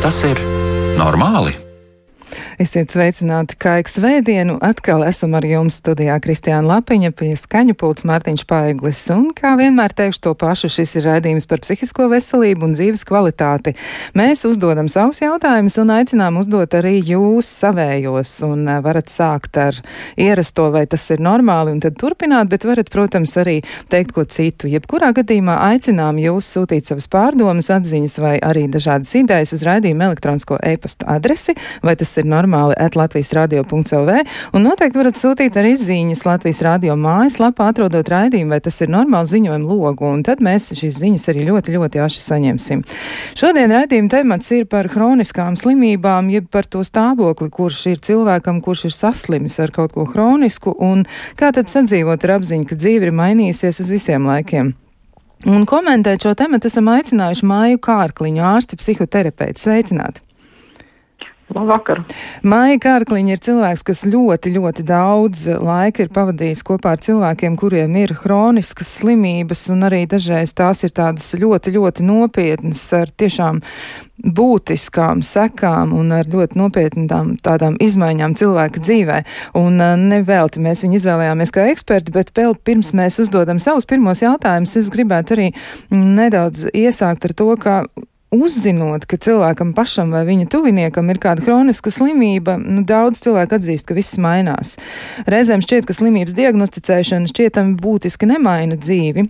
Tas 0.00 0.22
ir 0.24 0.38
normāli? 0.96 1.52
Esiet 2.60 2.92
sveicināti 2.92 3.56
kā 3.56 3.78
ik 3.80 3.88
svētdienu. 3.88 4.58
Atkal 4.60 5.00
esam 5.06 5.32
ar 5.38 5.46
jums 5.48 5.78
studijā 5.80 6.18
Kristiāna 6.20 6.68
Lapiņa 6.68 7.08
pie 7.16 7.30
skaņu 7.40 7.72
pults 7.80 8.04
Mārtiņš 8.04 8.42
Paeglis. 8.50 9.00
Un, 9.14 9.30
kā 9.32 9.54
vienmēr 9.56 9.94
teikšu 9.96 10.20
to 10.26 10.34
pašu, 10.36 10.68
šis 10.68 10.92
ir 11.00 11.06
raidījums 11.08 11.48
par 11.48 11.62
psihisko 11.64 12.10
veselību 12.12 12.68
un 12.68 12.74
dzīves 12.76 13.06
kvalitāti. 13.08 13.72
Mēs 14.12 14.44
uzdodam 14.44 14.90
savus 14.92 15.22
jautājumus 15.22 15.78
un 15.80 15.92
aicinām 15.94 16.36
uzdot 16.42 16.76
arī 16.76 16.98
jūs 16.98 17.48
savējos. 17.62 18.34
Un 18.44 18.68
eh, 18.68 18.82
varat 18.84 19.08
sākt 19.08 19.56
ar 19.56 19.80
ierasto, 20.20 20.68
vai 20.76 20.84
tas 20.84 21.08
ir 21.16 21.24
normāli, 21.24 21.72
un 21.72 21.80
tad 21.80 21.96
turpināt, 21.96 22.52
bet 22.52 22.68
varat, 22.68 22.92
protams, 22.92 23.38
arī 23.40 23.62
teikt 23.88 24.12
ko 24.18 24.26
citu. 24.28 24.68
Jebkurā 24.68 25.14
gadījumā 25.16 25.56
aicinām 25.70 26.20
jūs 26.20 26.52
sūtīt 26.58 26.92
savas 26.92 27.08
pārdomas, 27.08 27.72
atziņas 27.72 28.20
vai 28.20 28.36
arī 28.52 28.68
dažādas 28.68 29.16
idejas 29.16 29.56
uz 29.56 29.64
raidījumu 29.64 30.10
elektronisko 30.10 30.60
e-pasta 30.74 31.08
adresi, 31.16 31.56
vai 31.80 31.96
tas 31.96 32.12
ir 32.20 32.28
normāli 32.28 32.49
normāli 32.50 32.74
at 32.76 32.96
Latvijas 32.96 33.32
radio.lv, 33.32 34.10
un 34.52 34.64
noteikti 34.64 34.98
varat 34.98 35.18
sūtīt 35.18 35.56
arī 35.56 35.74
ziņas 35.78 36.24
Latvijas 36.26 36.62
radio 36.66 36.96
mājaslapā, 36.98 37.70
atrodot 37.70 38.08
raidījumu, 38.10 38.50
vai 38.50 38.60
tas 38.60 38.80
ir 38.82 38.90
normāli 38.90 39.30
ziņojumu 39.30 39.68
logu, 39.68 40.08
un 40.10 40.22
tad 40.26 40.42
mēs 40.42 40.72
šīs 40.74 40.98
ziņas 41.00 41.28
arī 41.30 41.46
ļoti, 41.48 41.76
ļoti 41.76 42.02
aši 42.02 42.24
saņemsim. 42.24 42.84
Šodien 43.38 43.70
raidījuma 43.74 44.10
temats 44.10 44.50
ir 44.56 44.66
par 44.70 44.90
hroniskām 44.90 45.56
slimībām, 45.60 46.30
jeb 46.34 46.50
par 46.50 46.66
to 46.66 46.82
stāvokli, 46.86 47.50
kurš 47.50 47.86
ir 47.92 48.02
cilvēkam, 48.02 48.60
kurš 48.64 48.88
ir 48.90 48.96
saslimis 48.96 49.60
ar 49.62 49.74
kaut 49.74 49.94
ko 49.94 50.06
hronisku, 50.10 50.74
un 50.74 51.06
kā 51.38 51.52
tad 51.54 51.70
sadzīvot 51.70 52.26
ar 52.26 52.38
apziņu, 52.40 52.66
ka 52.66 52.78
dzīve 52.78 53.10
ir 53.10 53.16
mainījusies 53.16 53.82
uz 53.84 53.92
visiem 53.92 54.26
laikiem. 54.30 54.74
Un 55.48 55.62
komentēt 55.64 56.26
šo 56.26 56.34
tematu 56.36 56.68
esam 56.68 56.90
aicinājuši 56.92 57.46
Māju 57.48 57.78
Kārkliņu, 57.80 58.42
ārsti 58.44 58.76
psihoterapeiti. 58.76 59.62
Sveicināti! 59.62 60.20
Labvakar. 61.54 62.02
Maija 62.46 62.78
Kārkliņa 62.84 63.34
ir 63.34 63.40
cilvēks, 63.42 63.82
kas 63.86 64.04
ļoti, 64.06 64.52
ļoti 64.54 64.84
daudz 64.86 65.46
laika 65.58 66.04
ir 66.04 66.12
pavadījis 66.14 66.62
kopā 66.66 66.94
ar 66.94 67.02
cilvēkiem, 67.02 67.56
kuriem 67.60 67.96
ir 67.98 68.14
hroniskas 68.22 68.92
slimības, 69.00 69.66
un 69.74 69.88
arī 69.88 70.04
dažreiz 70.10 70.54
tās 70.56 70.84
ir 70.86 70.94
tādas 70.94 71.26
ļoti, 71.34 71.74
ļoti 71.74 72.06
nopietnas 72.06 72.84
ar 72.96 73.10
tiešām 73.10 73.60
būtiskām 74.20 75.22
sekām 75.24 75.94
un 75.96 76.12
ar 76.12 76.28
ļoti 76.28 76.58
nopietnām 76.60 77.32
tādām 77.42 77.78
izmaiņām 77.80 78.36
cilvēka 78.38 78.82
dzīvē. 78.84 79.18
Un 79.58 79.80
uh, 79.80 79.96
nevelti 79.98 80.62
mēs 80.62 80.84
viņu 80.84 81.00
izvēlējāmies 81.00 81.54
kā 81.56 81.66
eksperti, 81.72 82.14
bet 82.14 82.34
vēl 82.36 82.54
pirms 82.64 82.92
mēs 82.96 83.18
uzdodam 83.24 83.62
savus 83.62 83.88
pirmos 83.88 84.22
jautājumus, 84.22 84.76
es 84.80 84.92
gribētu 84.92 85.36
arī 85.38 85.48
nedaudz 85.94 86.68
iesākt 86.70 87.30
ar 87.30 87.36
to, 87.36 87.50
ka 87.60 87.82
uzzinot, 88.34 89.06
ka 89.10 89.18
cilvēkam 89.20 89.72
pašam 89.76 90.14
vai 90.14 90.22
viņa 90.28 90.48
tuviniekam 90.52 91.10
ir 91.10 91.20
kāda 91.22 91.44
hroniska 91.46 91.92
slimība, 91.94 92.56
nu, 92.60 92.84
daudz 92.86 93.22
cilvēku 93.24 93.58
atzīst, 93.58 93.88
ka 93.88 93.96
viss 93.98 94.20
mainās. 94.22 94.76
Reizēm 95.30 95.64
šķiet, 95.64 95.88
ka 95.88 95.96
slimības 95.96 96.36
diagnosticēšana 96.38 97.30
šķietami 97.30 97.76
būtiski 97.80 98.30
nemaina 98.30 98.78
dzīvi. 98.80 99.28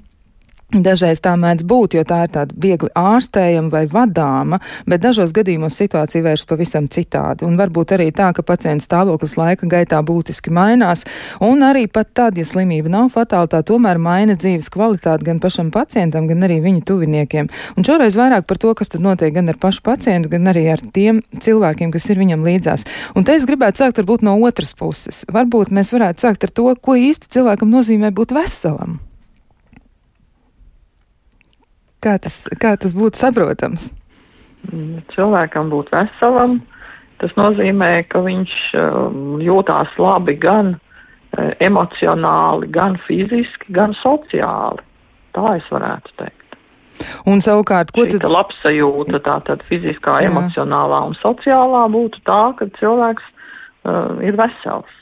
Dažreiz 0.70 1.18
tā 1.18 1.32
mēdz 1.34 1.64
būt, 1.66 1.96
jo 1.98 2.04
tā 2.06 2.20
ir 2.28 2.30
tāda 2.30 2.54
viegli 2.62 2.86
ārstējama 2.94 3.72
vai 3.72 3.80
vadāma, 3.90 4.60
bet 4.86 5.02
dažos 5.02 5.32
gadījumos 5.34 5.74
situācija 5.80 6.22
vēršas 6.22 6.46
pavisam 6.46 6.86
citādi. 6.86 7.42
Un 7.42 7.56
varbūt 7.58 7.96
arī 7.96 8.06
tā, 8.14 8.28
ka 8.36 8.44
pacienta 8.46 8.86
stāvoklis 8.86 9.34
laika 9.34 9.66
gaitā 9.66 9.98
būtiski 10.06 10.54
mainās, 10.54 11.02
un 11.42 11.66
arī 11.66 11.88
pat 11.90 12.12
tad, 12.14 12.38
ja 12.38 12.46
slimība 12.46 12.92
nav 12.92 13.10
fatāla, 13.16 13.50
tā 13.50 13.64
tomēr 13.66 13.98
maina 13.98 14.38
dzīves 14.38 14.70
kvalitāti 14.70 15.26
gan 15.32 15.42
pašam 15.42 15.74
pacientam, 15.74 16.30
gan 16.30 16.46
arī 16.46 16.60
viņa 16.62 16.86
tuviniekiem. 16.86 17.50
Un 17.74 17.90
šoreiz 17.90 18.14
vairāk 18.22 18.46
par 18.46 18.62
to, 18.62 18.70
kas 18.78 18.94
tad 18.94 19.02
notiek 19.02 19.34
gan 19.34 19.50
ar 19.50 19.58
pašu 19.58 19.82
pacientu, 19.90 20.30
gan 20.30 20.54
arī 20.54 20.68
ar 20.70 20.86
tiem 20.94 21.24
cilvēkiem, 21.34 21.90
kas 21.90 22.10
ir 22.14 22.22
viņam 22.22 22.46
līdzās. 22.46 22.86
Un 23.18 23.26
te 23.26 23.34
es 23.34 23.50
gribētu 23.50 23.82
sākt 23.82 23.98
varbūt 23.98 24.22
no 24.22 24.38
otras 24.38 24.76
puses. 24.78 25.24
Varbūt 25.34 25.74
mēs 25.74 25.90
varētu 25.98 26.28
sākt 26.28 26.46
ar 26.46 26.54
to, 26.54 26.70
ko 26.78 26.94
īsti 26.94 27.34
cilvēkam 27.34 27.74
nozīmē 27.74 28.14
būt 28.14 28.38
veselam. 28.38 29.00
Kā 32.00 32.16
tas, 32.22 32.46
kā 32.60 32.74
tas 32.80 32.94
būtu 32.96 33.20
saprotams? 33.20 33.90
Mm, 34.70 35.00
cilvēkam 35.14 35.70
būt 35.72 35.90
veselam, 35.92 36.58
tas 37.20 37.32
nozīmē, 37.36 37.92
ka 38.08 38.22
viņš 38.24 38.54
um, 38.80 39.40
jūtās 39.44 39.92
labi 40.00 40.36
gan 40.40 40.74
uh, 40.76 41.50
emocionāli, 41.60 42.70
gan 42.72 42.96
fiziski, 43.06 43.72
gan 43.76 43.92
sociāli. 44.00 44.84
Tā 45.36 45.56
es 45.58 45.68
varētu 45.72 46.16
teikt. 46.18 46.36
Un 47.28 47.40
savukārt, 47.44 47.92
ko 47.96 48.04
tad? 48.08 48.24
Labsajūta, 48.28 49.20
tā 49.24 49.36
tad 49.46 49.64
fiziskā, 49.68 50.20
Jā. 50.20 50.28
emocionālā 50.32 51.04
un 51.08 51.16
sociālā 51.20 51.86
būtu 51.92 52.20
tā, 52.28 52.42
ka 52.58 52.68
cilvēks 52.80 53.28
uh, 53.28 54.20
ir 54.24 54.36
vesels. 54.40 54.96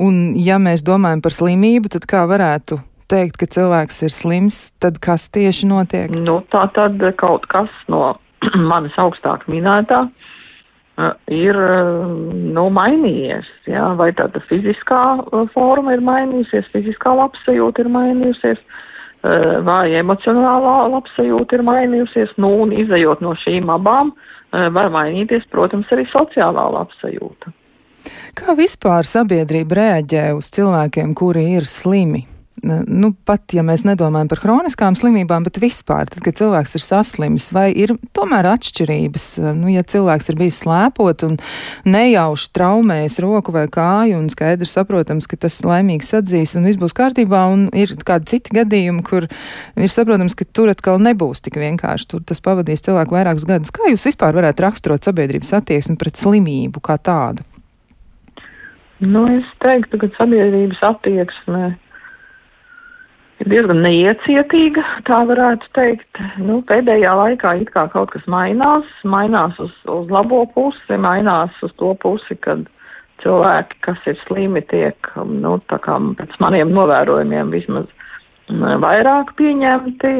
Un 0.00 0.34
ja 0.36 0.56
mēs 0.60 0.84
domājam 0.84 1.22
par 1.24 1.34
slimību, 1.34 1.92
tad 1.96 2.08
kā 2.10 2.24
varētu 2.28 2.80
teikt, 3.10 3.38
ka 3.40 3.48
cilvēks 3.50 4.02
ir 4.06 4.12
slims, 4.14 4.60
tad 4.82 5.00
kas 5.02 5.28
tieši 5.34 5.68
notiek? 5.70 6.12
Nu, 6.14 6.40
tā 6.52 6.66
tad 6.76 7.02
kaut 7.20 7.48
kas 7.52 7.72
no 7.92 8.16
manis 8.70 8.96
augstāk 9.00 9.46
minētā 9.50 10.04
uh, 10.06 11.12
ir 11.32 11.58
uh, 11.58 12.04
nu, 12.56 12.68
mainījies. 12.74 13.48
Jā? 13.70 13.90
Vai 14.00 14.10
tāda 14.16 14.42
fiziskā 14.48 15.02
uh, 15.20 15.46
forma 15.54 15.96
ir 15.96 16.04
mainījusies, 16.04 16.70
fiziskā 16.74 17.14
labsajūta 17.20 17.84
ir 17.84 17.92
mainījusies, 17.98 18.66
vai 19.64 19.88
emocionālā 19.96 20.82
labsajūta 20.92 21.56
ir 21.56 21.62
mainījusies. 21.64 22.34
Nu, 22.36 22.50
un 22.60 22.74
izējot 22.76 23.22
no 23.24 23.32
šīm 23.40 23.72
abām, 23.72 24.10
var 24.52 24.90
mainīties, 24.92 25.46
protams, 25.48 25.88
arī 25.96 26.04
sociālā 26.10 26.66
labsajūta. 26.74 27.54
Kā 28.36 28.52
vispār 28.58 29.08
sabiedrība 29.08 29.80
reaģē 29.80 30.26
uz 30.36 30.52
cilvēkiem, 30.52 31.16
kuri 31.16 31.46
ir 31.56 31.64
slimi? 31.70 32.26
Nu, 32.62 33.10
pat 33.26 33.54
ja 33.56 33.64
mēs 33.66 33.82
nedomājam 33.86 34.28
par 34.30 34.40
kroniskām 34.42 34.96
slimībām, 34.98 35.44
bet 35.46 35.58
vispār, 35.62 36.06
tad, 36.10 36.22
kad 36.24 36.36
cilvēks 36.38 36.76
ir 36.78 36.84
saslimis, 36.84 37.48
vai 37.54 37.66
ir 37.72 37.94
tomēr 38.14 38.46
atšķirības, 38.52 39.26
nu, 39.58 39.70
ja 39.72 39.82
cilvēks 39.82 40.30
ir 40.30 40.38
bijis 40.38 40.60
slēpot 40.62 41.24
un 41.26 41.36
nejauši 41.88 42.50
traumējis 42.54 43.18
roku 43.24 43.54
vai 43.54 43.66
kāju 43.72 44.20
un 44.20 44.30
skaidrs 44.32 44.76
saprotams, 44.78 45.28
ka 45.30 45.38
tas 45.46 45.58
laimīgi 45.66 46.06
sadzīs 46.06 46.54
un 46.58 46.68
viss 46.68 46.80
būs 46.80 46.96
kārtībā, 46.96 47.44
un 47.52 47.66
ir 47.74 47.96
kādi 48.06 48.36
citi 48.36 48.54
gadījumi, 48.60 49.02
kur 49.06 49.26
ir 49.26 49.92
saprotams, 49.92 50.38
ka 50.38 50.46
tur 50.46 50.70
atkal 50.72 51.02
nebūs 51.02 51.42
tik 51.44 51.58
vienkārši, 51.60 52.10
tur 52.14 52.24
tas 52.26 52.42
pavadīs 52.44 52.86
cilvēku 52.86 53.18
vairākus 53.18 53.48
gadus. 53.50 53.74
Kā 53.74 53.90
jūs 53.90 54.06
vispār 54.12 54.36
varētu 54.38 54.68
raksturot 54.68 55.10
sabiedrības 55.10 55.56
attieksmi 55.58 55.98
pret 56.00 56.22
slimību 56.22 56.82
kā 56.84 57.00
tādu? 57.02 57.44
Nu, 59.02 59.26
es 59.28 59.46
teiktu, 59.60 59.98
ka 60.00 60.08
sabiedrības 60.14 60.78
attieksme 60.86 61.74
ir 63.42 63.50
diezgan 63.50 63.82
neiecietīga, 63.84 64.84
tā 65.08 65.22
varētu 65.28 65.70
teikt. 65.76 66.22
Nu, 66.42 66.60
pēdējā 66.68 67.14
laikā 67.18 67.56
it 67.62 67.72
kā 67.74 67.86
kaut 67.92 68.12
kas 68.14 68.26
mainās, 68.30 68.86
mainās 69.04 69.58
uz, 69.62 69.72
uz 69.90 70.12
labo 70.12 70.44
pusi, 70.54 70.98
mainās 71.00 71.56
uz 71.64 71.74
to 71.80 71.94
pusi, 72.02 72.38
kad 72.46 72.66
cilvēki, 73.24 73.80
kas 73.86 74.00
ir 74.10 74.18
slimi, 74.26 74.62
tiek, 74.70 75.10
nu, 75.16 75.58
tā 75.70 75.78
kā 75.82 75.98
pēc 76.18 76.34
maniem 76.42 76.72
novērojumiem 76.74 77.52
vismaz 77.54 77.90
vairāk 78.50 79.32
pieņemti, 79.38 80.12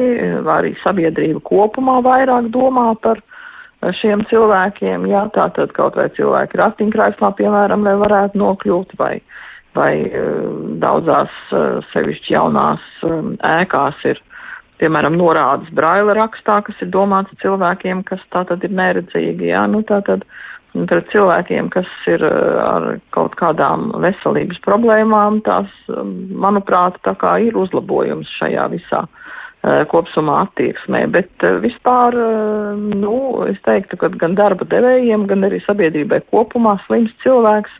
arī 0.49 0.73
sabiedrība 0.81 1.43
kopumā 1.45 1.99
vairāk 2.05 2.49
domā 2.53 2.93
par 3.01 3.21
šiem 3.99 4.25
cilvēkiem. 4.31 5.05
Jā, 5.11 5.27
tā 5.35 5.49
tad 5.53 5.75
kaut 5.77 5.95
vai 5.99 6.07
cilvēki 6.15 6.57
ratiņkraislā, 6.57 7.31
piemēram, 7.37 7.85
lai 7.85 7.95
varētu 8.01 8.39
nokļūt, 8.41 8.95
vai 8.97 9.19
vai 9.75 9.93
eh, 10.07 10.23
daudzās 10.81 11.33
eh, 11.51 11.83
sevišķi 11.91 12.35
jaunās 12.35 12.83
eh, 13.03 13.19
ēkās 13.59 14.01
ir, 14.11 14.21
piemēram, 14.81 15.15
norādes 15.19 15.71
braila 15.75 16.15
rakstā, 16.17 16.61
kas 16.65 16.81
ir 16.83 16.91
domāts 16.95 17.35
cilvēkiem, 17.43 18.03
kas 18.07 18.23
tātad 18.35 18.63
ir 18.67 18.75
neredzīgi, 18.75 19.51
jā, 19.51 19.63
nu 19.71 19.83
tātad 19.87 20.25
pret 20.75 21.07
cilvēkiem, 21.13 21.69
kas 21.71 21.87
ir 22.11 22.25
ar 22.27 22.97
kaut 23.15 23.37
kādām 23.39 23.93
veselības 24.03 24.59
problēmām, 24.65 25.39
tās, 25.45 25.71
manuprāt, 25.87 26.99
tā 27.07 27.13
kā 27.21 27.37
ir 27.47 27.55
uzlabojums 27.55 28.27
šajā 28.41 28.67
visā 28.73 29.05
kopsumā 29.89 30.41
attieksmē, 30.43 31.05
bet 31.15 31.45
vispār, 31.63 32.13
nu, 32.75 33.15
es 33.47 33.55
teiktu, 33.65 33.97
ka 34.03 34.11
gan 34.19 34.35
darba 34.37 34.67
devējiem, 34.69 35.23
gan 35.31 35.47
arī 35.47 35.63
sabiedrībai 35.63 36.19
kopumā 36.27 36.75
slims 36.83 37.15
cilvēks 37.23 37.79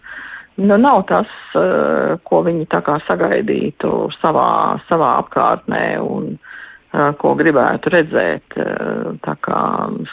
nu, 0.56 0.78
nav 0.78 1.04
tas, 1.10 1.32
uh, 1.58 2.16
ko 2.24 2.42
viņi 2.46 2.68
tā 2.72 2.82
kā 2.86 2.98
sagaidītu 3.08 3.92
savā, 4.22 4.80
savā 4.90 5.16
apkārtnē 5.24 5.84
un 6.04 6.36
uh, 6.38 7.12
ko 7.20 7.36
gribētu 7.40 7.92
redzēt. 7.94 8.58
Uh, 8.60 9.16
tā 9.26 9.36
kā 9.46 9.62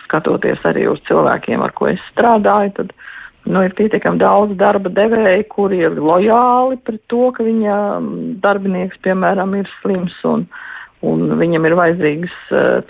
skatoties 0.04 0.64
arī 0.68 0.88
uz 0.90 1.02
cilvēkiem, 1.08 1.62
ar 1.62 1.74
ko 1.78 1.92
es 1.92 2.02
strādāju, 2.10 2.74
tad 2.80 2.92
nu, 3.46 3.62
ir 3.62 3.76
pietiekami 3.78 4.22
daudz 4.22 4.56
darba 4.58 4.90
devēju, 4.90 5.46
kuri 5.52 5.82
ir 5.86 5.98
lojāli 5.98 6.80
pret 6.86 7.02
to, 7.12 7.30
ka 7.36 7.46
viņa 7.46 7.78
darbinieks, 8.42 9.00
piemēram, 9.06 9.54
ir 9.58 9.70
slims 9.80 10.14
un, 10.26 10.46
un 11.06 11.36
viņam 11.38 11.66
ir 11.66 11.78
vajadzīgas, 11.78 12.40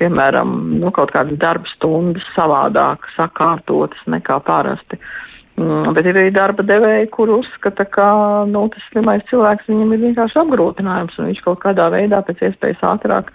piemēram, 0.00 0.56
nu, 0.80 0.92
kaut 0.92 1.12
kādas 1.16 1.40
darba 1.40 1.68
stundas 1.76 2.24
savādāk 2.36 3.08
sakārtotas 3.16 4.08
nekā 4.12 4.40
parasti. 4.44 5.00
Mm, 5.00 5.31
bet 5.56 6.06
ir 6.08 6.16
arī 6.16 6.30
darba 6.34 6.64
devēji, 6.66 7.10
kur 7.12 7.30
uzskata, 7.38 7.84
ka 7.84 8.06
nu, 8.48 8.64
tas 8.72 8.84
slimais 8.90 9.24
cilvēks 9.30 9.68
viņam 9.68 9.92
ir 9.94 10.04
vienkārši 10.06 10.40
apgrūtinājums, 10.42 11.18
un 11.18 11.28
viņš 11.30 11.42
kaut 11.44 11.60
kādā 11.64 11.90
veidā 11.92 12.22
pēc 12.26 12.46
iespējas 12.48 12.86
ātrāk 12.94 13.32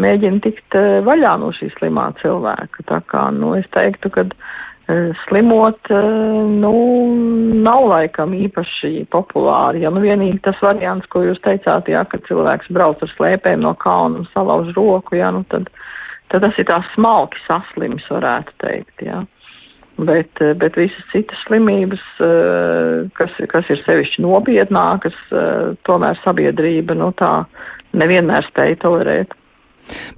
mēģina 0.00 0.40
tikt 0.44 0.78
vaļā 1.06 1.34
no 1.42 1.52
šī 1.54 1.70
slimā 1.76 2.08
cilvēka. 2.22 2.86
Tā 2.88 3.02
kā, 3.10 3.28
nu, 3.34 3.52
es 3.58 3.68
teiktu, 3.74 4.10
ka 4.14 4.24
slimot, 5.26 5.90
nu, 6.62 6.74
nav 7.60 7.88
laikam 7.90 8.32
īpaši 8.32 9.04
populāri. 9.12 9.82
Ja 9.84 9.92
nu 9.92 10.00
vienīgi 10.00 10.40
tas 10.46 10.56
variants, 10.64 11.08
ko 11.12 11.26
jūs 11.26 11.42
teicāt, 11.44 11.90
jā, 11.92 12.06
ka 12.08 12.20
cilvēks 12.28 12.72
brauc 12.72 13.02
ar 13.04 13.12
slēpēm 13.12 13.60
no 13.66 13.74
kalna 13.76 14.22
un 14.22 14.30
salauž 14.32 14.72
roku, 14.76 15.18
jā, 15.20 15.28
nu 15.34 15.44
tad, 15.52 15.68
tad 16.32 16.46
tas 16.46 16.56
ir 16.56 16.70
tās 16.70 16.88
smalki 16.94 17.42
saslims, 17.44 18.08
varētu 18.08 18.56
teikt, 18.64 19.04
jā. 19.04 19.20
Bet, 19.98 20.30
bet 20.60 20.76
visas 20.78 21.06
citas 21.10 21.40
slimības, 21.48 22.02
kas, 23.18 23.32
kas 23.50 23.70
ir 23.72 23.80
sevišķi 23.82 24.22
nopietnākas, 24.22 25.16
tomēr 25.88 26.20
sabiedrība, 26.22 26.94
nu 26.94 27.08
tā, 27.18 27.32
nevienmēr 27.98 28.46
spēja 28.46 28.78
tolerēt. 28.84 29.34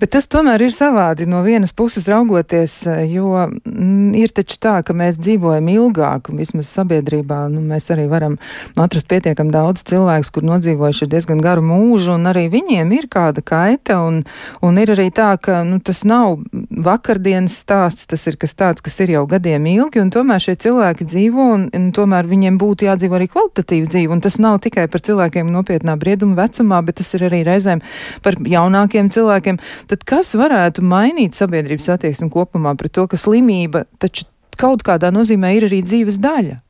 Bet 0.01 0.13
tas 0.17 0.29
tomēr 0.31 0.65
ir 0.67 0.75
savādi 0.75 1.27
no 1.31 1.43
vienas 1.47 1.73
puses 1.77 2.09
raugoties, 2.11 2.83
jo 3.11 3.33
m, 3.47 3.59
mm, 3.65 4.15
ir 4.21 4.33
taču 4.35 4.59
tā, 4.63 4.77
ka 4.87 4.95
mēs 4.97 5.19
dzīvojam 5.21 5.69
ilgāk, 5.73 6.31
un 6.31 6.41
vismaz 6.41 6.71
sabiedrībā 6.75 7.43
nu, 7.53 7.63
mēs 7.65 7.91
arī 7.95 8.07
varam 8.11 8.39
atrast 8.81 9.09
pietiekam 9.11 9.51
daudz 9.53 9.85
cilvēkus, 9.91 10.33
kur 10.35 10.47
nodzīvojuši 10.49 11.11
diezgan 11.11 11.43
garu 11.45 11.65
mūžu, 11.67 12.15
un 12.17 12.31
arī 12.31 12.47
viņiem 12.53 12.93
ir 12.97 13.09
kāda 13.13 13.45
kaita, 13.45 14.01
un, 14.07 14.23
un 14.65 14.81
ir 14.81 14.95
arī 14.95 15.11
tā, 15.15 15.33
ka 15.43 15.63
nu, 15.67 15.81
tas 15.85 16.03
nav 16.09 16.41
vakardienas 16.53 17.59
stāsts, 17.63 18.09
tas 18.11 18.27
ir 18.31 18.39
kas 18.41 18.57
tāds, 18.59 18.85
kas 18.85 19.01
ir 19.05 19.15
jau 19.15 19.27
gadiem 19.31 19.67
ilgi, 19.71 20.03
un 20.03 20.13
tomēr 20.15 20.43
šie 20.43 20.57
cilvēki 20.67 21.07
dzīvo, 21.09 21.49
un, 21.57 21.69
un 21.77 21.91
tomēr 21.97 22.29
viņiem 22.31 22.59
būtu 22.61 22.89
jādzīvo 22.89 23.19
arī 23.19 23.31
kvalitatīvi 23.31 23.91
dzīvi, 23.91 24.13
un 24.15 24.25
tas 24.25 24.41
nav 24.43 24.61
tikai 24.65 24.87
par 24.91 25.05
cilvēkiem 25.07 25.51
nopietnā 25.53 25.97
brieduma 26.01 26.39
vecumā, 26.43 26.81
bet 26.87 27.01
tas 27.01 27.13
ir 27.17 27.27
arī 27.29 27.43
reizēm 27.47 27.85
par 28.25 28.39
jaunākiem 28.41 29.11
cilvēkiem, 29.13 29.60
tad 29.91 30.07
kas 30.09 30.33
varētu 30.39 30.85
mainīt 30.87 31.39
sabiedrības 31.39 31.91
attieksmi 31.97 32.31
kopumā 32.33 32.77
pret 32.79 32.95
to, 32.97 33.07
ka 33.11 33.21
slimība 33.21 33.87
taču 34.03 34.29
kaut 34.61 34.85
kādā 34.87 35.13
nozīmē 35.15 35.55
ir 35.57 35.71
arī 35.71 35.83
dzīves 35.87 36.21
daļa? 36.23 36.61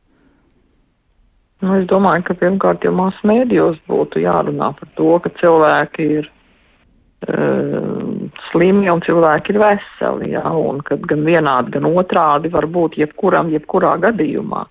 Nu, 1.60 1.74
es 1.76 1.86
domāju, 1.90 2.24
ka 2.24 2.38
pirmkārt 2.40 2.84
jau 2.86 2.92
masu 2.96 3.26
mēdījos 3.28 3.80
būtu 3.90 4.22
jārunā 4.22 4.70
par 4.78 4.88
to, 4.96 5.10
ka 5.20 5.32
cilvēki 5.42 6.06
ir 6.20 6.28
uh, 6.30 8.30
slimi 8.48 8.88
un 8.88 9.02
cilvēki 9.04 9.52
ir 9.52 9.60
veseli, 9.60 10.30
jā, 10.36 10.46
un 10.56 10.80
ka 10.86 10.96
gan 11.10 11.26
vienādi, 11.26 11.74
gan 11.76 11.90
otrādi 11.90 12.52
var 12.54 12.64
būt 12.64 12.96
jebkuram, 13.02 13.52
jebkurā 13.52 13.98
gadījumā. 14.06 14.64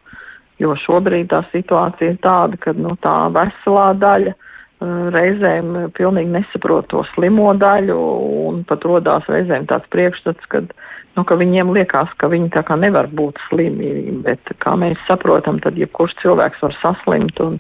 Jo 0.60 0.74
šobrīd 0.82 1.30
tā 1.32 1.44
situācija 1.54 2.16
ir 2.16 2.20
tāda, 2.26 2.58
ka 2.60 2.74
nu, 2.76 2.98
tā 3.04 3.30
veselā 3.38 3.92
daļa 4.00 4.34
reizēm 4.80 5.92
pilnīgi 5.98 6.32
nesaprot 6.32 6.88
to 6.92 7.04
slimo 7.14 7.52
daļu 7.60 7.98
un 8.50 8.64
pat 8.68 8.86
rodās 8.88 9.28
reizēm 9.28 9.68
tāds 9.68 9.90
priekšstats, 9.92 10.48
ka, 10.52 10.64
nu, 11.18 11.26
ka 11.28 11.36
viņiem 11.40 11.74
liekas, 11.76 12.14
ka 12.18 12.30
viņi 12.32 12.52
tā 12.56 12.64
kā 12.68 12.78
nevar 12.80 13.12
būt 13.12 13.42
slimi, 13.50 13.92
bet 14.24 14.54
kā 14.64 14.78
mēs 14.80 15.00
saprotam, 15.08 15.60
tad 15.60 15.78
jebkurš 15.80 16.16
cilvēks 16.24 16.64
var 16.64 16.78
saslimt 16.80 17.44
un, 17.44 17.60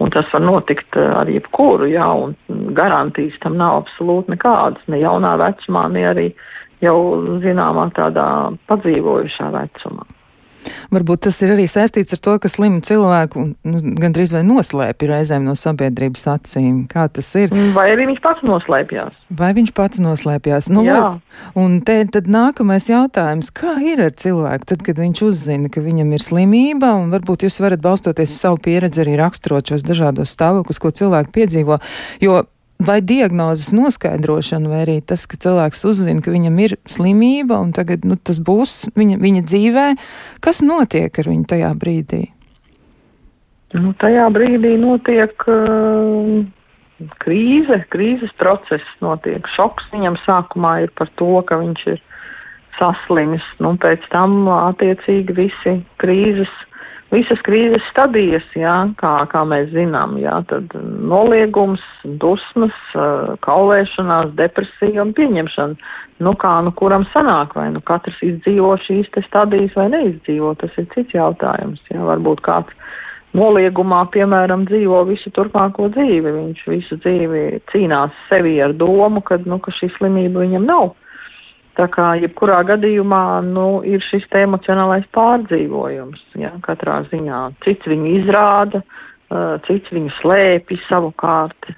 un 0.00 0.12
tas 0.12 0.28
var 0.34 0.44
notikt 0.44 1.00
ar 1.00 1.32
jebkuru, 1.32 1.88
jā, 1.88 2.06
un 2.26 2.36
garantijas 2.76 3.40
tam 3.40 3.56
nav 3.60 3.82
absolūti 3.82 4.36
nekādas, 4.36 4.84
ne 4.92 5.00
jaunā 5.00 5.36
vecumā, 5.40 5.88
ne 5.88 6.06
arī 6.12 6.30
jau 6.84 6.96
zināmā 7.40 7.88
tādā 7.96 8.26
padzīvojušā 8.68 9.52
vecumā. 9.56 10.08
Varbūt 10.90 11.24
tas 11.26 11.38
ir 11.44 11.54
arī 11.54 11.66
saistīts 11.70 12.14
ar 12.16 12.20
to, 12.24 12.36
ka 12.42 12.50
slimu 12.50 12.82
cilvēku 12.84 13.44
nu, 13.54 13.80
gandrīz 14.00 14.34
vai 14.34 14.42
noslēpj 14.46 15.08
reizēm 15.10 15.46
no 15.46 15.54
sabiedrības 15.58 16.26
acīm. 16.34 16.82
Kā 16.90 17.06
tas 17.12 17.28
ir? 17.38 17.54
Vai 17.76 17.86
arī 17.94 18.08
viņš 18.10 18.22
pats 18.24 18.44
noslēpjās? 18.46 19.16
Vai 19.40 19.52
viņš 19.56 19.72
pats 19.76 20.02
noslēpjās? 20.02 20.70
Nu, 20.74 20.84
lūk, 20.86 21.20
un 21.60 21.80
te 21.86 22.00
tad 22.12 22.30
nākamais 22.30 22.90
jautājums, 22.90 23.52
kā 23.54 23.76
ir 23.86 24.04
ar 24.08 24.14
cilvēku, 24.20 24.70
tad, 24.72 24.84
kad 24.86 25.00
viņš 25.00 25.24
uzzina, 25.26 25.72
ka 25.72 25.82
viņam 25.84 26.14
ir 26.16 26.24
slimība, 26.24 26.94
un 27.00 27.12
varbūt 27.14 27.46
jūs 27.46 27.60
varat 27.62 27.82
balstoties 27.84 28.34
uz 28.34 28.40
savu 28.44 28.60
pieredzi 28.62 29.04
arī 29.04 29.18
raksturot 29.20 29.72
šos 29.72 29.86
dažādos 29.86 30.34
stāvokļus, 30.36 30.82
ko 30.82 30.94
cilvēki 31.00 31.36
piedzīvo, 31.38 31.80
jo 32.24 32.42
vai 32.80 33.00
diagnozes 33.04 33.74
noskaidrošana, 33.76 34.70
vai 34.72 34.82
arī 34.86 34.98
tas, 35.04 35.26
ka 35.28 35.38
cilvēks 35.40 35.84
uzzina, 35.88 36.22
ka 36.24 36.32
viņam 36.32 36.58
ir 36.64 36.76
slimība 36.88 37.60
un 37.60 37.74
tagad 37.76 38.06
nu, 38.08 38.16
tas 38.16 38.40
būs 38.42 38.90
viņa, 38.96 39.20
viņa 39.20 39.42
dzīvē, 39.46 39.86
kas 40.44 40.62
notiek 40.64 41.20
ar 41.20 41.30
viņu 41.30 41.48
tajā 41.50 41.72
brīdī? 41.80 42.22
Nu, 43.76 43.92
tajā 44.00 44.24
brīdī 44.34 44.74
notiek 44.82 45.44
uh, 45.46 46.40
krīze, 47.22 47.82
krīzes 47.92 48.32
process 48.40 48.96
notiek. 49.04 49.46
Šoks 49.54 49.86
viņam 49.92 50.18
sākumā 50.24 50.80
ir 50.86 50.94
par 50.98 51.12
to, 51.20 51.36
ka 51.46 51.60
viņš 51.60 51.84
ir 51.94 52.00
saslimis, 52.80 53.44
nu, 53.60 53.74
pēc 53.80 54.02
tam 54.12 54.48
attiecīgi 54.48 55.36
visi 55.36 55.76
krīzes 56.00 56.50
visas 57.10 57.40
krīzes 57.46 57.84
stadijas, 57.90 58.46
jā, 58.56 58.74
kā, 59.00 59.14
kā 59.30 59.42
mēs 59.48 59.70
zinām, 59.74 60.16
jā, 60.22 60.36
tad 60.50 60.74
noliegums, 61.10 61.82
dusmas, 62.22 62.76
kaulēšanās, 63.46 64.34
depresija 64.38 65.04
un 65.04 65.14
pieņemšana. 65.16 65.92
Nu, 66.20 66.34
kā, 66.36 66.52
nu, 66.64 66.72
kuram 66.76 67.06
sanāk, 67.14 67.54
vai 67.56 67.70
nu 67.72 67.80
katrs 67.80 68.18
izdzīvo 68.26 68.74
šīs 68.84 69.08
te 69.14 69.22
stadijas 69.24 69.72
vai 69.78 69.88
neizdzīvo, 69.94 70.52
tas 70.60 70.74
ir 70.80 70.88
cits 70.94 71.16
jautājums, 71.16 71.80
jā, 71.88 72.02
varbūt 72.04 72.42
kāds 72.44 72.76
noliegumā, 73.36 74.04
piemēram, 74.14 74.66
dzīvo 74.68 75.04
visu 75.08 75.30
turpmāko 75.34 75.88
dzīvi, 75.94 76.34
viņš 76.34 76.64
visu 76.68 76.98
dzīvi 77.00 77.44
cīnās 77.72 78.14
sevi 78.28 78.58
ar 78.62 78.74
domu, 78.76 79.22
ka, 79.24 79.38
nu, 79.46 79.60
ka 79.62 79.72
šī 79.74 79.90
slimība 79.96 80.44
viņam 80.44 80.66
nav. 80.68 80.90
Tā 81.80 81.86
kā 81.88 82.10
jebkurā 82.20 82.58
gadījumā 82.68 83.40
nu, 83.46 83.80
ir 83.88 84.02
šis 84.04 84.26
emocionālais 84.36 85.06
pārdzīvojums, 85.16 86.20
ja, 86.36 86.50
katrā 86.66 86.98
ziņā. 87.08 87.38
Cits 87.64 87.88
viņu 87.88 88.10
izrāda, 88.18 88.82
uh, 88.84 89.56
cits 89.64 89.88
viņu 89.94 90.12
slēpj 90.18 90.76
savukārt. 90.90 91.70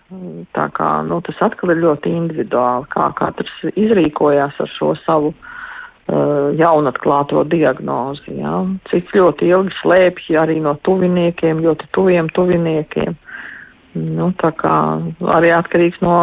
Tā 0.58 0.66
kā 0.74 0.90
nu, 1.06 1.20
tas 1.22 1.38
atkal 1.46 1.76
ir 1.76 1.84
ļoti 1.84 2.16
individuāli, 2.18 2.90
kā 2.90 3.12
katrs 3.20 3.54
izrīkojās 3.76 4.58
ar 4.64 4.74
šo 4.74 4.96
savu 5.04 5.30
uh, 5.36 6.50
jaunatklāto 6.58 7.46
diagnozi. 7.46 8.40
Ja. 8.42 8.58
Cits 8.90 9.14
ļoti 9.14 9.54
ilgi 9.54 9.78
slēpj 9.84 10.38
arī 10.42 10.58
no 10.66 10.74
tuviniekiem, 10.82 11.62
ļoti 11.62 11.92
tuviem 11.94 12.32
tuviniekiem. 12.34 13.14
Nu, 13.92 14.32
tā 14.40 14.50
kā 14.56 14.76
arī 15.36 15.50
atkarīgs 15.52 16.00
no 16.02 16.16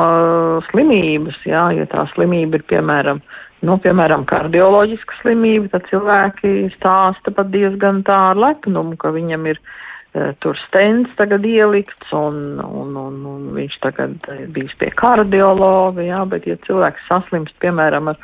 slimības, 0.71 1.37
jā, 1.45 1.69
ja 1.77 1.85
tā 1.87 2.09
slimība 2.15 2.57
ir, 2.57 2.63
piemēram, 2.71 3.21
nu, 3.65 3.75
piemēram, 3.83 4.25
kardioloģiska 4.29 5.19
slimība, 5.21 5.73
tad 5.73 5.87
cilvēki 5.91 6.71
stāsta 6.77 7.33
pat 7.35 7.51
diezgan 7.53 8.03
tā 8.07 8.17
ar 8.31 8.39
lepnumu, 8.39 8.97
ka 8.99 9.11
viņam 9.15 9.47
ir 9.51 9.59
uh, 9.59 10.31
tur 10.43 10.57
stends 10.65 11.11
tagad 11.19 11.45
ielikts 11.45 12.13
un, 12.15 12.59
un, 12.63 12.95
un, 12.97 13.19
un 13.33 13.47
viņš 13.57 13.79
tagad 13.83 14.29
bijis 14.55 14.73
pie 14.81 14.91
kardiologa, 14.97 16.03
jā, 16.05 16.23
bet 16.31 16.47
ja 16.49 16.57
cilvēks 16.65 17.07
saslimst, 17.11 17.57
piemēram, 17.63 18.11
ar 18.13 18.17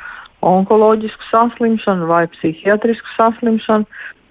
onkoloģisku 0.46 1.30
saslimšanu 1.30 2.08
vai 2.10 2.26
psihiatrisku 2.34 3.14
saslimšanu, 3.16 3.86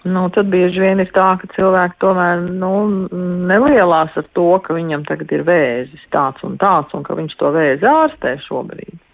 nu, 0.06 0.28
tad 0.36 0.52
bieži 0.54 0.84
vien 0.84 1.02
ir 1.02 1.10
tā, 1.16 1.32
ka 1.42 1.50
cilvēki 1.56 1.98
tomēr, 2.04 2.44
nu, 2.60 2.74
nelielās 3.50 4.14
ar 4.20 4.28
to, 4.38 4.52
ka 4.66 4.76
viņam 4.78 5.08
tagad 5.08 5.32
ir 5.34 5.48
vēzis 5.48 6.06
tāds 6.14 6.46
un 6.46 6.60
tāds 6.62 6.94
un 6.94 7.06
ka 7.08 7.18
viņš 7.18 7.40
to 7.40 7.52
vēzi 7.56 7.90
ārstē 7.90 8.38
šobrīd. 8.46 9.05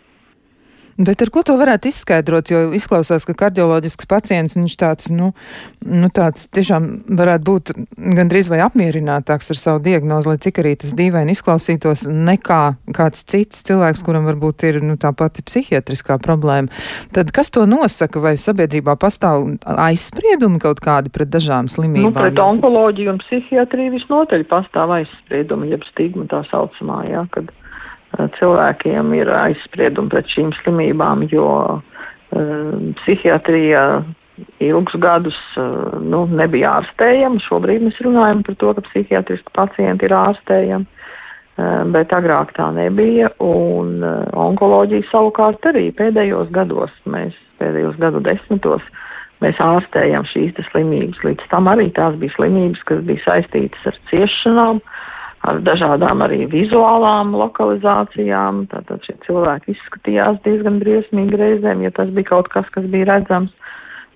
Bet 1.02 1.22
ar 1.24 1.32
ko 1.34 1.42
to 1.46 1.56
varētu 1.60 1.90
izskaidrot? 1.90 2.52
Jo 2.52 2.62
izklausās, 2.78 3.26
ka 3.26 3.34
kardioloģisks 3.38 4.08
pacients, 4.10 4.58
viņš 4.58 4.76
tāds, 4.78 5.10
nu, 5.14 5.32
nu 5.88 6.10
tāds 6.14 6.48
tiešām 6.54 6.88
varētu 7.18 7.48
būt 7.48 7.72
gandrīz 8.18 8.50
vai 8.52 8.62
apmierinātāks 8.66 9.54
ar 9.54 9.62
savu 9.62 9.82
diagnozi, 9.86 10.30
lai 10.30 10.38
cik 10.44 10.62
arī 10.62 10.76
tas 10.82 10.94
dīvaini 10.98 11.36
izklausītos, 11.36 12.06
nekā 12.12 12.62
kāds 12.98 13.26
cits 13.32 13.64
cilvēks, 13.68 14.04
kuram 14.06 14.28
varbūt 14.30 14.68
ir, 14.70 14.82
nu, 14.86 14.98
tā 15.02 15.14
pati 15.18 15.46
psihiatriskā 15.48 16.20
problēma. 16.22 16.70
Tad 17.16 17.34
kas 17.36 17.54
to 17.54 17.66
nosaka? 17.70 18.22
Vai 18.22 18.36
sabiedrībā 18.42 18.98
pastāv 19.02 19.48
aizspriedumi 19.66 20.62
kaut 20.62 20.84
kādi 20.84 21.14
pret 21.14 21.32
dažām 21.34 21.72
slimībām? 21.72 22.12
Nu, 22.12 22.18
pret 22.18 22.38
onkoloģiju 22.42 23.16
un 23.16 23.24
psihiatriju 23.24 23.96
visnotaļ 23.96 24.46
pastāv 24.52 24.94
aizspriedumi, 25.00 25.72
jeb 25.74 25.88
stigma 25.90 26.28
tā 26.30 26.44
saucamā, 26.52 27.02
jā, 27.10 27.26
kad 27.34 27.50
cilvēkiem 28.38 29.14
ir 29.18 29.32
aizspriedumi 29.34 30.12
pret 30.12 30.32
šīm 30.32 30.52
slimībām, 30.62 31.26
jo 31.32 31.48
uh, 31.80 32.74
psihiatrija 33.02 33.84
ilgus 34.64 34.98
gadus 35.04 35.38
uh, 35.60 36.00
nu, 36.02 36.26
nebija 36.32 36.78
ārstējama. 36.80 37.44
Šobrīd 37.46 37.86
mēs 37.88 38.02
runājam 38.04 38.44
par 38.48 38.58
to, 38.64 38.74
ka 38.78 38.88
psihiatriski 38.90 39.56
pacienti 39.58 40.10
ir 40.10 40.18
ārstējami. 40.18 40.98
bet 41.94 42.14
agrāk 42.16 42.54
tā 42.56 42.72
nebija, 42.74 43.28
un 43.44 44.00
onkoloģija 44.34 45.04
savukārt 45.12 45.66
arī 45.70 45.92
pēdējos 45.94 46.50
gados, 46.56 46.94
mēs 47.06 47.36
pēdējos 47.60 48.00
gadu 48.02 48.22
desmitos, 48.26 48.82
mēs 49.44 49.60
ārstējam 49.62 50.26
šīs 50.32 50.58
slimības. 50.72 51.22
Līdz 51.26 51.50
tam 51.52 51.70
arī 51.72 51.90
tās 51.98 52.16
bija 52.22 52.34
slimības, 52.38 52.82
kas 52.90 53.04
bija 53.06 53.26
saistītas 53.26 53.92
ar 53.92 54.00
ciešanām, 54.10 54.82
ar 55.48 55.62
dažādām 55.66 56.22
arī 56.26 56.46
vizuālām 56.52 57.34
lokalizācijām. 57.38 58.66
Tātad 58.72 59.06
šie 59.08 59.18
cilvēki 59.26 59.76
izskatījās 59.76 60.42
diezgan 60.46 60.80
briesmīgi 60.84 61.40
reizēm, 61.42 61.86
ja 61.86 61.94
tas 61.96 62.12
bija 62.14 62.34
kaut 62.34 62.52
kas, 62.54 62.70
kas 62.76 62.86
bija 62.94 63.10
redzams. 63.16 63.54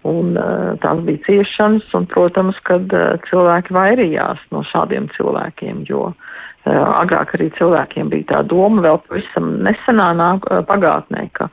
Un, 0.05 0.36
uh, 0.38 0.75
tās 0.84 1.00
bija 1.01 1.24
ciešanas, 1.25 1.88
un, 1.98 2.03
protams, 2.05 2.60
kad 2.67 2.91
uh, 2.94 3.15
cilvēki 3.25 3.74
vairījās 3.74 4.44
no 4.53 4.62
šādiem 4.70 5.08
cilvēkiem, 5.15 5.79
jo 5.89 6.12
uh, 6.12 6.20
agrāk 6.70 7.34
arī 7.34 7.48
cilvēkiem 7.58 8.12
bija 8.13 8.27
tā 8.36 8.44
doma 8.46 8.84
vēl 8.86 9.00
pavisam 9.08 9.55
nesenā 9.65 10.12
nāk, 10.20 10.46
pagātnē, 10.70 11.25
ka 11.34 11.50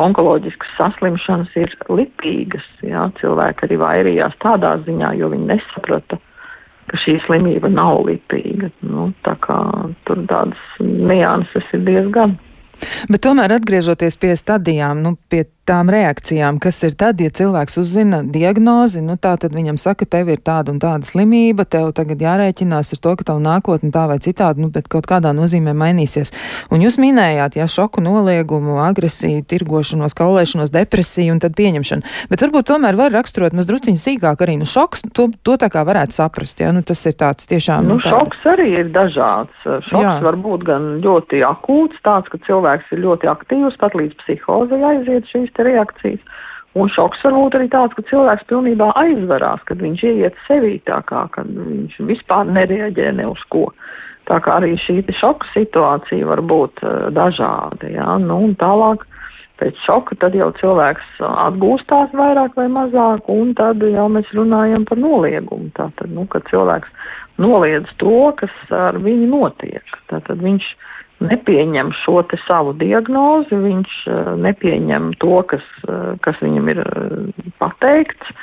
onkoloģiskas 0.00 0.72
saslimšanas 0.78 1.52
ir 1.60 1.76
lipīgas. 1.92 2.64
Jā, 2.88 3.10
cilvēki 3.20 3.68
arī 3.68 3.80
vairījās 3.84 4.40
tādā 4.40 4.78
ziņā, 4.86 5.12
jo 5.20 5.28
viņi 5.34 5.50
nesaprata, 5.52 6.16
ka 6.88 7.00
šī 7.04 7.18
slimība 7.26 7.70
nav 7.72 8.04
lipīga. 8.08 8.70
Nu, 8.86 9.10
tā 9.26 9.36
kā 9.44 9.58
tur 10.08 10.24
tādas 10.30 10.62
nianses 10.80 11.74
ir 11.76 11.84
diezgan. 11.88 12.38
Bet 13.12 13.24
tomēr 13.26 13.52
atgriežoties 13.58 14.16
pie 14.20 14.32
stadijām, 14.40 15.02
nu, 15.04 15.16
pie 15.28 15.44
tām 15.68 15.90
reakcijām, 15.92 16.58
kas 16.62 16.80
ir 16.86 16.94
tad, 16.98 17.20
ja 17.22 17.30
cilvēks 17.30 17.78
uzzina 17.80 18.22
diagnozi, 18.24 19.02
nu 19.04 19.16
tā 19.20 19.36
tad 19.40 19.54
viņam 19.54 19.78
saka, 19.80 20.06
tev 20.08 20.30
ir 20.32 20.40
tāda 20.42 20.72
un 20.74 20.80
tāda 20.82 21.06
slimība, 21.06 21.66
tev 21.68 21.92
tagad 21.96 22.22
jārēķinās 22.24 22.94
ar 22.96 23.02
to, 23.04 23.14
ka 23.18 23.26
tavu 23.30 23.42
nākotni 23.44 23.92
tā 23.94 24.06
vai 24.10 24.18
citādi, 24.22 24.64
nu, 24.64 24.70
bet 24.74 24.88
kaut 24.90 25.06
kādā 25.10 25.32
nozīmē 25.36 25.74
mainīsies. 25.76 26.32
Un 26.74 26.82
jūs 26.84 26.98
minējāt, 27.02 27.58
jā, 27.60 27.68
šoku 27.70 28.02
noliegumu, 28.04 28.80
agresiju, 28.82 29.44
tirgošanos, 29.50 30.16
kaulēšanos, 30.18 30.72
depresiju 30.74 31.36
un 31.36 31.42
tad 31.44 31.54
pieņemšanu. 31.58 32.16
Bet 32.32 32.44
varbūt 32.46 32.70
tomēr 32.72 32.98
var 32.98 33.14
raksturot 33.14 33.54
mazliet 33.56 33.90
sīkāk 34.00 34.42
arī, 34.42 34.56
nu, 34.60 34.66
šoks, 34.68 35.06
to, 35.14 35.28
to 35.46 35.56
tā 35.60 35.70
kā 35.72 35.84
varētu 35.86 36.16
saprast, 36.16 36.60
jā, 36.62 36.72
nu, 36.74 36.82
tas 36.86 37.04
ir 37.06 37.14
tāds 37.20 37.46
tiešām. 37.50 37.86
Nu, 37.86 37.98
nu 37.98 38.04
tāda... 38.04 38.18
šoks 38.18 38.48
arī 38.54 38.68
ir 38.80 38.90
dažāds. 38.94 39.54
Šoks 39.64 40.02
jā. 40.02 40.16
var 40.24 40.38
būt 40.40 40.66
gan 40.66 40.88
ļoti 41.04 41.44
akūts, 41.46 42.02
tāds, 42.06 42.30
ka 42.32 42.40
cilvēks 42.46 42.90
ir 42.94 43.04
ļoti 43.04 43.30
aktīvs, 43.30 43.78
pat 43.80 43.96
līdz 43.98 44.18
psihozei 44.22 44.82
aiziet 44.90 45.30
šīs 45.30 45.52
reakcijas. 45.66 46.22
Un 46.78 46.90
šoks 46.94 47.24
var 47.26 47.34
būt 47.34 47.56
arī 47.58 47.66
tāds, 47.72 47.96
ka 47.96 48.04
cilvēks 48.06 48.46
pilnībā 48.50 48.92
aizvarās, 49.00 49.62
kad 49.66 49.80
viņš 49.82 50.04
ieiet 50.06 50.36
sevī 50.46 50.76
tā 50.86 51.00
kā, 51.08 51.24
kad 51.34 51.48
viņš 51.50 51.96
vispār 52.06 52.46
nereaģē 52.46 53.08
ne 53.18 53.26
uz 53.26 53.42
ko. 53.50 53.66
Tā 54.30 54.38
kā 54.44 54.60
arī 54.60 54.76
šī 54.78 55.00
šoka 55.18 55.48
situācija 55.50 56.28
var 56.30 56.44
būt 56.46 56.84
uh, 56.86 57.08
dažāda, 57.10 57.90
jā, 57.90 58.06
nu 58.22 58.36
un 58.46 58.54
tālāk 58.60 59.02
pēc 59.60 59.80
šoka 59.84 60.16
tad 60.22 60.36
jau 60.38 60.48
cilvēks 60.60 61.18
atgūstās 61.26 62.14
vairāk 62.16 62.54
vai 62.56 62.68
mazāk, 62.72 63.26
un 63.32 63.52
tad 63.58 63.82
jau 63.84 64.06
mēs 64.12 64.30
runājam 64.36 64.86
par 64.88 65.00
noliegumu. 65.02 65.68
Tātad, 65.76 66.12
nu, 66.14 66.24
kad 66.32 66.46
cilvēks 66.48 66.94
noliedz 67.42 67.90
to, 68.00 68.30
kas 68.40 68.54
ar 68.72 68.98
viņu 69.02 69.28
notiek. 69.34 69.98
Tātad 70.12 70.40
viņš 70.44 70.70
nepieņem 71.20 71.92
šo 72.02 72.22
te 72.30 72.38
savu 72.46 72.72
diagnozi, 72.80 73.56
viņš 73.56 73.96
uh, 74.08 74.32
nepieņem 74.40 75.12
to, 75.22 75.42
kas, 75.50 75.66
uh, 75.88 76.16
kas 76.24 76.40
viņam 76.44 76.72
ir 76.72 76.82
uh, 76.84 77.46
pateikts, 77.62 78.34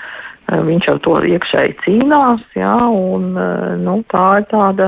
viņš 0.48 0.86
ar 0.88 1.00
to 1.04 1.14
iekšēji 1.28 1.74
cīnās, 1.84 2.44
jā, 2.56 2.76
un 2.88 3.34
nu, 3.84 3.96
tā 4.08 4.22
ir 4.40 4.46
tāda 4.48 4.86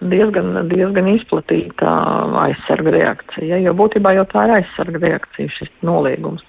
diezgan, 0.00 0.54
diezgan 0.70 1.10
izplatīta 1.12 1.90
aizsarga 2.46 2.94
reakcija, 2.94 3.58
jo 3.60 3.74
būtībā 3.76 4.14
jau 4.16 4.24
tā 4.30 4.46
ir 4.46 4.54
aizsarga 4.54 5.02
reakcija, 5.02 5.52
šis 5.52 5.68
noliegums. 5.84 6.40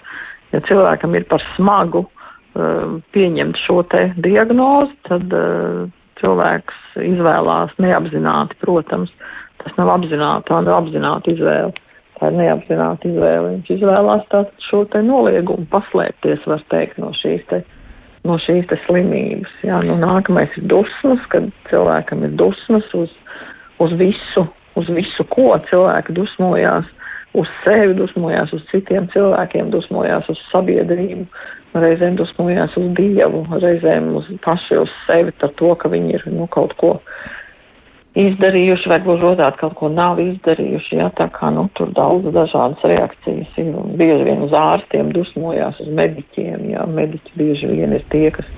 Ja 0.56 0.64
cilvēkam 0.64 1.20
ir 1.20 1.28
par 1.28 1.44
smagu 1.58 2.06
pieņemt 2.56 3.60
šo 3.66 3.82
te 3.92 4.06
diagnozi, 4.24 4.96
tad 5.10 5.36
cilvēks 6.24 6.98
izvēlās 7.04 7.76
neapzināti, 7.84 8.56
protams, 8.64 9.12
Tas 9.64 9.78
nav 9.80 9.94
apzināti, 9.96 10.50
tā 10.50 10.60
nav 10.64 10.82
apzināta 10.82 11.32
izvēle. 11.32 11.74
Tā 12.20 12.30
ir 12.30 12.36
neapzināta 12.38 13.10
izvēle. 13.10 13.54
Viņš 13.56 13.72
izvēlās 13.78 14.26
tātad 14.32 14.68
šo 14.68 14.84
te 14.92 15.02
noliegumu 15.04 15.66
paslēpties, 15.72 16.44
var 16.50 16.62
teikt, 16.72 17.00
no 17.02 17.12
šīs 17.18 17.46
te, 17.50 17.64
no 18.28 18.38
šīs 18.40 18.68
te 18.70 18.78
slimības. 18.86 19.54
Jā, 19.66 19.82
nu 19.88 19.98
nākamais 20.02 20.54
ir 20.60 20.68
dusmas, 20.72 21.24
kad 21.34 21.50
cilvēkam 21.72 22.26
ir 22.28 22.36
dusmas 22.40 22.92
uz, 22.98 23.16
uz 23.84 23.96
visu, 24.00 24.46
uz 24.80 24.92
visu, 24.94 25.26
ko 25.34 25.56
cilvēki 25.70 26.16
dusmojās, 26.20 26.88
uz 27.34 27.50
sevi 27.64 27.98
dusmojās, 27.98 28.54
uz 28.54 28.64
citiem 28.70 29.10
cilvēkiem 29.14 29.72
dusmojās, 29.74 30.30
uz 30.30 30.42
sabiedrību, 30.52 31.26
reizēm 31.74 32.18
dusmojās 32.20 32.76
uz 32.78 32.92
Dievu, 32.98 33.44
reizēm 33.58 34.12
uz 34.20 34.28
paši 34.44 34.78
uz 34.84 34.92
sevi 35.08 35.34
par 35.42 35.54
to, 35.58 35.74
ka 35.80 35.90
viņi 35.90 36.20
ir, 36.20 36.28
nu, 36.34 36.46
kaut 36.54 36.76
ko 36.78 36.98
izdarījuši, 38.20 38.92
gluži 39.04 39.26
otrādi 39.32 39.60
kaut 39.60 39.74
ko 39.80 39.90
nav 39.90 40.20
izdarījuši. 40.22 41.00
Ja, 41.00 41.10
tā 41.18 41.28
kā 41.34 41.50
nu, 41.54 41.66
tur 41.78 41.90
daudz 41.98 42.30
dažādas 42.36 42.86
reakcijas 42.86 43.58
ir. 43.58 43.74
Bieži 43.98 44.28
vien 44.28 44.46
uz 44.46 44.54
ārstiem 44.58 45.10
dusmojās, 45.16 45.80
uz 45.82 45.90
mediķiem. 45.98 46.70
Ja, 46.76 46.86
mediķi 46.90 47.36
bieži 47.40 47.72
vien 47.72 47.98
ir 47.98 48.06
tie, 48.14 48.28
kas, 48.36 48.50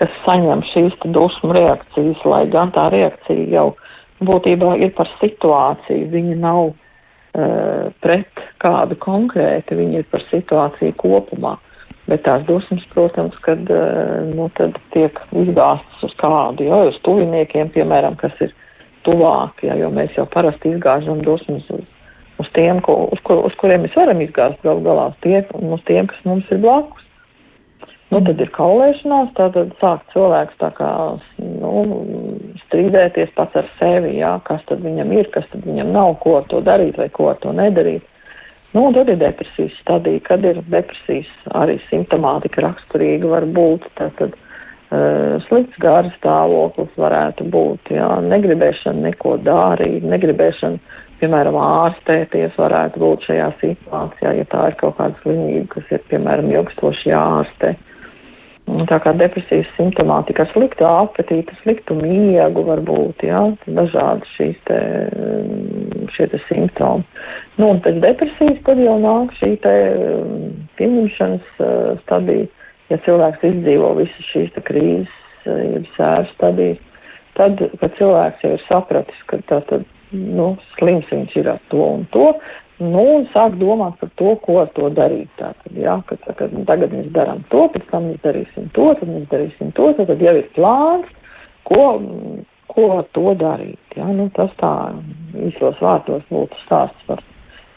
kas 0.00 0.20
saņem 0.26 0.64
šīs 0.72 1.00
dusmu 1.16 1.56
reakcijas, 1.56 2.20
lai 2.28 2.44
gan 2.52 2.74
tā 2.76 2.90
reakcija 2.92 3.48
jau 3.54 3.72
būtībā 4.22 4.76
ir 4.84 4.92
par 4.96 5.10
situāciju. 5.22 6.12
Viņa 6.12 6.38
nav 6.44 6.62
uh, 6.68 7.90
pret 8.04 8.46
kādu 8.62 8.98
konkrēti, 9.00 9.78
viņa 9.78 10.02
ir 10.02 10.08
par 10.12 10.26
situāciju 10.28 10.98
kopumā. 11.00 11.56
Bet 12.10 12.24
tās 12.26 12.42
dusmas, 12.44 12.82
protams, 12.92 13.36
kad 13.46 13.62
uh, 13.72 14.20
nu, 14.34 14.50
tiek 14.92 15.16
izgāstas 15.32 16.08
uz 16.10 16.16
kādu, 16.20 16.66
jau 16.66 16.88
uz 16.90 16.98
tuviniekiem, 17.06 17.70
piemēram, 17.72 18.18
kas 18.20 18.36
ir 18.42 18.52
tuvāk, 19.06 19.62
ja, 19.66 19.76
jo 19.78 19.90
mēs 19.94 20.14
jau 20.16 20.26
parasti 20.30 20.72
izgāžam 20.72 21.22
dusmas 21.24 21.64
uz, 21.74 21.86
uz 22.42 22.50
tiem, 22.56 22.80
ko, 22.84 23.08
uz, 23.14 23.22
kur, 23.26 23.42
uz 23.46 23.56
kuriem 23.60 23.86
mēs 23.86 23.96
varam 23.98 24.20
izgāzt 24.24 24.60
gal 24.66 24.82
galā, 24.84 25.10
uz 25.12 25.18
tiem, 25.24 25.48
uz 25.72 25.82
tiem, 25.88 26.10
kas 26.10 26.28
mums 26.28 26.50
ir 26.52 26.62
blakus. 26.62 27.08
Nu, 28.12 28.20
tad 28.20 28.40
ir 28.44 28.50
kaulēšanās, 28.52 29.30
tad 29.38 29.54
sāk 29.80 30.02
cilvēks 30.12 30.58
tā 30.60 30.68
kā 30.76 30.88
nu, 31.40 31.70
strīdēties 32.66 33.32
pats 33.38 33.56
ar 33.56 33.70
sevi, 33.78 34.18
jā, 34.18 34.34
kas 34.44 34.60
tad 34.68 34.84
viņam 34.84 35.14
ir, 35.16 35.30
kas 35.32 35.46
tad 35.48 35.64
viņam 35.64 35.94
nav, 35.94 36.18
ko 36.20 36.36
ar 36.42 36.48
to 36.50 36.60
darīt 36.64 37.00
vai 37.00 37.08
ko 37.08 37.30
ar 37.32 37.40
to 37.40 37.54
nedarīt. 37.56 38.04
Nu, 38.74 38.84
un 38.88 38.96
tad 38.96 39.08
ir 39.08 39.16
depresijas 39.20 39.72
stadija, 39.80 40.20
kad 40.28 40.44
ir 40.44 40.60
depresijas 40.68 41.32
arī 41.56 41.78
simptomātika 41.88 42.66
raksturīga 42.66 43.32
var 43.32 43.48
būt. 43.48 43.88
Tātad, 43.96 44.36
Uh, 44.36 44.51
slikts 45.46 45.78
gāra 45.80 46.10
stāvoklis 46.18 46.92
varētu 47.00 47.46
būt, 47.52 47.92
jā, 47.96 48.08
negribēšana 48.26 49.08
neko 49.08 49.38
darīt, 49.44 50.04
negribēšana, 50.04 50.98
piemēram, 51.22 51.56
ārstēties 51.56 52.58
varētu 52.58 53.00
būt 53.00 53.24
šajā 53.28 53.48
situācijā, 53.62 54.34
ja 54.40 54.44
tā 54.52 54.66
ir 54.68 54.76
kaut 54.82 54.98
kāda 54.98 55.16
slimība, 55.22 55.68
kas 55.76 55.96
ir, 55.96 56.04
piemēram, 56.10 56.50
ilgstoši 56.52 57.12
jāārstē. 57.12 57.72
Tā 58.62 58.98
kā 59.02 59.10
depresijas 59.18 59.66
simptomātika, 59.74 60.44
slikta 60.52 60.86
apetīte, 61.02 61.56
sliktu 61.64 61.96
miegu 61.98 62.62
var 62.68 62.80
būt, 62.86 63.24
jā, 63.26 63.40
dažādi 63.66 64.28
šīs 64.36 64.60
te, 64.68 64.78
šie 66.14 66.28
te 66.30 66.38
simptomi. 66.46 67.02
Nu, 67.58 67.72
un 67.72 67.82
pēc 67.82 67.98
depresijas 68.04 68.60
tad 68.68 68.80
jau 68.80 68.98
nāk 69.02 69.34
šī 69.40 69.56
te 69.64 69.74
pieņemšanas 70.78 71.48
uh, 71.58 71.72
stadija 72.04 72.46
ja 72.92 73.00
cilvēks 73.06 73.44
izdzīvo 73.48 73.94
visas 74.00 74.30
šīs 74.30 74.56
krīzes, 74.68 75.12
eh, 75.46 75.62
jeb 75.76 75.88
sēras 75.96 76.32
stadijas, 76.36 76.82
tad, 77.38 77.62
kad 77.80 77.96
cilvēks 77.98 78.44
jau 78.44 78.52
ir 78.56 78.66
sapratis, 78.68 79.22
ka 79.30 79.40
tā 79.48 79.62
tad, 79.70 79.86
nu, 80.12 80.52
slims 80.76 81.08
viņš 81.10 81.38
ir 81.40 81.48
ar 81.54 81.62
to 81.72 81.80
un 81.80 82.04
to, 82.12 82.28
nu, 82.82 83.04
un 83.16 83.26
sāk 83.32 83.56
domāt 83.60 83.96
par 84.00 84.12
to, 84.20 84.34
ko 84.44 84.60
ar 84.64 84.70
to 84.76 84.90
darīt. 84.92 85.30
Tātad, 85.40 85.72
jā, 85.78 85.96
kad, 86.08 86.28
kad 86.38 86.54
tagad 86.68 86.94
mēs 86.96 87.10
darām 87.16 87.42
to, 87.52 87.64
pēc 87.72 87.88
tam 87.90 88.10
mēs 88.10 88.22
darīsim 88.26 88.68
to, 88.76 88.92
tad 89.00 89.08
mēs 89.08 89.26
darīsim 89.32 89.72
to, 89.78 89.90
tad, 89.96 90.10
tad 90.12 90.24
jau 90.24 90.36
ir 90.40 90.48
plāns, 90.56 91.10
ko, 91.68 91.84
ko 92.72 92.88
ar 92.98 93.10
to 93.16 93.34
darīt. 93.40 93.98
Jā, 93.98 94.08
nu, 94.12 94.28
tas 94.36 94.52
tā 94.60 94.72
īsos 95.48 95.80
vārtos 95.84 96.24
būtu 96.32 96.64
stāsts 96.66 97.08
par 97.08 97.22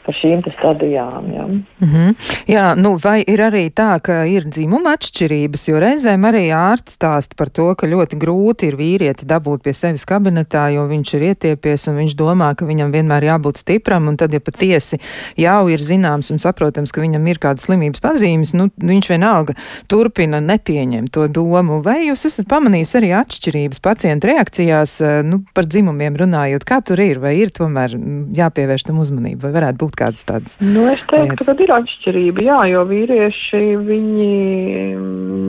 par 0.06 0.18
šīm 0.20 0.44
stadijām. 0.58 1.26
Ja. 1.34 1.46
Mm 1.46 1.90
-hmm. 1.94 2.16
Jā, 2.48 2.76
nu, 2.78 2.96
vai 3.04 3.24
ir 3.28 3.40
arī 3.42 3.70
tā, 3.70 4.00
ka 4.02 4.26
ir 4.26 4.46
dzimuma 4.46 4.96
atšķirības, 4.96 5.68
jo 5.70 5.80
reizēm 5.82 6.26
arī 6.30 6.46
ārsts 6.54 6.98
stāsta 6.98 7.36
par 7.38 7.50
to, 7.50 7.76
ka 7.76 7.88
ļoti 7.88 8.20
grūti 8.20 8.68
ir 8.70 8.76
vīrieti 8.76 9.26
dabūt 9.26 9.64
pie 9.64 9.74
sevis 9.74 10.06
kabinetā, 10.06 10.68
jo 10.74 10.88
viņš 10.88 11.14
ir 11.16 11.22
ietiepies 11.22 11.88
un 11.88 11.96
viņš 11.96 12.16
domā, 12.16 12.56
ka 12.56 12.66
viņam 12.66 12.92
vienmēr 12.92 13.24
jābūt 13.24 13.58
stipram, 13.58 14.08
un 14.08 14.18
tad, 14.18 14.34
ja 14.34 14.40
patiesi 14.40 15.00
jau 15.38 15.70
ir 15.70 15.80
zināms 15.80 16.32
un 16.32 16.40
saprotams, 16.40 16.92
ka 16.92 17.02
viņam 17.02 17.28
ir 17.28 17.40
kādas 17.40 17.66
slimības 17.66 18.00
pazīmes, 18.00 18.54
nu, 18.54 18.70
viņš 18.78 19.10
vienalga 19.10 19.54
turpina 19.88 20.40
nepieņemt 20.40 21.12
to 21.12 21.28
domu. 21.28 21.82
Vai 21.82 22.08
jūs 22.08 22.26
esat 22.26 22.48
pamanījis 22.48 22.96
arī 22.96 23.12
atšķirības 23.18 23.80
pacientu 23.80 24.28
reakcijās, 24.28 25.02
nu, 25.26 25.44
par 25.54 25.66
dzimumiem 25.66 26.16
runājot, 26.16 26.66
kā 26.68 26.82
tur 26.86 27.00
ir, 27.00 27.20
vai 27.20 27.36
ir 27.40 27.54
tomēr 27.56 27.98
jāpievērš 28.36 28.88
tam 28.90 29.00
uzmanību, 29.04 29.42
vai 29.48 29.54
varētu 29.60 29.82
būt 29.82 29.95
kādas 30.00 30.26
tādas? 30.28 30.56
Nu, 30.62 30.86
es 30.92 31.02
teiktu, 31.10 31.46
ka 31.48 31.56
ir 31.64 31.74
atšķirība, 31.76 32.46
jā, 32.46 32.60
jo 32.72 32.86
vīrieši, 32.90 33.62
viņi, 33.88 34.32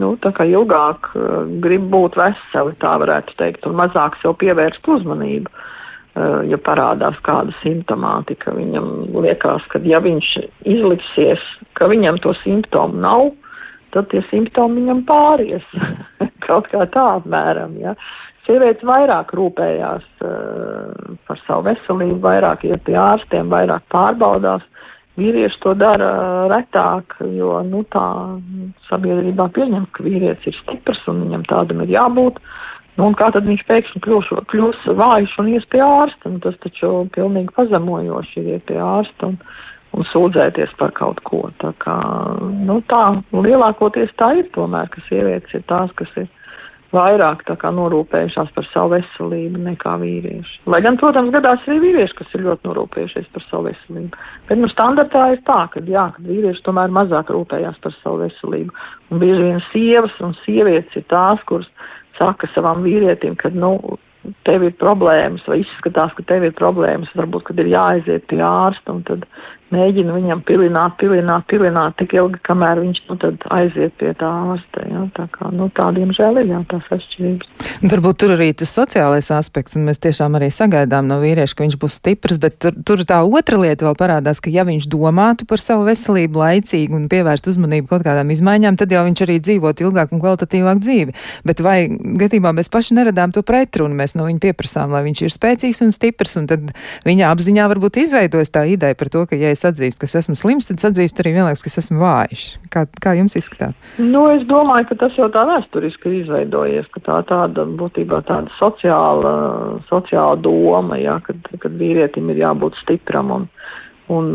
nu, 0.00 0.12
tā 0.22 0.32
kā 0.36 0.46
ilgāk 0.50 1.10
uh, 1.14 1.46
grib 1.62 1.88
būt 1.92 2.18
veseli, 2.20 2.76
tā 2.82 2.96
varētu 3.02 3.38
teikt, 3.40 3.66
un 3.68 3.78
mazāk 3.80 4.18
sev 4.22 4.36
pievērst 4.42 4.86
uzmanību. 4.96 5.52
Uh, 6.16 6.42
ja 6.48 6.56
parādās 6.56 7.18
kāda 7.26 7.52
simptomātika, 7.60 8.54
viņam 8.56 8.86
liekas, 9.20 9.66
ka 9.68 9.82
ja 9.84 10.00
viņš 10.00 10.30
izliksies, 10.64 11.42
ka 11.76 11.90
viņam 11.92 12.22
to 12.24 12.32
simptomu 12.40 13.02
nav, 13.02 13.34
tad 13.92 14.08
tie 14.12 14.22
simptomi 14.30 14.80
viņam 14.80 15.04
pāries. 15.08 15.66
Kaut 16.46 16.70
kā 16.72 16.86
tā 16.92 17.04
apmēram, 17.18 17.76
ja. 17.82 17.96
Sievietes 18.46 18.86
vairāk 18.86 19.32
rūpējās 19.34 20.06
uh, 20.22 21.16
par 21.26 21.40
savu 21.46 21.66
veselību, 21.66 22.20
vairāk 22.22 22.62
iet 22.68 22.84
pie 22.86 22.94
ārstiem, 23.00 23.50
vairāk 23.50 23.86
pārbaudās. 23.90 24.62
Vīrieši 25.16 25.58
to 25.62 25.72
dara 25.80 26.10
retāk, 26.52 27.16
jo 27.32 27.56
nu, 27.64 27.80
tā 27.88 28.04
sabiedrībā 28.90 29.48
pieņem, 29.56 29.86
ka 29.96 30.04
vīrietis 30.04 30.50
ir 30.50 30.58
stiprs 30.60 31.00
un 31.08 31.24
viņam 31.24 31.46
tādam 31.48 31.80
ir 31.82 31.94
jābūt. 31.94 32.38
Nu, 32.96 33.08
un 33.08 33.16
kā 33.16 33.30
tad 33.32 33.48
viņš 33.48 33.64
pēkšņi 33.68 34.02
kļūs, 34.04 34.28
kļūs 34.52 34.84
vājš 35.00 35.38
un 35.40 35.48
ies 35.52 35.64
pie 35.72 35.80
ārsta? 35.84 36.32
Nu, 36.32 36.40
tas 36.44 36.56
taču 36.62 36.92
pilnīgi 37.16 37.52
pazemojoši 37.56 38.40
ir 38.42 38.52
iet 38.54 38.68
pie 38.68 38.78
ārsta 38.80 39.32
un, 39.32 39.40
un 39.96 40.06
sūdzēties 40.12 40.76
par 40.80 40.94
kaut 40.96 41.20
ko. 41.28 41.42
Tā 41.64 41.72
kā, 41.82 41.96
nu 42.68 42.78
tā, 42.92 43.02
lielākoties 43.32 44.14
tā 44.20 44.34
ir 44.40 44.48
tomēr, 44.54 44.92
ka 44.92 45.04
sievietes 45.08 45.56
ir 45.56 45.64
tās, 45.72 45.92
kas 45.98 46.12
ir 46.20 46.28
vairāk 46.94 47.42
kā, 47.46 47.70
norūpējušās 47.74 48.52
par 48.54 48.66
savu 48.70 48.94
veselību 48.94 49.62
nekā 49.64 49.96
vīrieši. 50.02 50.60
Lai 50.70 50.80
gan, 50.84 50.98
protams, 51.00 51.32
gadās 51.34 51.66
arī 51.66 51.78
vīrieši, 51.82 52.16
kas 52.20 52.34
ir 52.36 52.46
ļoti 52.46 52.70
norūpējušies 52.70 53.28
par 53.34 53.46
savu 53.48 53.68
veselību. 53.70 54.22
Bet 54.48 54.62
nu, 54.62 54.70
standartā 54.72 55.26
ir 55.34 55.44
tā, 55.48 55.60
ka, 55.72 55.82
jā, 55.82 56.08
ka 56.14 56.26
vīrieši 56.26 56.64
tomēr 56.66 56.94
mazāk 56.94 57.32
rūpējās 57.34 57.78
par 57.82 57.96
savu 58.00 58.24
veselību. 58.24 58.74
Un 59.10 59.22
bieži 59.22 59.44
vien 59.48 59.62
sievas 59.72 60.18
un 60.22 60.36
sievietes 60.44 60.98
ir 61.00 61.06
tās, 61.12 61.42
kuras 61.48 61.70
saka 62.18 62.48
savam 62.54 62.84
vīrietim, 62.86 63.36
ka, 63.40 63.50
nu, 63.52 63.76
tev 64.46 64.64
ir 64.66 64.74
problēmas, 64.80 65.44
vai 65.48 65.60
izskatās, 65.62 66.14
ka 66.16 66.24
tev 66.26 66.46
ir 66.48 66.54
problēmas, 66.56 67.12
varbūt, 67.18 67.48
kad 67.50 67.60
ir 67.62 67.70
jāaiziet 67.74 68.26
pie 68.30 68.40
ārsta, 68.42 68.94
un 68.94 69.04
tad 69.06 69.26
mēģina 69.74 70.14
viņam 70.14 70.42
pilināt, 70.46 70.94
pilināt, 71.00 71.46
pilināt 71.50 71.96
tik 71.98 72.14
ilgi, 72.16 72.38
kamēr 72.46 72.80
viņš 72.84 73.00
nu, 73.08 73.16
aiziet 73.56 73.96
pie 74.00 74.12
tā 74.18 74.28
ārsta. 74.52 74.84
Ja? 74.86 75.02
Tā 75.16 75.26
kā 75.32 75.50
nu, 75.54 75.68
tādiem 75.74 76.12
žēl 76.14 76.40
ir 76.42 76.52
jā, 76.52 76.60
tās 76.70 76.86
atšķirības. 76.96 77.66
Varbūt 77.92 78.20
tur 78.22 78.34
arī 78.36 78.52
tas 78.56 78.72
sociālais 78.76 79.30
aspekts, 79.34 79.76
un 79.78 79.88
mēs 79.88 80.00
tiešām 80.04 80.38
arī 80.38 80.52
sagaidām 80.54 81.08
no 81.10 81.18
vīrieša, 81.22 81.56
ka 81.56 81.66
viņš 81.66 81.78
būs 81.82 81.98
stiprs, 82.00 82.38
bet 82.42 82.58
tur, 82.62 82.76
tur 82.86 83.02
tā 83.08 83.22
otra 83.26 83.58
lieta 83.62 83.88
vēl 83.88 83.98
parādās, 83.98 84.40
ka 84.44 84.52
ja 84.54 84.66
viņš 84.68 84.88
domātu 84.92 85.48
par 85.50 85.62
savu 85.62 85.86
veselību 85.88 86.42
laicīgi 86.44 86.94
un 86.96 87.08
pievērst 87.10 87.50
uzmanību 87.50 87.90
kaut 87.90 88.06
kādām 88.06 88.30
izmaiņām, 88.34 88.78
tad 88.78 88.94
jau 88.94 89.02
viņš 89.08 89.24
arī 89.26 89.40
dzīvot 89.42 89.82
ilgāk 89.82 90.14
un 90.14 90.22
kvalitatīvāk 90.22 90.82
dzīvi. 90.84 91.16
Bet 91.48 91.62
vai 91.64 91.78
gadījumā 91.90 92.54
mēs 92.56 92.70
paši 92.72 93.00
neradām 93.00 93.34
to 93.34 93.42
pretrunu, 93.46 93.98
mēs 93.98 94.14
no 94.18 94.28
viņa 94.28 94.42
pieprasām, 94.46 94.94
lai 94.94 95.02
viņš 95.08 95.26
ir 95.26 95.34
spēcīgs 95.34 95.82
un 95.86 95.92
stiprs, 95.94 96.36
un 96.40 96.48
tad 96.50 96.70
viņa 97.06 97.32
apziņā 97.32 97.66
varbūt 97.74 98.00
izveidojas 98.04 98.54
tā 98.54 98.66
ideja 98.70 98.98
par 98.98 99.10
to, 99.12 99.26
ka, 99.26 99.38
ja 99.38 99.55
es 99.56 99.64
atzīstu, 99.66 100.04
ka 100.04 100.20
esmu 100.20 100.36
slims, 100.38 100.68
tad 100.70 100.84
atzīstu 100.90 101.24
arī 101.24 101.32
vienlaikus, 101.38 101.64
ka 101.64 101.72
esmu 101.82 102.02
vājš. 102.02 102.44
Kā, 102.72 102.84
kā 103.02 103.16
jums 103.18 103.36
izskatās? 103.38 103.78
Nu, 103.98 104.26
es 104.34 104.44
domāju, 104.48 104.90
ka 104.90 105.00
tas 105.06 105.16
jau 105.18 105.28
tā 105.32 105.46
vēsturiski 105.48 106.10
ir 106.10 106.18
izveidojies, 106.22 106.90
ka 106.94 107.02
tā 107.08 107.18
tāda 107.30 107.66
būtībā 107.80 108.22
tāda 108.28 108.52
sociāla, 108.60 109.34
sociāla 109.90 110.38
doma, 110.44 111.00
jā, 111.00 111.18
kad, 111.26 111.40
kad 111.62 111.80
vīrietim 111.80 112.30
ir 112.32 112.44
jābūt 112.44 112.78
stipram 112.82 113.32
un, 113.34 113.48
un 114.12 114.28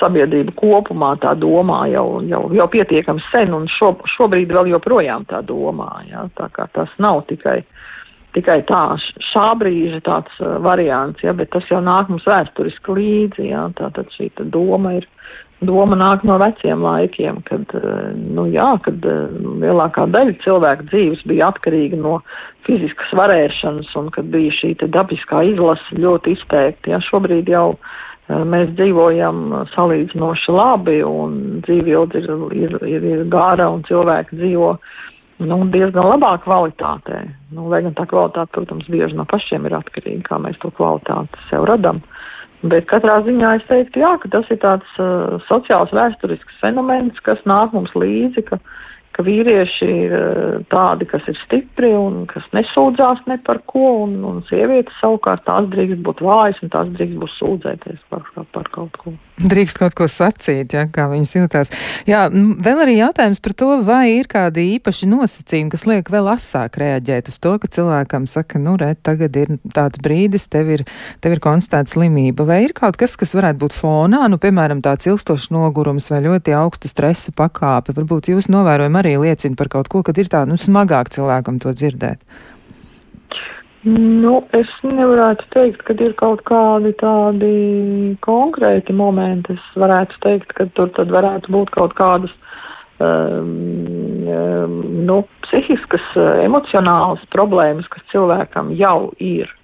sabiedrība 0.00 0.54
kopumā 0.58 1.14
tā 1.22 1.34
domā 1.38 1.84
jau, 1.92 2.06
jau, 2.28 2.44
jau 2.54 2.68
pietiekami 2.72 3.24
sen 3.32 3.52
un 3.56 3.68
šo, 3.72 3.94
šobrīd 4.16 4.54
vēl 4.54 4.72
joprojām 4.76 5.26
tā 5.28 5.42
domā, 5.46 5.90
jā, 6.08 6.28
tā 6.38 6.48
kā 6.54 6.68
tas 6.76 6.94
nav 7.02 7.26
tikai 7.28 7.60
tikai 8.36 8.60
tā 8.68 8.82
šā 9.30 9.46
brīža 9.60 10.00
tāds 10.06 10.40
uh, 10.42 10.58
variants, 10.64 11.22
ja, 11.24 11.34
bet 11.36 11.52
tas 11.54 11.66
jau 11.70 11.80
nāk 11.84 12.10
mums 12.12 12.26
vēsturiski 12.28 12.96
līdzi, 12.98 13.50
ja, 13.52 13.68
tātad 13.78 14.10
šī 14.16 14.30
tā 14.38 14.46
doma 14.52 14.98
ir, 14.98 15.06
doma 15.64 15.96
nāk 15.98 16.24
no 16.28 16.36
veciem 16.40 16.84
laikiem, 16.84 17.40
kad, 17.48 17.64
uh, 17.78 18.10
nu 18.16 18.48
jā, 18.52 18.68
kad 18.84 19.06
uh, 19.08 19.38
lielākā 19.64 20.08
daļa 20.12 20.36
cilvēku 20.44 20.90
dzīves 20.90 21.24
bija 21.30 21.52
atkarīga 21.52 22.00
no 22.00 22.18
fiziskas 22.68 23.14
varēšanas 23.16 23.94
un 23.98 24.12
kad 24.14 24.28
bija 24.34 24.54
šī 24.60 24.74
dabiskā 24.84 25.46
izlase 25.54 26.02
ļoti 26.02 26.36
izteikti, 26.36 26.92
ja, 26.92 27.00
šobrīd 27.08 27.48
jau 27.52 27.72
uh, 27.74 27.96
mēs 28.28 28.72
dzīvojam 28.76 29.66
salīdzinoši 29.72 30.52
labi 30.52 31.00
un 31.06 31.60
dzīvildze 31.64 32.20
ir, 32.20 32.32
ir, 32.52 32.74
ir, 32.84 33.06
ir 33.14 33.22
gara 33.32 33.70
un 33.72 33.84
cilvēki 33.88 34.36
dzīvo 34.36 34.74
nu, 35.42 35.60
diezgan 35.72 36.08
labā 36.12 36.34
kvalitātē. 36.44 37.22
Nu, 37.54 37.68
lai 37.72 37.82
gan 37.86 37.94
tā 37.98 38.06
kvalitāte, 38.10 38.52
protams, 38.56 38.88
bieži 38.92 39.18
no 39.18 39.26
pašiem 39.28 39.66
ir 39.68 39.76
atkarīga, 39.78 40.24
kā 40.28 40.40
mēs 40.42 40.58
to 40.62 40.72
kvalitāti 40.78 41.48
sev 41.50 41.68
radam. 41.70 42.02
Bet 42.66 42.88
katrā 42.90 43.20
ziņā 43.22 43.54
es 43.60 43.66
teiktu, 43.68 44.02
jā, 44.02 44.16
ka 44.18 44.32
tas 44.34 44.48
ir 44.50 44.58
tāds 44.64 44.98
uh, 44.98 45.38
sociāls 45.46 45.94
vēsturisks 45.94 46.58
fenomens, 46.62 47.20
kas 47.22 47.38
nāk 47.46 47.70
mums 47.76 47.94
līdzi, 47.94 48.42
ka 48.50 48.58
uh, 48.58 48.72
ka 49.18 49.24
vīrieši 49.26 49.86
ir 49.90 50.12
eh, 50.14 50.58
tādi, 50.70 51.06
kas 51.10 51.24
ir 51.26 51.34
stipri 51.42 51.90
un 51.98 52.20
kas 52.30 52.44
nesūdzās 52.54 53.24
ne 53.26 53.40
par 53.42 53.58
ko, 53.66 54.04
un, 54.04 54.14
un 54.22 54.36
sievietes 54.46 54.94
savukārt 55.02 55.42
tās 55.48 55.66
drīkst 55.72 56.04
būt 56.06 56.22
vājas 56.22 56.60
un 56.62 56.70
tās 56.70 56.92
drīkst 56.94 57.18
būt 57.18 57.32
sūdzēties 57.34 58.04
par, 58.12 58.22
par 58.54 58.70
kaut 58.70 58.94
ko. 59.02 59.14
Drīkst 59.38 59.80
kaut 59.82 59.96
ko 59.98 60.06
sacīt, 60.10 60.74
ja, 60.74 60.84
kā 60.90 61.08
viņas 61.10 61.34
jūtās. 61.34 61.72
Jā, 62.06 62.24
vēl 62.30 62.82
arī 62.84 62.94
jautājums 63.00 63.42
par 63.42 63.56
to, 63.58 63.72
vai 63.86 64.04
ir 64.20 64.30
kādi 64.30 64.64
īpaši 64.76 65.10
nosacījumi, 65.10 65.72
kas 65.74 65.86
liek 65.90 66.10
vēl 66.14 66.30
asāk 66.36 66.78
reaģēt 66.78 67.30
uz 67.30 67.40
to, 67.42 67.56
ka 67.58 67.70
cilvēkam 67.74 68.26
saka, 68.30 68.62
nu, 68.62 68.76
re, 68.78 68.92
tagad 69.02 69.34
ir 69.38 69.54
tāds 69.74 70.02
brīdis, 70.02 70.46
tev 70.50 70.70
ir, 70.78 70.86
tev 71.22 71.34
ir 71.34 71.42
konstatēta 71.42 71.94
slimība, 71.96 72.46
vai 72.46 72.60
ir 72.68 72.74
kaut 72.78 72.98
kas, 72.98 73.18
kas 73.18 73.34
varētu 73.38 73.62
būt 73.62 73.78
fonā, 73.78 74.24
nu, 74.30 74.38
piemēram, 74.42 74.82
tāds 74.86 75.10
ilgstošs 75.10 75.50
nogurums 75.54 76.10
vai 76.10 76.22
ļoti 76.26 76.54
augsta 76.58 76.90
stresa 76.90 77.34
pakāpe. 77.38 77.94
Varbūt 77.98 78.32
jūs 78.34 78.50
novērojam 78.50 78.98
arī 78.98 79.07
arī 79.08 79.16
liecina 79.24 79.56
par 79.56 79.72
kaut 79.72 79.88
ko, 79.88 80.04
kad 80.04 80.20
ir 80.20 80.28
tā, 80.30 80.44
nu, 80.48 80.60
smagāk 80.60 81.10
cilvēkam 81.14 81.58
to 81.64 81.72
dzirdēt? 81.72 82.22
Nu, 83.88 84.42
es 84.58 84.70
nevarētu 84.82 85.46
teikt, 85.54 85.84
ka 85.86 85.94
ir 86.02 86.12
kaut 86.18 86.42
kādi 86.48 86.92
tādi 86.98 87.52
konkrēti 88.26 88.92
momenti. 88.92 89.54
Es 89.54 89.78
varētu 89.78 90.18
teikt, 90.24 90.52
ka 90.58 90.66
tur 90.76 90.90
tad 90.96 91.12
varētu 91.14 91.52
būt 91.54 91.70
kaut 91.76 91.94
kādas 91.96 92.34
um, 92.98 93.54
um, 94.26 94.74
nu, 95.06 95.20
psihiskas, 95.46 96.04
emocionālas 96.42 97.22
problēmas, 97.32 97.86
kas 97.92 98.04
cilvēkam 98.12 98.74
jau 98.76 99.12
ir. 99.22 99.54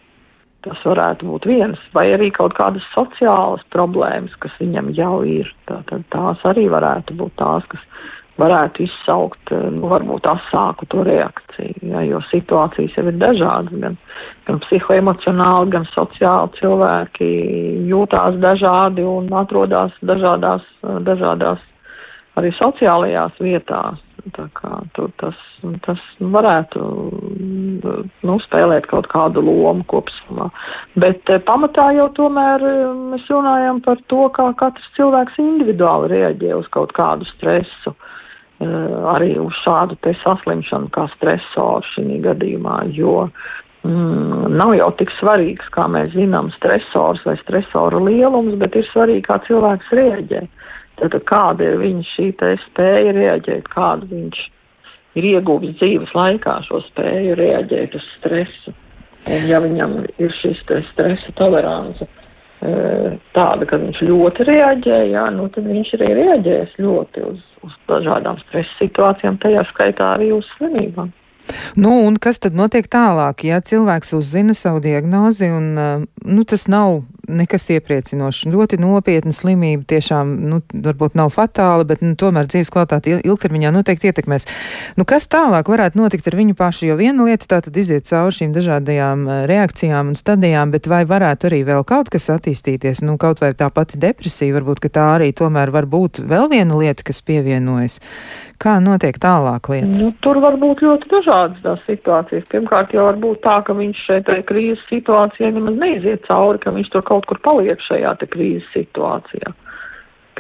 Tas 0.65 0.81
varētu 0.87 1.29
būt 1.29 1.51
viens, 1.51 1.81
vai 1.93 2.07
arī 2.15 2.31
kaut 2.33 2.55
kādas 2.57 2.87
sociālas 2.95 3.67
problēmas, 3.75 4.33
kas 4.41 4.55
viņam 4.63 4.95
jau 4.97 5.19
ir. 5.29 5.51
Tā, 5.69 5.83
tad 5.91 6.07
tās 6.15 6.47
arī 6.49 6.71
varētu 6.73 7.19
būt 7.19 7.35
tās, 7.43 7.67
kas 7.69 7.83
varētu 8.41 8.85
izsaukt, 8.85 9.53
eh, 9.53 9.67
nu, 9.75 9.89
varbūt 9.93 10.27
asāku 10.31 10.89
to 10.93 11.05
reakciju, 11.07 11.75
ja, 11.91 12.03
jo 12.07 12.23
situācijas 12.31 12.97
jau 12.99 13.07
ir 13.11 13.21
dažādas, 13.21 13.75
gan, 13.85 13.99
gan 14.49 14.63
psihoemocionāli, 14.67 15.71
gan 15.77 15.87
sociāli 15.93 16.59
cilvēki 16.61 17.31
jūtās 17.91 18.41
dažādi 18.43 19.07
un 19.07 19.31
atrodas 19.33 19.95
dažādās, 20.03 20.67
dažādās 20.83 21.63
arī 22.39 22.51
sociālajās 22.59 23.39
vietās. 23.43 24.03
Tā 24.33 24.47
kā 24.57 24.79
tur 24.97 25.11
tas, 25.21 25.37
tas 25.85 26.01
varētu 26.33 26.81
nu, 28.25 28.37
spēlēt 28.41 28.87
kaut 28.89 29.09
kādu 29.13 29.43
lomu 29.45 29.85
kopumā. 29.91 30.49
Bet 30.97 31.29
eh, 31.29 31.43
pamatā 31.45 31.91
jau 31.99 32.09
tomēr 32.17 32.65
eh, 32.65 32.87
mēs 33.13 33.29
runājam 33.29 33.83
par 33.85 34.01
to, 34.09 34.23
kā 34.33 34.49
katrs 34.61 34.89
cilvēks 34.97 35.37
individuāli 35.45 36.15
reaģē 36.15 36.55
uz 36.57 36.71
kaut 36.73 36.97
kādu 36.97 37.29
stresu. 37.35 37.93
Eh, 38.65 38.95
arī 39.11 39.35
uz 39.43 39.55
šādu 39.65 39.97
te 40.05 40.15
saslimšanu 40.23 40.89
kā 40.95 41.05
stresoru 41.15 41.85
šī 41.91 42.21
gadījumā, 42.25 42.77
jo 42.97 43.27
mm, 43.85 44.55
nav 44.57 44.75
jau 44.79 44.91
tik 45.01 45.13
svarīgs, 45.19 45.69
kā 45.75 45.87
mēs 45.91 46.15
zinām, 46.15 46.53
stresors 46.55 47.25
vai 47.29 47.35
stresora 47.43 48.01
lielums, 48.07 48.57
bet 48.61 48.79
ir 48.79 48.87
svarīgi, 48.93 49.27
kā 49.27 49.41
cilvēks 49.49 49.93
rēģē. 49.99 50.43
Tātad 51.01 51.27
kāda 51.29 51.67
ir 51.67 51.81
viņa 51.83 52.07
šī 52.13 52.29
spēja 52.69 53.15
rēģēt, 53.19 53.69
kādu 53.75 54.09
viņš 54.13 54.43
ir 55.19 55.29
ieguvis 55.35 55.77
dzīves 55.81 56.15
laikā 56.15 56.61
šo 56.69 56.81
spēju 56.89 57.37
rēģēt 57.41 57.99
uz 57.99 58.07
stresu. 58.17 58.75
Un 59.25 59.49
ja 59.49 59.61
viņam 59.65 59.99
ir 60.21 60.33
šis 60.37 60.61
stresa 60.63 61.33
tolerance 61.37 62.07
tāda, 63.35 63.67
ka 63.69 63.79
viņš 63.81 64.01
ļoti 64.09 64.47
reaģē, 64.49 65.01
jā, 65.13 65.25
nu, 65.35 65.49
tad 65.53 65.67
viņš 65.69 65.93
arī 65.99 66.13
reaģēs 66.21 66.79
ļoti 66.81 67.27
uz, 67.29 67.43
uz 67.67 67.75
dažādām 67.91 68.39
stresa 68.47 68.79
situācijām, 68.79 69.37
tajā 69.43 69.67
skaitā 69.73 70.15
arī 70.17 70.33
uz 70.37 70.49
slimībām. 70.57 71.13
Nu, 71.77 71.91
un 72.07 72.17
kas 72.17 72.41
tad 72.41 72.57
notiek 72.57 72.87
tālāk, 72.89 73.45
ja 73.45 73.61
cilvēks 73.61 74.15
uzzina 74.17 74.57
savu 74.57 74.81
diagnozi 74.85 75.51
un 75.53 75.67
uh, 75.77 76.07
nu, 76.25 76.45
tas 76.49 76.67
nav 76.73 77.03
nekas 77.29 77.69
iepriecinošs, 77.75 78.45
ļoti 78.53 78.79
nopietna 78.83 79.33
slimība, 79.35 79.85
tiešām, 79.95 80.35
nu, 80.51 80.61
varbūt 80.73 81.17
nav 81.19 81.33
fatāla, 81.35 81.87
bet, 81.89 82.03
nu, 82.05 82.15
tomēr 82.19 82.49
dzīves 82.51 82.73
kvalitāti 82.75 83.19
ilgtermiņā 83.21 83.73
noteikti 83.75 84.11
ietekmēs. 84.11 84.49
Nu, 84.99 85.07
kas 85.09 85.29
tālāk 85.33 85.71
varētu 85.71 86.01
notikt 86.01 86.29
ar 86.31 86.39
viņu 86.39 86.57
pašu, 86.59 86.89
jo 86.91 86.99
viena 87.01 87.27
lieta 87.29 87.49
tā 87.51 87.61
tad 87.65 87.77
iziet 87.81 88.09
cauri 88.11 88.39
šīm 88.39 88.55
dažādajām 88.57 89.27
uh, 89.27 89.43
reakcijām 89.51 90.13
un 90.13 90.19
stadijām, 90.19 90.75
bet 90.75 90.89
vai 90.91 91.05
varētu 91.09 91.51
arī 91.51 91.63
vēl 91.69 91.85
kaut 91.89 92.13
kas 92.13 92.31
attīstīties, 92.35 93.05
nu, 93.07 93.19
kaut 93.21 93.43
vai 93.45 93.55
tā 93.57 93.71
pati 93.75 94.01
depresija, 94.01 94.55
varbūt, 94.57 94.87
tā 94.95 95.11
arī 95.17 95.33
tomēr 95.37 95.73
var 95.75 95.89
būt 95.91 96.23
vēl 96.29 96.51
viena 96.53 96.81
lieta, 96.81 97.07
kas 97.07 97.23
pievienojas. 97.25 98.01
Kā 98.65 98.79
notiek 98.81 99.19
tālāk 99.21 99.69
lietas? 99.69 99.99
Nu, 100.01 100.07
tur 100.25 100.39
var 100.41 100.55
būt 100.57 100.81
ļoti 100.87 101.11
dažādas 101.11 101.61
tās 101.67 101.83
situācijas. 101.85 102.47
Pirmkārt, 102.49 102.95
jau 102.97 103.05
var 103.11 103.19
būt 103.21 103.43
tā, 103.45 103.59
ka 103.67 103.77
viņš 103.77 104.01
šeit 104.07 104.31
krīzes 104.49 104.81
situācijā 104.89 105.51
nemaz 105.53 105.77
neiziet 105.83 106.25
cauri, 106.25 106.63
ka 106.63 106.73
viņš 106.73 106.89
tur 106.95 107.05
kaut 107.05 107.29
kur 107.29 107.43
paliek 107.45 107.83
šajā 107.85 108.15
krīzes 108.25 108.65
situācijā. 108.73 109.53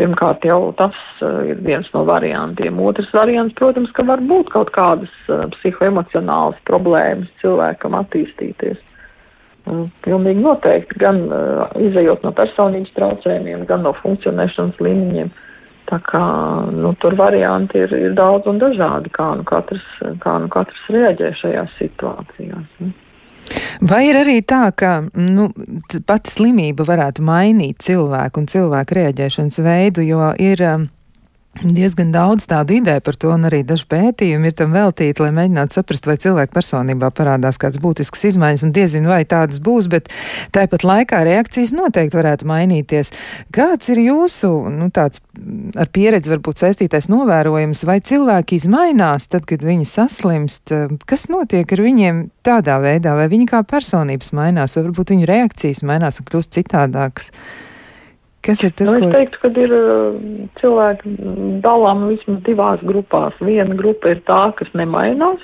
Pirmkārt, 0.00 0.48
jau 0.48 0.72
tas 0.78 0.96
uh, 1.20 1.44
ir 1.52 1.60
viens 1.62 1.86
no 1.92 2.06
variantiem. 2.08 2.80
Otrs 2.80 3.12
variants, 3.14 3.54
protams, 3.60 3.92
ka 3.94 4.02
var 4.08 4.24
būt 4.24 4.48
kaut 4.56 4.72
kādas 4.74 5.12
uh, 5.28 5.44
psihoemocionālas 5.58 6.58
problēmas 6.66 7.28
cilvēkam 7.44 8.00
attīstīties. 8.00 8.80
Pilnīgi 10.04 10.40
noteikti, 10.40 10.96
gan 11.00 11.26
uh, 11.28 11.68
izējot 11.76 12.24
no 12.24 12.32
personības 12.34 12.96
traucējumiem, 12.96 13.68
gan 13.68 13.84
no 13.84 13.92
funkcionēšanas 14.00 14.80
līmeņiem. 14.82 15.28
Uh, 15.28 15.50
Tā 15.84 15.98
kā 16.00 16.24
nu, 16.72 16.94
tur 17.00 17.16
varianti 17.18 17.82
ir, 17.84 17.92
ir 17.92 18.14
daudz 18.16 18.48
un 18.48 18.60
dažādi, 18.62 19.12
kā 19.12 19.34
nu 19.36 19.44
katrs, 19.48 19.84
kā 20.22 20.38
nu 20.40 20.48
katrs 20.52 20.86
reaģē 20.94 21.32
šajās 21.42 21.74
situācijās. 21.80 22.70
Ne? 22.80 22.92
Vai 23.84 24.06
ir 24.08 24.16
arī 24.22 24.38
tā, 24.48 24.70
ka 24.72 24.96
nu, 25.12 25.50
pati 26.08 26.32
slimība 26.32 26.86
varētu 26.88 27.24
mainīt 27.26 27.84
cilvēku 27.84 28.40
un 28.40 28.48
cilvēku 28.48 29.00
reaģēšanas 29.00 29.64
veidu, 29.64 30.06
jo 30.08 30.32
ir. 30.40 30.68
Diezgan 31.62 32.10
daudz 32.10 32.48
tādu 32.50 32.74
ideju 32.80 33.00
par 33.06 33.16
to, 33.20 33.28
un 33.30 33.46
arī 33.46 33.60
daži 33.66 33.86
pētījumi 33.86 34.50
ir 34.50 34.54
tam 34.58 34.72
veltīti, 34.74 35.22
lai 35.22 35.30
mēģinātu 35.36 35.76
saprast, 35.76 36.08
vai 36.10 36.16
cilvēka 36.18 36.50
personībā 36.56 37.12
parādās 37.14 37.60
kādas 37.62 37.78
būtiskas 37.82 38.26
izmaiņas, 38.32 38.64
un 38.66 38.72
diezinu, 38.74 39.12
vai 39.12 39.20
tādas 39.28 39.60
būs, 39.62 39.86
bet 39.92 40.10
tāpat 40.54 40.82
laikā 40.82 41.20
reakcijas 41.28 41.70
noteikti 41.76 42.18
varētu 42.18 42.48
mainīties. 42.50 43.12
Kāds 43.54 43.92
ir 43.94 44.02
jūsu, 44.02 44.50
nu, 44.74 44.88
tāds 44.94 45.22
ar 45.78 45.92
pieredzi 45.94 46.32
varbūt 46.32 46.64
saistītais 46.64 47.06
novērojums, 47.12 47.84
vai 47.86 48.00
cilvēki 48.02 48.58
izmainās 48.58 49.28
tad, 49.30 49.46
kad 49.46 49.62
viņi 49.62 49.86
saslimst? 49.88 50.74
Kas 51.06 51.28
notiek 51.30 51.70
ar 51.70 51.84
viņiem 51.86 52.24
tādā 52.46 52.80
veidā, 52.82 53.14
vai 53.14 53.28
viņi 53.30 53.46
kā 53.52 53.62
personības 53.62 54.34
mainās, 54.34 54.74
vai 54.74 54.88
varbūt 54.88 55.14
viņu 55.14 55.30
reakcijas 55.30 55.84
mainās 55.86 56.18
un 56.18 56.28
kļūst 56.32 56.58
citādākas? 56.58 57.30
Kas 58.44 58.60
ir 58.60 58.74
tas, 58.76 58.92
nu, 58.92 59.00
ko... 59.00 59.08
Es 59.08 59.14
teiktu, 59.14 59.40
ka 59.40 59.50
ir 59.62 59.72
uh, 59.72 60.16
cilvēki 60.60 61.14
dalām 61.64 62.06
vismaz 62.10 62.42
divās 62.44 62.82
grupās. 62.84 63.36
Viena 63.40 63.76
grupa 63.78 64.12
ir 64.12 64.20
tā, 64.28 64.40
kas 64.58 64.68
nemainās, 64.76 65.40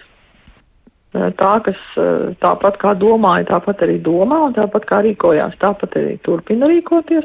uh, 1.16 1.30
tā, 1.38 1.54
kas 1.64 1.80
uh, 1.96 2.34
tāpat 2.44 2.76
kā 2.82 2.92
domāja, 3.00 3.48
tāpat 3.54 3.86
arī 3.86 3.96
domā, 4.04 4.42
tāpat 4.56 4.88
kā 4.90 5.00
rīkojās, 5.06 5.56
tāpat 5.62 5.96
arī 6.00 6.18
turpina 6.26 6.68
rīkoties. 6.68 7.24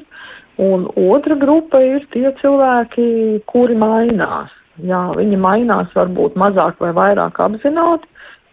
Un 0.63 0.85
otra 0.95 1.35
grupa 1.35 1.81
ir 1.83 2.05
tie 2.13 2.29
cilvēki, 2.39 3.07
kuri 3.51 3.75
mainās. 3.75 4.53
Jā, 4.83 5.09
viņi 5.15 5.39
mainās 5.39 5.91
varbūt 5.95 6.37
mazāk 6.39 6.79
vai 6.83 6.93
vairāk 6.95 7.41
apzināti, 7.43 8.07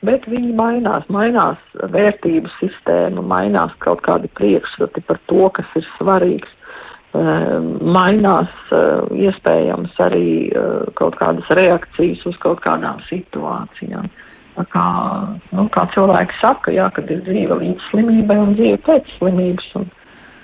bet 0.07 0.27
viņi 0.31 0.51
mainās, 0.59 1.07
mainās 1.11 1.63
vērtību 1.95 2.51
sistēma, 2.59 3.23
mainās 3.23 3.75
kaut 3.83 4.03
kādi 4.07 4.31
priekšstati 4.39 5.03
par 5.07 5.23
to, 5.31 5.47
kas 5.55 5.79
ir 5.79 5.87
svarīgs 6.01 6.51
mainās 7.12 8.53
ehm, 8.72 9.11
iespējams 9.27 9.98
arī 10.01 10.48
ehm, 10.48 10.92
kaut 10.96 11.16
kādas 11.20 11.48
reakcijas 11.53 12.25
uz 12.27 12.38
kaut 12.40 12.62
kādām 12.64 13.03
situācijām. 13.09 14.09
Tā 14.53 14.64
kā, 14.68 14.87
nu, 15.57 15.66
kā 15.72 15.87
cilvēki 15.94 16.37
saka, 16.40 16.72
jā, 16.72 16.90
kad 16.92 17.11
ir 17.12 17.22
dzīve 17.25 17.57
līdz 17.61 17.88
slimībai 17.90 18.37
un 18.40 18.55
dzīve 18.57 18.81
pēc 18.85 19.09
slimības, 19.18 19.68
un, 19.81 19.87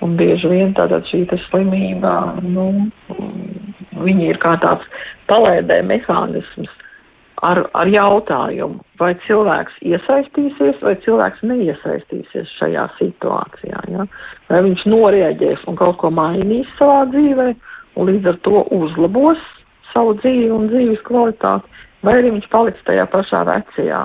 un 0.05 0.15
bieži 0.17 0.49
vien 0.49 0.73
tātad 0.77 1.05
šī 1.09 1.27
slimība, 1.49 2.13
nu, 2.41 2.89
viņi 4.01 4.31
ir 4.31 4.41
kā 4.41 4.55
tāds 4.61 4.85
palēdē 5.29 5.83
mehānisms, 5.85 6.73
ar, 7.45 7.61
ar 7.77 7.89
jautājumu, 7.91 8.79
vai 8.99 9.13
cilvēks 9.25 9.79
iesaistīsies 9.85 10.81
vai 10.83 10.95
cilvēks 11.05 11.43
neiesaistīsies 11.47 12.51
šajā 12.59 12.85
situācijā. 12.97 13.83
Ja? 13.93 14.05
Vai 14.49 14.63
viņš 14.67 14.85
norēģēs 14.91 15.65
un 15.69 15.79
kaut 15.79 15.99
ko 16.01 16.11
mainīs 16.13 16.69
savā 16.79 17.05
dzīvē 17.13 17.49
un 17.99 18.11
līdz 18.11 18.31
ar 18.33 18.39
to 18.47 18.63
uzlabos 18.75 19.41
savu 19.93 20.15
dzīvi 20.19 20.49
un 20.53 20.69
dzīves 20.69 21.01
kvalitāti, 21.07 21.83
vai 22.05 22.19
arī 22.19 22.33
viņš 22.35 22.47
paliks 22.53 22.83
tajā 22.87 23.05
pašā 23.11 23.43
vecajā, 23.49 24.01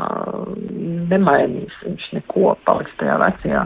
nemainīs 1.13 1.75
viņš 1.85 2.11
neko, 2.19 2.55
paliks 2.67 2.95
tajā 3.01 3.19
vecajā 3.23 3.65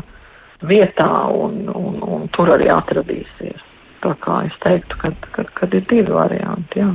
vietā 0.69 1.11
un, 1.31 1.69
un, 1.71 2.01
un 2.03 2.27
tur 2.35 2.51
arī 2.57 2.71
atradīsies. 2.75 3.63
Tā 4.03 4.15
kā 4.23 4.41
es 4.47 4.55
teiktu, 4.63 4.99
ka, 5.01 5.11
ka, 5.35 5.45
ka 5.55 5.69
ir 5.73 5.87
divi 5.91 6.15
varianti. 6.15 6.83
Jā. 6.83 6.93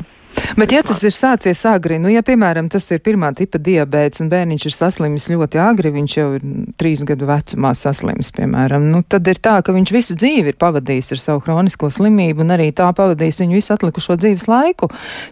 Bet, 0.58 0.72
ja 0.74 0.82
tas 0.86 1.00
ir 1.06 1.14
sācies 1.14 1.62
agri, 1.70 1.98
nu, 2.02 2.10
ja, 2.14 2.22
piemēram, 2.26 2.68
tas 2.70 2.86
ir 2.94 3.02
pirmā 3.06 3.32
tipa 3.38 3.60
diabēts 3.62 4.22
un 4.24 4.30
bērniņš 4.30 4.66
ir 4.70 4.76
saslimis 4.76 5.28
ļoti 5.32 5.60
agri, 5.62 5.92
viņš 5.94 6.16
jau 6.18 6.28
ir 6.38 6.46
trīs 6.80 7.04
gadu 7.08 7.28
vecumā 7.30 7.74
saslimis, 7.78 8.32
piemēram, 8.36 8.86
nu, 8.94 9.04
tad 9.10 9.30
ir 9.30 9.40
tā, 9.44 9.56
ka 9.66 9.76
viņš 9.76 9.94
visu 9.94 10.18
dzīvi 10.18 10.54
ir 10.54 10.58
pavadījis 10.62 11.14
ar 11.16 11.22
savu 11.24 11.44
hronisko 11.46 11.90
slimību 11.94 12.46
un 12.46 12.56
arī 12.56 12.72
tā 12.76 12.90
pavadījis 12.98 13.44
viņu 13.44 13.60
visu 13.60 13.74
atlikušo 13.76 14.18
dzīves 14.22 14.48
laiku. 14.50 14.90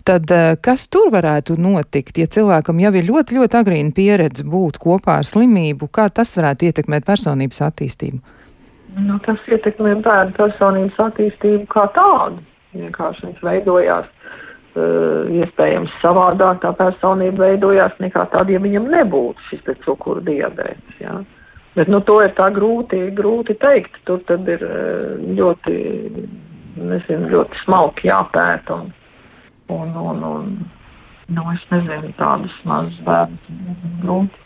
Tad 0.08 0.34
eh, 0.34 0.54
kas 0.62 0.88
tur 0.92 1.10
varētu 1.14 1.58
notikt, 1.62 2.22
ja 2.22 2.30
cilvēkam 2.30 2.82
jau 2.82 2.94
ir 2.98 3.10
ļoti, 3.10 3.38
ļoti 3.42 3.60
agrīna 3.62 3.98
pieredze 3.98 4.46
būt 4.48 4.80
kopā 4.82 5.20
ar 5.22 5.30
slimību, 5.30 5.90
kā 5.94 6.08
tas 6.14 6.34
varētu 6.38 6.70
ietekmēt 6.70 7.06
personības 7.10 7.62
attīstību? 7.68 8.22
Nu, 9.02 9.18
tas 9.26 9.42
ietekmē 9.48 10.00
bērnu 10.04 10.34
personības 10.36 10.98
attīstību 11.10 11.68
kā 11.72 11.86
tādu. 11.96 12.42
Vienkārši 12.72 13.28
viņš 13.28 13.46
veidojās 13.46 14.10
Uh, 14.12 14.41
iespējams 14.76 15.94
savādāk 16.02 16.62
tā 16.64 16.72
personība 16.78 17.50
veidojās 17.50 17.98
nekā 18.00 18.26
tāda, 18.32 18.54
ja 18.56 18.62
viņam 18.64 18.88
nebūtu 18.94 19.48
šis 19.50 19.72
cukuru 19.86 20.24
diabēts. 20.26 21.00
Jā. 21.02 21.20
Bet, 21.76 21.88
nu, 21.88 22.02
to 22.04 22.18
ir 22.24 22.34
tā 22.36 22.50
grūti, 22.52 23.00
grūti 23.16 23.56
teikt. 23.60 23.96
Tur 24.08 24.20
tad 24.28 24.48
ir 24.52 24.64
uh, 24.68 25.20
ļoti, 25.40 25.76
nezinu, 26.80 27.30
ļoti 27.32 27.64
smalki 27.64 28.10
jāpēta 28.10 28.80
un, 28.80 28.92
un, 29.72 29.94
un, 29.96 30.24
un 30.28 30.50
nu, 31.32 31.46
es 31.54 31.64
nezinu, 31.72 32.12
tādus 32.20 32.56
mazus 32.68 33.00
bērnus 33.08 33.52
grūti, 34.04 34.42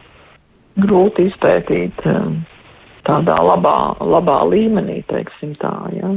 grūti 0.86 1.30
izpētīt 1.32 2.06
um, 2.12 2.44
tādā 3.08 3.38
labā, 3.42 3.96
labā 4.02 4.42
līmenī, 4.52 5.02
teiksim 5.10 5.56
tā, 5.62 5.74
jā. 5.96 6.14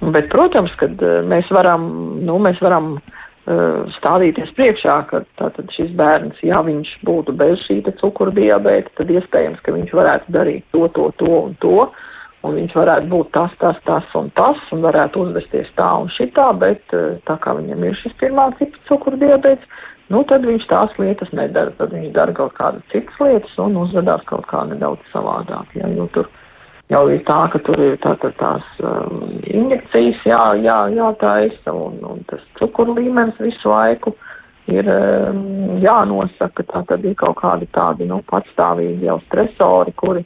Bet, 0.00 0.28
protams, 0.32 0.74
kad 0.80 1.00
uh, 1.02 1.22
mēs 1.28 1.48
varam, 1.54 1.86
nu, 2.26 2.36
mēs 2.42 2.58
varam 2.62 2.96
uh, 2.98 3.14
Eh, 3.46 3.82
stādīties 3.94 4.48
priekšā, 4.58 4.94
ka 5.06 5.20
tātad 5.38 5.70
šis 5.70 5.92
bērns, 5.94 6.40
ja 6.42 6.58
viņš 6.66 6.88
būtu 7.06 7.30
bez 7.38 7.60
šī 7.62 7.76
cukura 8.00 8.32
diabēta, 8.34 8.90
tad 8.98 9.12
iespējams, 9.14 9.60
ka 9.62 9.70
viņš 9.70 9.92
varētu 9.94 10.32
darīt 10.34 10.64
to, 10.74 10.88
to, 10.96 11.04
to 11.22 11.28
un 11.44 11.54
to, 11.62 11.84
un 12.42 12.56
viņš 12.58 12.74
varētu 12.74 13.06
būt 13.12 13.30
tas, 13.36 13.54
tas, 13.60 13.78
tas 13.86 14.16
un 14.18 14.32
tas, 14.34 14.58
un 14.74 14.82
varētu 14.82 15.22
uzvesties 15.28 15.70
tā 15.78 15.86
un 15.94 16.10
šitā, 16.16 16.48
bet 16.58 16.82
eh, 16.90 17.20
tā 17.30 17.38
kā 17.38 17.54
viņam 17.60 17.86
ir 17.86 17.94
šis 18.02 18.18
pirmā 18.18 18.48
tipa 18.58 18.82
cukura 18.90 19.22
diabēts, 19.22 19.78
nu 20.10 20.24
tad 20.26 20.42
viņš 20.50 20.66
tās 20.72 20.98
lietas 20.98 21.30
nedara, 21.30 21.70
tad 21.78 21.94
viņš 21.94 22.10
dara 22.18 22.34
kaut 22.34 22.58
kādas 22.58 22.82
citas 22.90 23.22
lietas 23.22 23.54
un 23.62 23.78
uzvedās 23.78 24.26
kaut 24.26 24.50
kā 24.50 24.66
nedaudz 24.72 25.06
savādāk, 25.14 25.70
ja, 25.78 25.86
jo 25.94 26.10
tur 26.18 26.26
jau 26.92 27.02
ir 27.10 27.22
tā, 27.26 27.38
ka 27.52 27.60
tur 27.66 27.80
ir 27.82 27.98
tā, 28.02 28.14
tā, 28.22 28.30
tās 28.40 28.66
um, 28.84 29.26
injekcijas 29.42 30.22
jā, 30.28 30.42
jā, 30.62 30.78
jātaisa 30.94 31.74
un, 31.74 31.98
un 32.06 32.22
tas 32.30 32.42
cukuru 32.60 32.96
līmenis 32.98 33.38
visu 33.42 33.72
laiku 33.72 34.14
ir 34.70 34.88
um, 34.90 35.78
jānosaka, 35.82 36.66
tā 36.70 36.82
tad 36.90 37.06
ir 37.06 37.16
kaut 37.18 37.38
kādi 37.42 37.68
tādi, 37.74 38.08
nu, 38.10 38.20
patstāvīgi 38.30 39.08
jau 39.08 39.18
stresori, 39.26 39.94
kuri, 39.98 40.24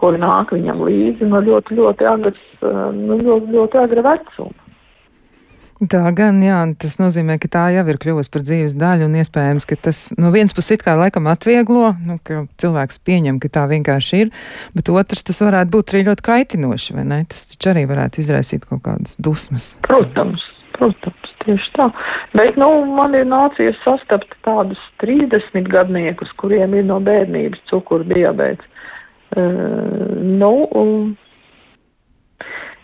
kuri 0.00 0.20
nāk 0.22 0.52
viņam 0.56 0.84
līdzi 0.88 1.28
no 1.28 1.42
ļoti, 1.44 1.76
ļoti 1.80 2.08
agras, 2.08 2.40
nu, 2.62 3.20
ļoti, 3.20 3.52
ļoti 3.56 3.84
agra 3.84 4.08
vecuma. 4.12 4.67
Tā 5.78 6.00
gan, 6.10 6.40
jā, 6.42 6.58
tas 6.74 6.96
nozīmē, 6.98 7.36
ka 7.38 7.46
tā 7.54 7.60
jau 7.70 7.84
ir 7.86 7.98
kļuvusi 8.02 8.32
par 8.34 8.42
dzīves 8.42 8.74
daļu 8.80 9.06
un 9.06 9.12
iespējams, 9.20 9.66
ka 9.70 9.76
tas 9.86 10.00
no 10.18 10.32
vienas 10.34 10.56
puses 10.56 10.74
it 10.74 10.82
kā 10.82 10.96
laikam 10.98 11.28
atvieglo, 11.30 11.92
nu, 12.02 12.16
ka 12.26 12.40
cilvēks 12.58 12.98
pieņem, 13.06 13.38
ka 13.38 13.50
tā 13.54 13.62
vienkārši 13.70 14.24
ir, 14.24 14.32
bet 14.74 14.90
otrs 14.90 15.22
tas 15.28 15.38
varētu 15.46 15.70
būt 15.76 15.94
arī 15.94 16.02
ļoti 16.10 16.26
kaitinoši, 16.26 16.96
vai 16.98 17.06
ne? 17.06 17.20
Tas 17.30 17.46
taču 17.52 17.70
arī 17.70 17.86
varētu 17.86 18.24
izraisīt 18.24 18.66
kaut 18.66 18.82
kādas 18.88 19.14
dusmas. 19.22 19.70
Protams, 19.86 20.42
protams, 20.74 21.30
tieši 21.46 21.70
tā. 21.78 21.88
Bet, 22.34 22.58
nu, 22.58 22.72
man 22.98 23.14
ir 23.14 23.30
nācies 23.30 23.78
sastapt 23.86 24.34
tādus 24.42 24.82
30 25.04 25.70
gadniekus, 25.70 26.34
kuriem 26.42 26.74
ir 26.74 26.90
no 26.90 26.98
bērnības 27.06 27.62
cukuru 27.70 28.10
diabēts. 28.10 28.66
Uh, 29.38 30.10
nu, 30.42 30.54
um, 30.74 31.10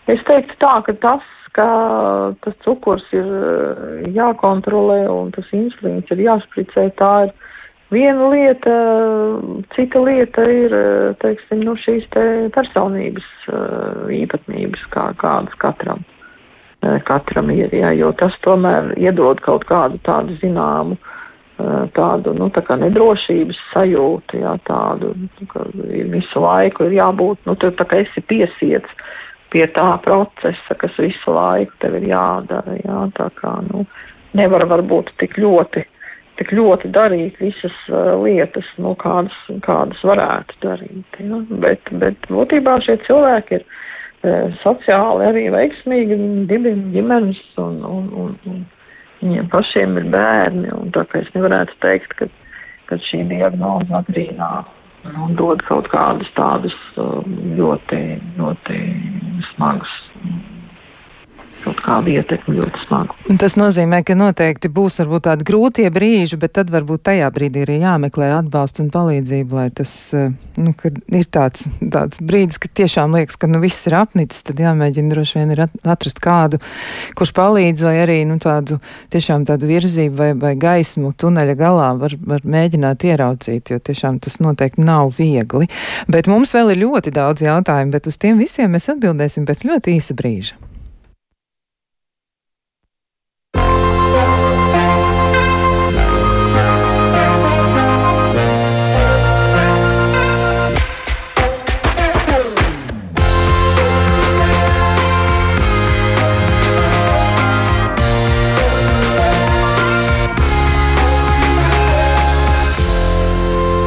es 0.07 0.21
teiktu 0.29 0.55
tā, 0.63 0.77
ka 0.87 0.95
tas 1.03 1.31
ka 1.55 2.33
tas 2.43 2.55
cukurs 2.65 3.05
ir 3.15 3.25
eh, 3.25 4.05
jākontrolē 4.15 5.05
un 5.11 5.31
tas 5.35 5.47
insulīns 5.55 6.11
ir 6.11 6.23
jāšpricē. 6.25 6.89
Tā 6.99 7.11
ir 7.27 7.33
viena 7.93 8.29
lieta, 8.33 8.75
cita 9.75 10.03
lieta 10.03 10.45
ir, 10.51 10.75
eh, 10.75 11.15
teiksim, 11.23 11.63
nu 11.63 11.77
šīs 11.79 12.07
te 12.15 12.25
personības 12.55 13.27
eh, 13.47 14.05
īpatnības, 14.21 14.87
kā, 14.93 15.09
kādas 15.21 15.55
katram, 15.61 16.03
katram 17.07 17.49
ir, 17.53 17.71
jā, 17.73 17.95
jo 17.97 18.11
tas 18.19 18.35
tomēr 18.45 18.91
iedod 19.01 19.39
kaut 19.41 19.63
kādu 19.65 20.01
tādu 20.05 20.35
zināmu 20.43 20.99
tādu, 21.95 22.33
nu, 22.35 22.49
tā 22.51 22.75
nedrošības 22.75 23.57
sajūtu, 23.71 24.41
jā, 24.41 24.57
tādu, 24.67 25.13
ka 25.53 25.63
visu 26.11 26.41
laiku 26.43 26.89
ir 26.89 26.97
jābūt, 26.97 27.39
nu, 27.47 27.55
tu 27.55 27.69
tā 27.79 27.85
kā 27.87 28.01
esi 28.03 28.19
piesiets 28.27 28.91
pie 29.55 29.65
tā 29.71 29.87
procesa, 30.03 30.75
kas 30.81 30.97
visu 30.99 31.31
laiku 31.31 31.77
tev 31.79 31.95
ir 32.01 32.09
jādara. 32.11 32.75
Jā, 32.83 33.05
tā 33.15 33.29
kā 33.39 33.53
nu, 33.69 33.85
nevar 34.35 34.65
varbūt 34.67 35.13
tik 35.21 35.37
ļoti, 35.39 35.85
tik 36.41 36.51
ļoti 36.57 36.91
darīt 36.95 37.39
visas 37.39 37.77
uh, 37.87 38.17
lietas, 38.19 38.67
nu, 38.83 38.91
kādas, 38.99 39.37
kādas 39.63 40.03
varētu 40.03 40.59
darīt. 40.65 41.19
Jā. 41.23 41.41
Bet, 41.63 41.91
bet 42.03 42.27
būtībā 42.27 42.81
šie 42.83 42.97
cilvēki 43.07 43.61
ir 43.61 43.65
uh, 43.65 44.51
sociāli 44.65 45.29
arī 45.31 45.47
veiksmīgi, 45.55 46.19
dibina 46.51 46.91
ģimenes 46.97 47.43
un, 47.63 47.79
un, 47.87 48.09
un, 48.25 48.39
un 48.51 48.63
viņiem 49.21 49.51
pašiem 49.53 49.95
ir 50.01 50.11
bērni. 50.11 50.75
Tā 50.95 51.07
kā 51.07 51.23
es 51.23 51.31
nevarētu 51.37 51.79
teikt, 51.85 52.19
ka, 52.19 52.27
ka 52.91 52.99
šī 53.07 53.23
diagnoze 53.31 53.95
agrīnā 54.03 54.51
nu, 55.13 55.29
dod 55.37 55.61
kaut 55.67 55.89
kādus 55.93 56.29
tādus 56.37 56.75
um, 57.01 57.37
ļoti, 57.57 58.01
ļoti 58.39 58.79
smagus 59.51 59.93
kaut 61.65 61.81
kādu 61.83 62.13
ietekmi 62.13 62.57
ļoti 62.59 62.83
smagu. 62.85 63.17
Tas 63.41 63.57
nozīmē, 63.59 64.01
ka 64.05 64.15
noteikti 64.17 64.69
būs 64.73 64.99
varbūt 65.01 65.25
tādi 65.27 65.47
grūtie 65.47 65.87
brīži, 65.93 66.37
bet 66.41 66.55
tad 66.59 66.71
varbūt 66.73 67.05
tajā 67.09 67.29
brīdī 67.33 67.65
ir 67.65 67.73
jāmeklē 67.79 68.31
atbalsts 68.37 68.83
un 68.83 68.91
palīdzība, 68.93 69.59
lai 69.59 69.67
tas, 69.75 69.93
eh, 70.13 70.33
nu, 70.61 70.75
kad 70.77 70.99
ir 71.09 71.25
tāds, 71.25 71.67
tāds 71.81 72.21
brīdis, 72.21 72.59
ka 72.61 72.69
tiešām 72.81 73.17
liekas, 73.17 73.39
ka 73.41 73.49
nu 73.51 73.61
viss 73.63 73.87
ir 73.89 73.97
apnicis, 73.97 74.43
tad 74.45 74.61
jāmēģina 74.61 75.13
droši 75.13 75.39
vien 75.39 75.55
ir 75.55 75.63
atrast 75.65 76.21
kādu, 76.23 76.61
kurš 77.17 77.33
palīdz 77.37 77.85
vai 77.87 77.95
arī, 78.03 78.19
nu, 78.29 78.37
tādu 78.41 78.79
tiešām 79.13 79.47
tādu 79.49 79.69
virzību 79.69 80.15
vai, 80.21 80.31
vai 80.45 80.53
gaismu 80.59 81.13
tuneļa 81.17 81.57
galā 81.59 81.89
var, 81.99 82.17
var 82.21 82.45
mēģināt 82.45 83.07
ieraudzīt, 83.09 83.73
jo 83.73 83.81
tiešām 83.81 84.21
tas 84.23 84.39
noteikti 84.43 84.85
nav 84.85 85.15
viegli. 85.17 85.69
Bet 86.11 86.29
mums 86.31 86.53
vēl 86.55 86.75
ir 86.75 86.83
ļoti 86.85 87.15
daudz 87.15 87.45
jautājumu, 87.45 87.95
bet 87.95 88.07
uz 88.11 88.21
tiem 88.21 88.39
visiem 88.41 88.71
mēs 88.75 88.91
atbildēsim 88.93 89.47
pēc 89.49 89.65
ļoti 89.69 89.99
īsa 89.99 90.17
brīža. 90.17 90.74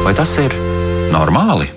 Vai 0.09 0.15
tas 0.17 0.31
ir 0.41 0.55
normāli? 1.13 1.67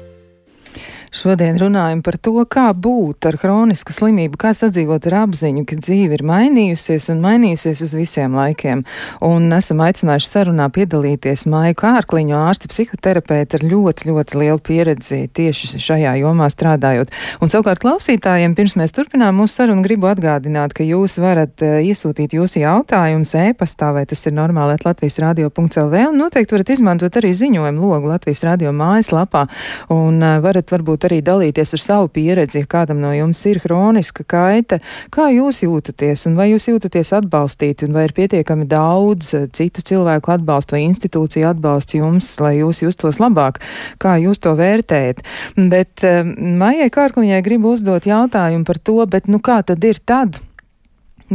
Šodien 1.22 1.54
runājam 1.54 2.00
par 2.02 2.16
to, 2.18 2.32
kā 2.50 2.64
būt 2.74 3.28
ar 3.28 3.36
hronisku 3.38 3.94
slimību, 3.94 4.34
kā 4.42 4.50
sadzīvot 4.58 5.04
ar 5.06 5.14
apziņu, 5.20 5.62
ka 5.70 5.76
dzīve 5.78 6.16
ir 6.16 6.24
mainījusies 6.26 7.04
un 7.12 7.20
mainījusies 7.22 7.82
uz 7.84 7.92
visiem 7.94 8.34
laikiem. 8.34 8.82
Un 9.22 9.46
esam 9.54 9.84
aicinājuši 9.86 10.26
sarunā 10.26 10.66
piedalīties 10.74 11.44
Māju 11.52 11.76
Kārkliņu, 11.78 12.34
ārsti 12.34 12.70
psihoterapeiti 12.72 13.60
ar 13.60 13.66
ļoti, 13.70 14.08
ļoti 14.08 14.40
lielu 14.40 14.58
pieredzi 14.66 15.20
tieši 15.30 15.78
šajā 15.84 16.16
jomā 16.24 16.48
strādājot. 16.50 17.14
Un 17.38 17.54
savukārt 17.54 17.84
klausītājiem, 17.84 18.58
pirms 18.58 18.74
mēs 18.82 18.96
turpinām 18.98 19.38
mūsu 19.38 19.60
sarunu, 19.60 19.86
gribu 19.86 20.10
atgādināt, 20.10 20.74
ka 20.74 20.82
jūs 20.82 21.20
varat 21.22 21.62
uh, 21.62 21.78
iesūtīt 21.86 22.34
jūsu 22.34 22.64
jautājumus 22.64 23.36
e-pastā, 23.44 23.92
vai 23.94 24.08
tas 24.10 24.26
ir 24.26 24.34
normāli 24.40 24.74
Latvijas 24.82 25.20
radio.lv, 25.22 26.02
un 26.10 26.20
noteikti 26.24 26.58
varat 26.58 26.74
izmantot 26.74 27.22
arī 27.22 27.30
ziņojumu 27.44 27.94
logu 27.94 28.10
Latvijas 28.10 28.42
radio 28.50 28.74
mājaslapā, 28.74 29.46
un 29.94 30.18
uh, 30.18 30.42
varat 30.42 30.74
varbūt 30.74 31.06
arī 31.06 31.11
arī 31.12 31.20
dalīties 31.24 31.74
ar 31.76 31.82
savu 31.82 32.10
pieredzi, 32.12 32.62
ja 32.62 32.68
kādam 32.70 33.02
no 33.02 33.12
jums 33.14 33.40
ir 33.50 33.60
hroniska 33.62 34.24
kaita. 34.28 34.80
Kā 35.12 35.28
jūs 35.32 35.62
jūtaties 35.62 36.26
un 36.30 36.38
vai 36.40 36.48
jūs 36.52 36.68
jūtaties 36.70 37.12
atbalstīti 37.20 37.86
un 37.86 37.96
vai 37.96 38.06
ir 38.08 38.16
pietiekami 38.16 38.66
daudz 38.70 39.32
eh, 39.36 39.48
citu 39.52 39.84
cilvēku 39.92 40.32
atbalstu 40.34 40.78
vai 40.78 40.84
institūciju 40.88 41.50
atbalsts 41.52 41.98
jums, 41.98 42.32
lai 42.42 42.56
jūs 42.60 42.82
justos 42.86 43.20
labāk? 43.22 43.60
Kā 44.02 44.16
jūs 44.22 44.42
to 44.42 44.54
vērtējat? 44.58 45.22
Bet 45.56 46.06
uh, 46.06 46.22
Maijai 46.26 46.88
Kārkliņai 46.92 47.42
gribu 47.44 47.76
uzdot 47.76 48.08
jautājumu 48.08 48.66
par 48.68 48.80
to, 48.80 48.98
bet 49.06 49.28
nu 49.28 49.42
kā 49.44 49.60
tad 49.66 49.84
ir 49.84 50.00
tad? 50.06 50.40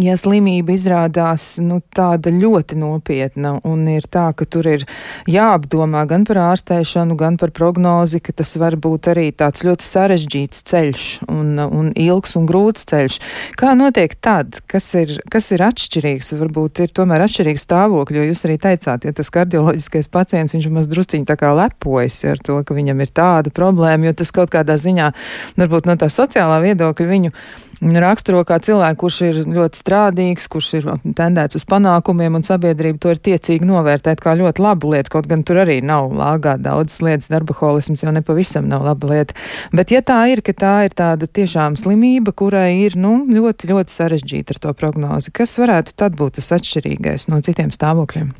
Ja 0.01 0.15
slimība 0.19 0.73
izrādās 0.75 1.57
nu, 1.63 1.79
tāda 1.95 2.31
ļoti 2.33 2.77
nopietna 2.79 3.57
un 3.67 3.85
ir 3.91 4.07
tā, 4.11 4.29
ka 4.37 4.45
tur 4.49 4.67
ir 4.69 4.85
jāapdomā 5.29 6.03
gan 6.09 6.25
par 6.27 6.39
ārstēšanu, 6.43 7.17
gan 7.19 7.37
par 7.39 7.53
prognozi, 7.55 8.21
ka 8.23 8.35
tas 8.37 8.55
var 8.59 8.77
būt 8.79 9.09
arī 9.13 9.29
tāds 9.35 9.63
ļoti 9.67 9.87
sarežģīts 9.87 10.63
ceļš 10.69 11.07
un, 11.33 11.53
un 11.63 11.91
ilgs 11.97 12.37
un 12.39 12.47
grūts 12.49 12.87
ceļš. 12.89 13.19
Kā 13.59 13.73
notiek 13.77 14.15
tad, 14.21 14.61
kas 14.69 14.89
ir, 14.99 15.17
kas 15.31 15.51
ir 15.55 15.63
atšķirīgs? 15.67 16.33
Varbūt 16.37 16.83
ir 16.85 16.93
tomēr 16.95 17.25
atšķirīgs 17.27 17.67
stāvokļi, 17.67 18.21
jo 18.21 18.27
jūs 18.31 18.45
arī 18.47 18.57
teicāt, 18.67 19.07
ja 19.07 19.15
tas 19.17 19.31
kardioloģiskais 19.33 20.11
pacients, 20.13 20.55
viņš 20.57 20.71
maz 20.73 20.89
drusciņi 20.91 21.27
tā 21.29 21.37
kā 21.39 21.53
lepojas 21.57 22.23
ar 22.27 22.41
to, 22.43 22.59
ka 22.65 22.77
viņam 22.77 23.05
ir 23.05 23.13
tāda 23.13 23.53
problēma, 23.53 24.09
jo 24.09 24.17
tas 24.21 24.33
kaut 24.35 24.53
kādā 24.53 24.77
ziņā, 24.81 25.11
varbūt 25.57 25.89
no 25.89 25.97
tā 25.99 26.11
sociālā 26.13 26.61
viedokļa 26.65 27.09
viņu 27.13 27.33
raksturo 27.81 28.41
kā 28.47 28.57
cilvēku, 28.63 28.99
kurš 29.03 29.17
ir 29.27 29.39
ļoti 29.45 29.79
strādīgs, 29.81 30.47
kurš 30.51 30.69
ir 30.79 30.87
tendēts 31.17 31.59
uz 31.59 31.65
panākumiem, 31.69 32.39
un 32.39 32.45
sabiedrība 32.45 33.01
to 33.03 33.13
ir 33.13 33.21
tiecīgi 33.29 33.67
novērtēt 33.67 34.21
kā 34.23 34.33
ļoti 34.39 34.63
labu 34.63 34.93
lietu, 34.93 35.13
kaut 35.13 35.29
gan 35.29 35.43
tur 35.47 35.61
arī 35.63 35.79
nav 35.85 36.09
lāgā 36.17 36.57
daudzas 36.61 37.01
lietas, 37.05 37.29
darbaholisms 37.33 38.05
jau 38.05 38.13
nepavisam 38.15 38.67
nav 38.69 38.87
laba 38.87 39.11
lieta. 39.13 39.37
Bet 39.75 39.93
ja 39.93 40.01
tā 40.01 40.23
ir, 40.33 40.41
ka 40.45 40.55
tā 40.57 40.73
ir 40.87 40.97
tāda 40.97 41.29
tiešām 41.29 41.77
slimība, 41.79 42.33
kurai 42.33 42.71
ir, 42.81 42.97
nu, 42.97 43.19
ļoti, 43.29 43.71
ļoti 43.73 43.97
sarežģīta 43.99 44.57
ar 44.57 44.63
to 44.65 44.75
prognozi, 44.77 45.33
kas 45.35 45.57
varētu 45.61 45.97
tad 45.97 46.17
būt 46.17 46.39
tas 46.41 46.53
atšķirīgais 46.57 47.29
no 47.31 47.41
citiem 47.45 47.73
stāvokļiem? 47.73 48.33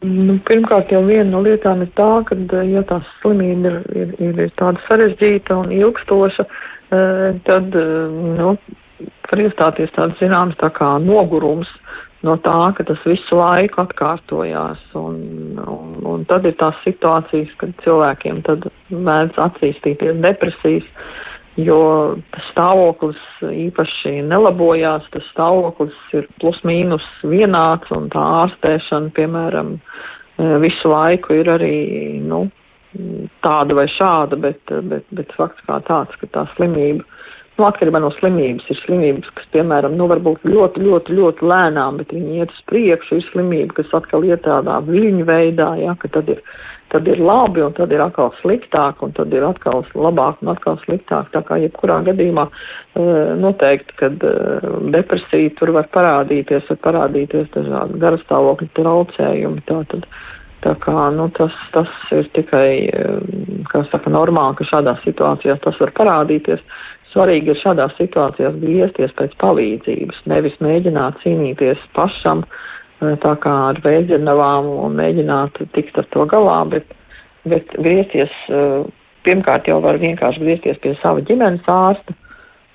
Nu, 0.00 0.38
pirmkārt, 0.48 0.88
jau 0.94 1.02
viena 1.04 1.28
no 1.28 1.42
lietām 1.44 1.82
ir 1.84 1.90
tā, 1.92 2.08
ka, 2.24 2.36
eh, 2.56 2.68
ja 2.72 2.80
tā 2.88 3.02
slimība 3.20 3.68
ir, 3.68 3.74
ir, 3.92 4.14
ir, 4.16 4.38
ir 4.46 4.54
tāda 4.56 4.80
sarežģīta 4.86 5.58
un 5.60 5.74
ilgstoša, 5.76 6.46
eh, 6.48 7.26
tad, 7.44 7.76
eh, 7.76 8.14
nu, 8.38 8.54
var 9.28 9.42
iestāties 9.44 9.92
tāds 9.92 10.16
zināms 10.18 10.56
tā 10.56 10.70
kā 10.72 10.96
nogurums 11.04 11.68
no 12.22 12.36
tā, 12.36 12.72
ka 12.76 12.84
tas 12.84 13.04
visu 13.04 13.36
laiku 13.36 13.82
atkārtojās. 13.84 14.80
Un, 14.96 15.60
un, 15.68 15.92
un 16.04 16.24
tad 16.24 16.48
ir 16.48 16.56
tās 16.56 16.80
situācijas, 16.84 17.52
kad 17.60 17.76
cilvēkiem 17.84 18.40
mēdz 18.90 19.36
attīstīties 19.36 20.20
depresijas 20.24 20.88
jo 21.58 21.80
stāvoklis 22.50 23.20
īpaši 23.42 24.20
nelabojās, 24.28 25.08
tas 25.14 25.26
stāvoklis 25.32 25.96
ir 26.16 26.28
plus 26.40 26.60
mīnus 26.66 27.06
vienāds 27.26 27.90
un 27.96 28.08
tā 28.12 28.22
ārstēšana, 28.44 29.12
piemēram, 29.16 29.76
e, 29.76 30.50
visu 30.62 30.92
laiku 30.92 31.40
ir 31.40 31.50
arī, 31.56 31.76
nu, 32.22 32.46
tāda 33.42 33.76
vai 33.78 33.86
šāda, 33.90 34.38
bet, 34.40 34.62
bet, 34.90 35.06
bet 35.14 35.34
fakts 35.38 35.62
kā 35.66 35.78
tāds, 35.86 36.16
ka 36.20 36.30
tā 36.34 36.46
slimība 36.56 37.06
Nu, 37.60 37.66
atkarībā 37.68 38.00
no 38.00 38.08
slimības. 38.16 38.70
Ir 38.72 38.78
slimības, 38.80 39.28
kas, 39.36 39.48
piemēram, 39.52 39.92
nu, 39.98 40.06
varbūt 40.08 40.46
ļoti, 40.48 40.80
ļoti, 40.80 41.16
ļoti 41.18 41.48
lēnām, 41.50 41.98
bet 42.00 42.14
viņi 42.16 42.38
iet 42.40 42.54
uz 42.54 42.62
priekšu. 42.70 43.18
Ir 43.20 43.26
slimība, 43.26 43.74
kas 43.76 43.92
atkal 43.98 44.24
iet 44.24 44.46
tādā 44.46 44.78
viļņu 44.86 45.26
veidā, 45.28 45.66
ja, 45.82 45.92
ka 46.00 46.08
tad 46.14 46.30
ir, 46.32 46.40
tad 46.90 47.08
ir 47.08 47.22
labi 47.22 47.62
un 47.64 47.74
tad 47.76 47.92
ir 47.94 48.02
atkal 48.04 48.32
sliktāk 48.40 49.04
un 49.06 49.14
tad 49.16 49.32
ir 49.34 49.46
atkal 49.46 49.84
labāk 49.94 50.42
un 50.42 50.52
atkal 50.54 50.78
sliktāk. 50.84 51.30
Tā 51.34 51.44
kā 51.46 51.60
jebkurā 51.62 52.00
gadījumā 52.10 52.48
noteikti, 53.40 53.96
kad 54.00 54.26
depresija 54.94 55.54
tur 55.58 55.74
var 55.76 55.88
parādīties, 55.94 56.66
var 56.72 56.82
parādīties 56.88 57.48
dažādi 57.54 58.02
garastāvokļu 58.02 58.70
traucējumi. 58.78 59.64
Tātad, 59.70 60.06
Tā 60.60 60.74
kā, 60.76 60.92
nu, 61.16 61.30
tas, 61.32 61.54
tas 61.72 61.88
ir 62.12 62.26
tikai, 62.36 62.92
kā 63.70 63.80
saka, 63.88 64.10
normāli, 64.12 64.58
ka 64.58 64.66
šādās 64.68 64.98
situācijās 65.06 65.62
tas 65.64 65.78
var 65.80 65.92
parādīties. 65.96 66.60
Svarīgi 67.10 67.54
ir 67.54 67.58
šādās 67.58 67.96
situācijās 67.98 68.58
griezties 68.60 69.14
pēc 69.18 69.32
palīdzības, 69.40 70.20
nevis 70.30 70.60
mēģināt 70.62 71.18
cīnīties 71.24 71.80
pašam, 71.96 72.44
eh, 72.44 72.79
tā 73.00 73.34
kā 73.40 73.52
ar 73.70 73.80
vēģernavām 73.84 74.68
un 74.84 74.96
mēģināt 74.98 75.60
tikt 75.74 75.98
ar 75.98 76.08
to 76.12 76.26
galā, 76.28 76.58
bet, 76.68 76.94
bet 77.48 77.72
griezties, 77.78 78.32
eh, 78.48 78.84
pirmkārt 79.24 79.68
jau 79.68 79.80
var 79.80 79.98
vienkārši 79.98 80.42
griezties 80.44 80.80
pie 80.82 80.94
sava 81.02 81.20
ģimenes 81.20 81.64
ārsta, 81.64 82.14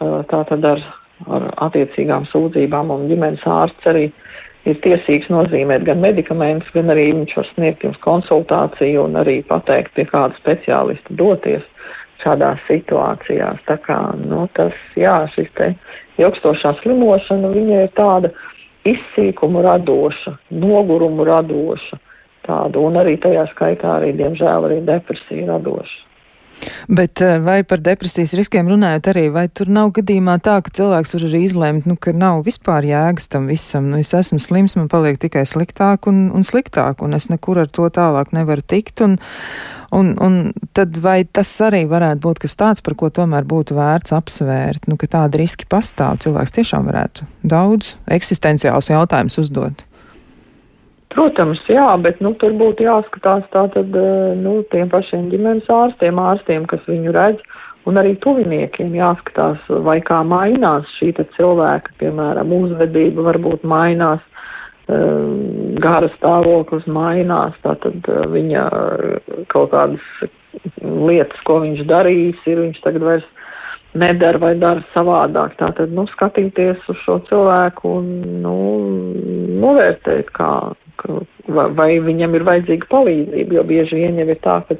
eh, 0.01 0.23
tā 0.31 0.45
tad 0.49 0.65
ar, 0.65 0.81
ar 1.27 1.49
attiecīgām 1.69 2.25
sūdzībām, 2.31 2.91
un 2.91 3.07
ģimenes 3.09 3.45
ārsts 3.45 3.85
arī 3.85 4.11
ir 4.65 4.75
tiesīgs 4.81 5.29
nozīmēt 5.29 5.85
gan 5.85 6.01
medikamentus, 6.01 6.71
gan 6.73 6.89
arī 6.89 7.11
viņš 7.13 7.35
var 7.37 7.47
sniegt 7.53 7.83
jums 7.83 8.01
konsultāciju 8.01 9.05
un 9.05 9.21
arī 9.21 9.43
pateikt, 9.45 9.93
pie 9.93 10.05
kāda 10.09 10.33
speciālista 10.39 11.09
doties 11.09 11.63
šādās 12.23 12.57
situācijās. 12.67 13.61
Tā 13.67 13.77
kā, 13.85 13.99
nu, 14.17 14.47
tas, 14.57 14.73
jā, 14.97 15.27
šis 15.35 15.51
te 15.53 15.75
ilgstošā 16.17 16.73
slimošana, 16.81 17.51
viņa 17.53 17.81
ir 17.83 17.91
tāda 17.93 18.31
izsīkumu 18.85 19.63
radoša, 19.65 20.35
nogurumu 20.53 21.25
radoša, 21.27 21.99
tāda, 22.45 22.79
un 22.81 22.99
arī 23.01 23.17
tajā 23.21 23.47
skaitā 23.53 23.97
arī, 23.99 24.13
diemžēl, 24.19 24.67
arī 24.69 24.81
depresija 24.85 25.49
radoša. 25.53 26.04
Bet 26.87 27.21
eh, 27.21 27.37
vai 27.43 27.63
par 27.67 27.81
depresijas 27.83 28.33
riskiem 28.37 28.69
runājot 28.69 29.09
arī, 29.11 29.25
vai 29.33 29.45
tur 29.51 29.69
nav 29.71 29.91
gadījumā 29.97 30.37
tā, 30.43 30.57
ka 30.63 30.73
cilvēks 30.75 31.15
var 31.17 31.25
arī 31.27 31.41
izlemt, 31.45 31.87
nu, 31.89 31.97
ka 31.99 32.13
nav 32.15 32.43
vispār 32.45 32.87
jēgas 32.87 33.29
tam 33.31 33.49
visam, 33.51 33.89
nu, 33.91 33.99
es 34.01 34.13
esmu 34.15 34.39
slims, 34.41 34.77
man 34.79 34.89
paliek 34.91 35.19
tikai 35.21 35.45
sliktāk 35.49 36.09
un, 36.11 36.27
un 36.35 36.45
sliktāk, 36.47 37.03
un 37.05 37.17
es 37.17 37.29
nekur 37.31 37.63
ar 37.65 37.71
to 37.71 37.89
tālāk 37.93 38.33
nevaru 38.35 38.65
tikt, 38.65 39.03
un, 39.05 39.17
un, 39.95 40.13
un 40.21 40.37
tad 40.77 40.97
vai 41.01 41.23
tas 41.25 41.51
arī 41.65 41.83
varētu 41.91 42.23
būt 42.23 42.45
kas 42.45 42.57
tāds, 42.59 42.85
par 42.85 42.97
ko 42.99 43.11
tomēr 43.13 43.47
būtu 43.47 43.77
vērts 43.77 44.15
apsvērt, 44.15 44.89
nu, 44.91 44.99
ka 45.01 45.11
tādi 45.17 45.43
riski 45.43 45.67
pastāv, 45.69 46.21
cilvēks 46.25 46.55
tiešām 46.59 46.87
varētu 46.91 47.27
daudz 47.43 47.95
eksistenciāls 48.17 48.93
jautājums 48.93 49.41
uzdot. 49.41 49.85
Protams, 51.13 51.61
jā, 51.69 51.87
bet 52.01 52.19
nu, 52.23 52.33
tur 52.41 52.55
būtu 52.57 52.87
jāskatās 52.87 53.45
tātad 53.53 53.93
eh, 53.99 54.33
nu, 54.39 54.57
tiem 54.73 54.89
pašiem 54.91 55.29
ģimenes 55.31 55.69
ārstiem, 55.71 56.19
ārstiem, 56.19 56.65
kas 56.69 56.81
viņu 56.89 57.13
redz, 57.15 57.43
un 57.85 57.99
arī 58.01 58.15
tuviniekiem 58.23 58.95
jāskatās, 58.97 59.61
vai 59.85 59.99
kā 60.03 60.23
mainās 60.25 60.89
šī 60.97 61.13
cilvēka, 61.37 61.93
piemēram, 62.01 62.51
uzvedība 62.57 63.29
varbūt 63.29 63.63
mainās, 63.69 64.23
eh, 64.89 65.05
gara 65.85 66.09
stāvoklis 66.17 66.89
mainās, 66.89 67.55
tātad 67.63 68.09
eh, 68.09 68.25
viņa 68.35 68.65
kaut 69.53 69.71
kādas 69.71 70.09
lietas, 70.81 71.39
ko 71.47 71.61
viņš 71.63 71.85
darīs, 71.87 72.39
ir 72.49 72.63
viņš 72.65 72.81
tagad 72.83 73.05
vairs 73.05 73.29
nedara 73.95 74.39
vai 74.41 74.53
dara 74.59 74.83
savādāk. 74.93 75.55
Tātad, 75.59 75.93
nu, 75.95 76.05
skatīties 76.11 76.83
uz 76.91 76.99
šo 77.05 77.19
cilvēku 77.29 77.93
un, 78.01 78.09
nu, 78.43 78.55
novērtēt, 79.63 80.31
kā, 80.35 80.49
vai, 81.47 81.89
viņam 82.03 82.35
ir 82.35 82.45
vajadzīga 82.47 82.89
palīdzība, 82.91 83.57
jo 83.57 83.63
bieži 83.67 84.01
vien 84.01 84.19
jau 84.21 84.27
ir 84.29 84.39
tā, 84.43 84.57
ka, 84.67 84.77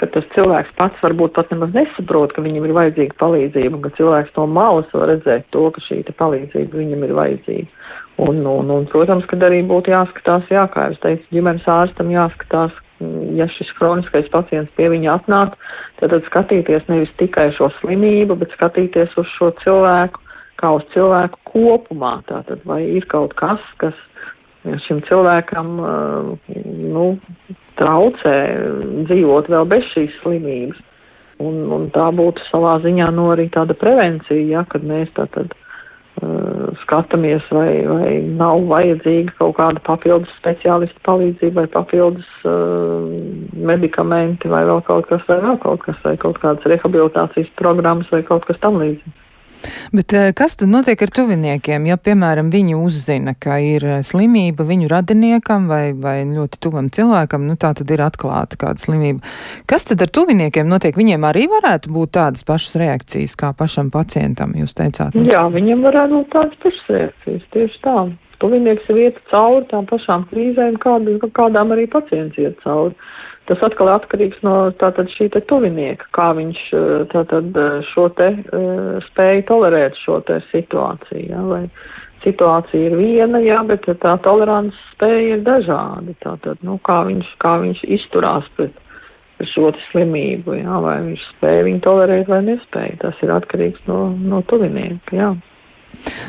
ka 0.00 0.08
tas 0.14 0.26
cilvēks 0.34 0.74
pats 0.78 1.02
varbūt 1.04 1.34
pat 1.36 1.52
nemaz 1.52 1.72
nesaprot, 1.76 2.34
ka 2.36 2.44
viņam 2.44 2.68
ir 2.68 2.76
vajadzīga 2.76 3.16
palīdzība, 3.20 3.76
un 3.76 3.84
ka 3.86 3.94
cilvēks 3.98 4.36
no 4.36 4.46
malas 4.50 4.92
var 4.96 5.10
redzēt 5.12 5.48
to, 5.54 5.66
ka 5.74 5.84
šī 5.86 6.02
palīdzība 6.10 6.82
viņam 6.82 7.08
ir 7.08 7.16
vajadzīga. 7.18 7.90
Un, 8.20 8.42
un, 8.44 8.68
un, 8.68 8.86
protams, 8.90 9.24
kad 9.30 9.40
arī 9.46 9.62
būtu 9.64 9.94
jāskatās, 9.94 10.48
jā, 10.52 10.66
kā 10.72 10.88
jau 10.88 10.96
es 10.96 11.02
teicu, 11.04 11.28
ģimenes 11.32 11.68
ārstam 11.72 12.10
jāskatās, 12.12 12.74
ja 13.32 13.46
šis 13.48 13.70
kroniskais 13.78 14.28
pacients 14.32 14.72
pie 14.76 14.90
viņa 14.92 15.14
atnāk, 15.14 15.54
tad, 16.00 16.12
tad 16.12 16.26
skatīties 16.26 16.84
nevis 16.90 17.12
tikai 17.20 17.48
šo 17.56 17.70
slimību, 17.78 18.36
bet 18.42 18.52
skatīties 18.58 19.16
uz 19.20 19.30
šo 19.38 19.54
cilvēku 19.62 20.20
kā 20.60 20.74
uz 20.76 20.84
cilvēku 20.94 21.40
kopumā. 21.48 22.18
Tātad 22.28 22.60
vai 22.68 22.82
ir 22.98 23.06
kaut 23.08 23.32
kas, 23.40 23.62
kas 23.80 23.96
šim 24.86 25.00
cilvēkam 25.08 25.72
nu, 26.94 27.06
traucē 27.80 28.36
dzīvot 29.08 29.48
vēl 29.52 29.68
bez 29.70 29.88
šīs 29.94 30.20
slimības. 30.20 30.86
Un, 31.40 31.62
un 31.72 31.88
tā 31.94 32.10
būtu 32.12 32.44
savā 32.50 32.76
ziņā 32.84 33.08
no 33.16 33.30
arī 33.32 33.46
tāda 33.52 33.72
prevencija, 33.80 34.42
ja, 34.44 34.64
kad 34.68 34.84
mēs 34.84 35.08
tātad 35.16 35.54
uh, 35.54 36.66
skatāmies, 36.82 37.46
vai, 37.56 37.70
vai 37.88 38.10
nav 38.20 38.66
vajadzīga 38.68 39.32
kaut 39.38 39.56
kāda 39.56 39.80
papildus 39.86 40.34
speciālista 40.36 41.00
palīdzība, 41.08 41.62
vai 41.62 41.72
papildus 41.78 42.28
uh, 42.44 43.08
medikamenti, 43.56 44.52
vai 44.52 44.66
vēl 44.68 44.84
kaut 44.84 45.08
kas, 45.08 45.24
vai 45.32 45.40
vēl 45.46 45.56
kaut 45.64 45.80
kas, 45.86 45.96
vai 46.04 46.18
kaut 46.20 46.42
kādas 46.44 46.68
rehabilitācijas 46.68 47.48
programmas, 47.56 48.12
vai 48.12 48.20
kaut 48.28 48.44
kas 48.50 48.60
tam 48.60 48.76
līdzīgs. 48.82 49.16
Bet 49.92 50.12
eh, 50.16 50.30
kas 50.36 50.56
tad 50.60 50.70
notiek 50.72 51.00
ar 51.02 51.12
tuviniekiem, 51.14 51.86
ja, 51.90 51.96
piemēram, 52.00 52.50
viņi 52.52 52.76
uzzina, 52.78 53.34
ka 53.38 53.58
ir 53.64 53.86
eh, 53.86 53.98
slimība 54.06 54.64
viņu 54.68 54.90
radiniekam 54.90 55.68
vai, 55.70 55.90
vai 55.96 56.22
ļoti 56.28 56.60
tuvam 56.62 56.90
cilvēkam, 56.94 57.46
nu 57.48 57.58
tā 57.60 57.72
tad 57.78 57.90
ir 57.92 58.04
atklāta 58.04 58.58
kāda 58.60 58.82
slimība. 58.82 59.24
Kas 59.70 59.88
tad 59.88 60.02
ar 60.04 60.12
tuviniekiem 60.12 60.68
notiek? 60.70 60.96
Viņiem 60.96 61.26
arī 61.28 61.46
varētu 61.50 61.92
būt 61.94 62.14
tādas 62.16 62.46
pašas 62.46 62.78
reakcijas 62.80 63.36
kā 63.40 63.52
pašam 63.56 63.92
pacientam, 63.94 64.56
jūs 64.58 64.76
teicāt? 64.78 65.16
Ne? 65.16 65.28
Jā, 65.30 65.46
viņiem 65.52 65.84
varētu 65.86 66.18
būt 66.20 66.34
tādas 66.34 66.60
pašas 66.64 66.92
reakcijas, 66.96 67.46
tieši 67.54 67.80
tā. 67.84 67.96
Tuvinieks 68.40 68.86
ir 68.88 68.98
iet 69.02 69.18
cauri 69.28 69.66
tām 69.68 69.84
pašām 69.90 70.24
krīzēm, 70.30 70.78
kād, 70.80 71.10
kādām 71.36 71.74
arī 71.74 71.84
pacients 71.92 72.38
iet 72.40 72.56
cauri. 72.64 72.96
Tas 73.50 73.64
atkal 73.66 73.88
atkarīgs 73.90 74.44
no 74.46 74.54
tātad 74.78 75.08
šī 75.10 75.26
te 75.34 75.40
tuvinieka, 75.50 76.06
kā 76.14 76.28
viņš 76.38 76.60
eh, 76.70 76.90
tātad 77.10 77.56
eh, 77.58 77.80
šo 77.90 78.04
te 78.14 78.28
uh, 78.30 79.00
spēja 79.08 79.42
tolerēt 79.48 79.98
šo 79.98 80.20
te 80.28 80.36
situāciju, 80.52 81.24
jā, 81.32 81.40
vai 81.48 81.64
situācija 82.22 82.90
ir 82.90 82.94
viena, 83.00 83.40
jā, 83.42 83.58
bet 83.66 83.88
tā 84.04 84.12
tolerants 84.22 84.78
spēja 84.92 85.34
ir 85.34 85.42
dažādi, 85.42 86.14
tātad, 86.22 86.62
nu, 86.62 86.78
kā 86.86 87.00
viņš, 87.08 87.34
kā 87.42 87.56
viņš 87.64 87.82
izturās 87.98 88.46
pret, 88.54 88.78
šo 89.50 89.72
slimību, 89.88 90.54
jā, 90.60 90.80
vai 90.84 90.98
viņš 91.08 91.26
spēja 91.34 91.66
viņu 91.66 91.82
tolerēt 91.88 92.30
vai 92.30 92.42
nespēja, 92.44 92.98
tas 93.02 93.22
ir 93.24 93.32
atkarīgs 93.34 93.82
no, 93.90 94.10
no 94.14 94.44
tuvinieka, 94.46 95.16
jā. 95.16 95.30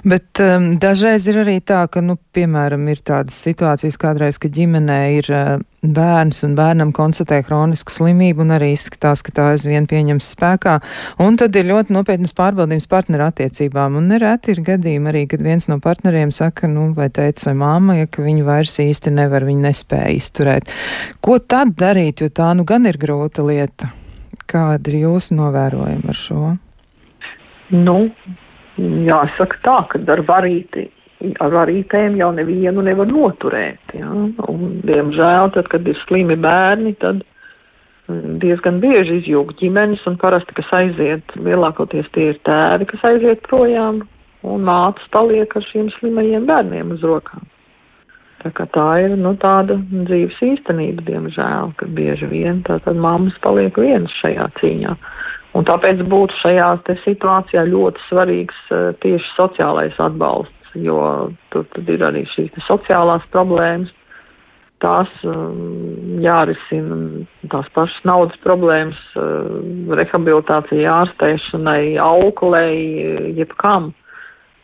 Bet 0.04 0.42
um, 0.42 0.72
dažreiz 0.82 1.28
ir 1.30 1.42
arī 1.44 1.60
tā, 1.62 1.84
ka, 1.92 2.02
nu, 2.06 2.18
piemēram, 2.36 2.88
ir 2.90 3.02
tādas 3.06 3.38
situācijas 3.46 4.00
kādreiz, 4.02 4.40
ka 4.42 4.50
ģimenē 4.52 5.00
ir 5.20 5.30
uh, 5.30 5.52
bērns 5.82 6.44
un 6.46 6.56
bērnam 6.58 6.92
konstatē 6.94 7.42
kronisku 7.46 7.94
slimību 7.94 8.44
un 8.46 8.56
arī 8.58 8.72
izskatās, 8.76 9.24
ka 9.26 9.34
tā 9.38 9.48
aizvien 9.54 9.88
pieņems 9.90 10.32
spēkā. 10.36 10.78
Un 11.26 11.38
tad 11.42 11.58
ir 11.58 11.70
ļoti 11.70 11.96
nopietnas 11.96 12.36
pārbaudījums 12.38 12.90
partneru 12.92 13.28
attiecībām. 13.30 13.98
Un 13.98 14.12
nereti 14.14 14.56
ir 14.56 14.64
gadījumi 14.68 15.12
arī, 15.14 15.24
kad 15.32 15.46
viens 15.46 15.70
no 15.72 15.80
partneriem 15.82 16.34
saka, 16.36 16.70
nu, 16.72 16.92
vai 16.98 17.10
teica 17.14 17.50
vai 17.50 17.56
māma, 17.64 17.98
ja 18.02 18.10
ka 18.10 18.26
viņi 18.26 18.46
vairs 18.48 18.78
īsti 18.84 19.14
nevar, 19.18 19.48
viņi 19.50 19.68
nespēja 19.70 20.14
izturēt. 20.18 20.70
Ko 21.22 21.40
tad 21.40 21.76
darīt, 21.80 22.22
jo 22.22 22.30
tā 22.30 22.52
nu 22.58 22.66
gan 22.68 22.90
ir 22.90 23.02
grūta 23.02 23.46
lieta? 23.46 23.94
Kāda 24.52 24.92
ir 24.92 25.04
jūsu 25.06 25.38
novērojuma 25.38 26.12
ar 26.12 26.18
šo? 26.18 26.46
Nu, 27.72 27.98
jāsaka 29.08 29.60
tā, 29.66 29.78
ka 29.92 30.02
ar 30.14 30.24
varīti, 30.28 30.88
ar 31.44 31.54
varītēm 31.54 32.18
jau 32.20 32.32
nevienu 32.36 32.86
nevar 32.86 33.10
noturēt. 33.10 33.94
Ja? 33.98 34.10
Un, 34.12 34.80
diemžēl, 34.88 35.52
tad, 35.58 35.70
kad 35.72 35.88
ir 35.88 36.00
slimi 36.06 36.38
bērni, 36.40 36.96
tad 37.02 37.22
mm, 38.08 38.40
diezgan 38.44 38.82
bieži 38.84 39.22
izjūg 39.22 39.56
ģimenes, 39.62 40.04
un 40.10 40.18
parasti, 40.22 40.58
kas 40.58 40.74
aiziet, 40.82 41.38
lielākoties 41.38 42.10
tie 42.16 42.32
ir 42.34 42.42
tēvi, 42.48 42.90
kas 42.94 43.08
aiziet 43.14 43.46
projām, 43.48 44.04
un 44.42 44.66
mātes 44.66 45.10
paliek 45.14 45.56
ar 45.56 45.66
šiem 45.70 45.92
slimajiem 46.00 46.48
bērniem 46.50 46.96
uz 46.98 47.06
rokām. 47.06 47.46
Tā, 48.42 48.66
tā 48.74 48.88
ir 49.04 49.12
nu, 49.22 49.36
tāda 49.38 49.76
dzīves 49.78 50.40
īstenība, 50.42 51.04
diemžēl, 51.06 51.76
ka 51.78 51.86
bieži 51.94 52.26
vien 52.32 52.64
tātad 52.66 52.98
mammas 52.98 53.36
paliek 53.44 53.76
vienas 53.78 54.14
šajā 54.18 54.48
cīņā. 54.58 54.96
Un 55.58 55.66
tāpēc 55.68 56.04
būtu 56.08 56.38
šajā 56.40 56.68
situācijā 57.04 57.66
ļoti 57.68 58.04
svarīgs 58.08 58.60
uh, 58.72 58.92
tieši 59.04 59.34
sociālais 59.36 59.98
atbalsts, 60.00 60.76
jo 60.80 61.02
tur 61.52 61.66
ir 61.84 62.06
arī 62.08 62.24
šīs 62.32 62.56
sociālās 62.68 63.26
problēmas. 63.34 63.92
tās 64.82 65.10
um, 65.30 66.18
jārisina 66.24 66.96
tās 67.52 67.68
pašas 67.76 68.00
naudas 68.08 68.40
problēmas, 68.46 68.98
uh, 69.20 69.60
rehabilitācija, 70.00 70.96
ārstēšanai, 71.04 71.98
auklei, 72.02 73.36
jebkam. 73.38 73.92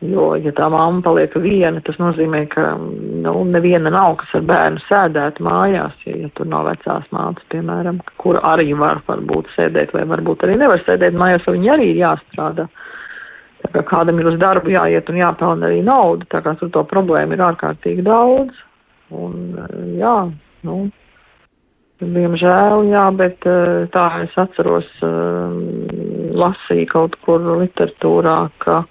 Jo, 0.05 0.35
ja 0.37 0.51
tā 0.53 0.67
mamma 0.69 1.01
paliek 1.01 1.33
viena, 1.41 1.79
tas 1.81 1.95
nozīmē, 1.97 2.43
ka 2.51 2.75
nu, 2.77 3.31
neviena 3.49 3.89
nav, 3.89 4.19
kas 4.19 4.35
ar 4.37 4.43
bērnu 4.45 4.81
sēdētu 4.85 5.41
mājās, 5.41 5.95
ja, 6.05 6.13
ja 6.21 6.29
tur 6.37 6.45
nav 6.51 6.67
vecās 6.67 7.07
mātes, 7.15 7.47
piemēram, 7.49 7.97
kur 8.21 8.37
arī 8.45 8.75
var 8.77 9.01
varbūt 9.07 9.49
sēdēt, 9.55 9.95
vai 9.97 10.03
varbūt 10.11 10.45
arī 10.45 10.59
nevar 10.61 10.83
sēdēt 10.85 11.17
mājās, 11.17 11.47
jo 11.47 11.55
viņi 11.55 11.71
arī 11.73 11.87
ir 11.95 12.01
jāstrādā. 12.03 12.67
Tā 13.63 13.71
kā 13.73 13.83
kādam 13.89 14.21
ir 14.21 14.29
uz 14.29 14.37
darbu 14.37 14.69
jāiet 14.69 15.09
un 15.09 15.17
jāpelna 15.17 15.65
arī 15.71 15.81
nauda, 15.87 16.29
tā 16.29 16.43
kā 16.45 16.53
tur 16.59 16.69
to 16.75 16.85
problēmu 16.93 17.33
ir 17.33 17.43
ārkārtīgi 17.47 18.05
daudz. 18.05 18.61
Un, 19.17 19.57
jā, 19.97 20.13
nu, 20.67 20.77
diemžēl, 22.05 22.85
jā, 22.91 23.07
bet 23.17 23.49
tā 23.97 24.05
es 24.27 24.37
atceros, 24.37 24.93
lasīju 26.37 26.93
kaut 26.93 27.17
kur 27.25 27.41
literatūrā, 27.63 28.37
ka 28.61 28.83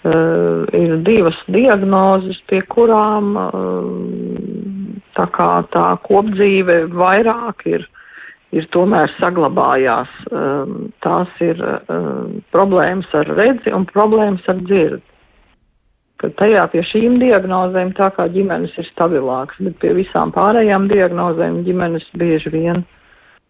Uh, 0.00 0.64
ir 0.72 0.94
divas 1.04 1.36
diagnozes, 1.52 2.38
pie 2.48 2.62
kurām 2.72 3.34
uh, 3.36 5.00
tā 5.12 5.26
tā 5.74 5.86
kopdzīve 6.06 6.86
vairāk 6.94 7.66
ir, 7.68 7.84
ir 8.56 8.68
tomēr 8.72 9.12
saglabājās. 9.18 10.08
Um, 10.32 10.88
tās 11.04 11.28
ir 11.44 11.60
problēmas 12.54 13.12
ar 13.12 13.28
redzi 13.36 13.74
un 13.76 13.84
problēmas 13.90 14.48
ar 14.48 14.62
dzirdi. 14.64 15.04
Kad 16.20 16.34
tajā 16.36 16.66
pie 16.72 16.82
šīm 16.84 17.20
diagnozēm 17.20 17.94
tā 17.96 18.10
kā 18.12 18.26
ģimenes 18.28 18.74
ir 18.76 18.88
stabilāks, 18.90 19.56
bet 19.64 19.78
pie 19.80 19.94
visām 19.96 20.32
pārējām 20.32 20.88
diagnozēm 20.90 21.62
ģimenes 21.64 22.04
bieži 22.20 22.52
vien 22.52 22.82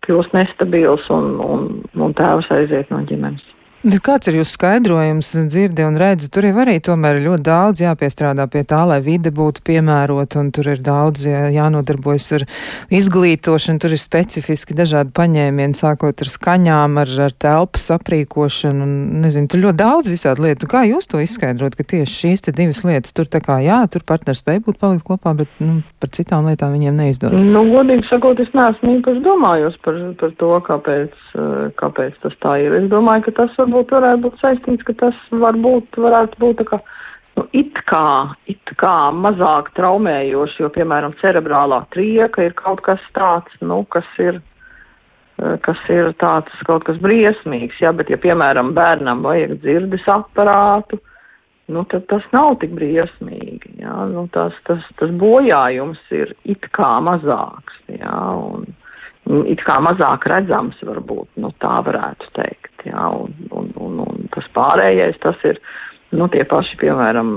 kļūst 0.06 0.36
nestabils 0.36 1.08
un, 1.10 1.32
un, 1.42 1.66
un 1.98 2.14
tēvs 2.14 2.50
aiziet 2.54 2.92
no 2.94 3.02
ģimenes. 3.08 3.42
Kāds 3.80 4.28
ir 4.28 4.36
jūsu 4.36 4.58
skaidrojums, 4.58 5.30
dzirdi 5.48 5.86
un 5.88 5.94
redzi? 5.96 6.26
Tur 6.28 6.44
jau 6.44 6.58
arī 6.60 6.74
tomēr 6.84 7.16
ļoti 7.24 7.44
daudz 7.46 7.80
jāpiestrādā 7.80 8.44
pie 8.52 8.60
tā, 8.68 8.82
lai 8.84 8.98
vide 9.00 9.30
būtu 9.32 9.62
piemērota, 9.64 10.42
un 10.42 10.50
tur 10.52 10.68
ir 10.74 10.82
daudz 10.84 11.22
jā, 11.24 11.46
jānodarbojas 11.54 12.26
ar 12.36 12.44
izglītošanu, 12.92 13.80
tur 13.80 13.94
ir 13.96 14.02
specifiski 14.02 14.76
dažādi 14.76 15.14
paņēmieni, 15.16 15.78
sākot 15.78 16.20
ar 16.20 16.32
skaņām, 16.34 16.98
ar, 17.00 17.14
ar 17.24 17.32
telpas 17.32 17.88
aprīkošanu, 17.96 18.84
un 18.84 19.22
nezinu, 19.24 19.48
tur 19.48 19.64
ļoti 19.64 19.80
daudz 19.80 20.12
visādi 20.12 20.44
lietu. 20.44 20.68
Kā 20.68 20.84
jūs 20.84 21.08
to 21.08 21.24
izskaidrot, 21.24 21.78
ka 21.78 21.88
tieši 21.94 22.18
šīs 22.18 22.44
te 22.44 22.56
divas 22.60 22.82
lietas 22.84 23.16
tur 23.16 23.32
tā 23.32 23.40
kā, 23.40 23.62
jā, 23.64 23.80
tur 23.88 24.04
partners 24.04 24.44
spēj 24.44 24.60
būt 24.68 24.80
palikt 24.84 25.08
kopā, 25.08 25.32
bet, 25.40 25.56
nu, 25.56 25.78
par 26.04 26.12
citām 26.12 26.52
lietām 26.52 26.76
viņiem 26.76 27.00
neizdodas? 27.00 27.48
Nu, 27.48 27.64
godīgi 27.72 28.04
sakot, 28.12 28.44
es 28.44 28.52
neesmu 28.52 28.98
īpaši 28.98 29.24
domājos 29.24 29.80
par, 29.88 30.04
par 30.20 30.36
to, 30.44 30.52
kāpēc, 30.68 31.26
kāpēc 31.80 32.22
tas 32.28 32.38
tā 32.44 32.58
ir. 32.66 32.76
Es 32.82 32.92
domāju, 32.92 33.30
ka 33.30 33.36
tas 33.40 33.56
var 33.56 33.69
varbūt 33.70 33.92
varētu 33.94 34.22
būt 34.26 34.40
saistīts, 34.40 34.84
ka 34.86 34.94
tas 34.98 35.18
varbūt 35.30 35.98
varētu 36.00 36.38
būt 36.42 36.60
tā 36.60 36.66
kā, 36.68 36.78
nu, 37.38 37.46
it 37.52 37.78
kā, 37.86 38.34
it 38.50 38.72
kā 38.80 39.10
mazāk 39.14 39.70
traumējoši, 39.76 40.62
jo, 40.64 40.70
piemēram, 40.74 41.14
cerebrālā 41.20 41.84
trieka 41.94 42.42
ir 42.42 42.56
kaut 42.58 42.82
kas 42.82 43.00
tāds, 43.14 43.52
nu, 43.62 43.84
kas 43.90 44.06
ir, 44.18 44.40
eh, 45.38 45.56
kas 45.62 45.78
ir 45.88 46.12
tāds 46.18 46.50
kaut 46.66 46.84
kas 46.84 46.98
briesmīgs, 46.98 47.78
jā, 47.80 47.94
bet, 47.96 48.10
ja, 48.10 48.18
piemēram, 48.18 48.74
bērnam 48.74 49.22
vajag 49.22 49.60
dzirdes 49.62 50.06
aparātu, 50.10 50.98
nu, 51.70 51.84
tad 51.84 52.08
tas 52.10 52.26
nav 52.32 52.58
tik 52.60 52.74
briesmīgi, 52.74 53.78
jā, 53.84 53.96
nu, 54.10 54.26
tas, 54.34 54.52
tas, 54.66 54.82
tas 54.98 55.10
bojājums 55.10 56.02
ir 56.10 56.34
it 56.44 56.66
kā 56.74 56.98
mazāks, 57.04 57.78
jā, 57.86 58.18
un 58.34 58.66
it 59.50 59.62
kā 59.66 59.78
mazāk 59.84 60.26
redzams 60.30 60.78
varbūt, 60.86 61.28
nu, 61.42 61.52
tā 61.62 61.78
varētu 61.86 62.30
teikt 62.38 62.86
jā, 62.88 63.08
un, 63.14 63.34
un, 63.50 63.70
un, 63.76 64.00
un 64.06 64.30
tas 64.34 64.46
pārējais, 64.56 65.18
tas 65.22 65.36
ir, 65.48 65.60
nu, 66.16 66.28
tie 66.32 66.44
paši, 66.48 66.78
piemēram, 66.80 67.34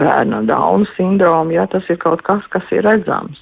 bērna 0.00 0.42
Dauna 0.48 0.88
sindromi, 0.96 1.56
jā, 1.58 1.66
tas 1.72 1.88
ir 1.90 2.00
kaut 2.02 2.24
kas, 2.26 2.44
kas 2.52 2.68
ir 2.74 2.86
redzams. 2.86 3.40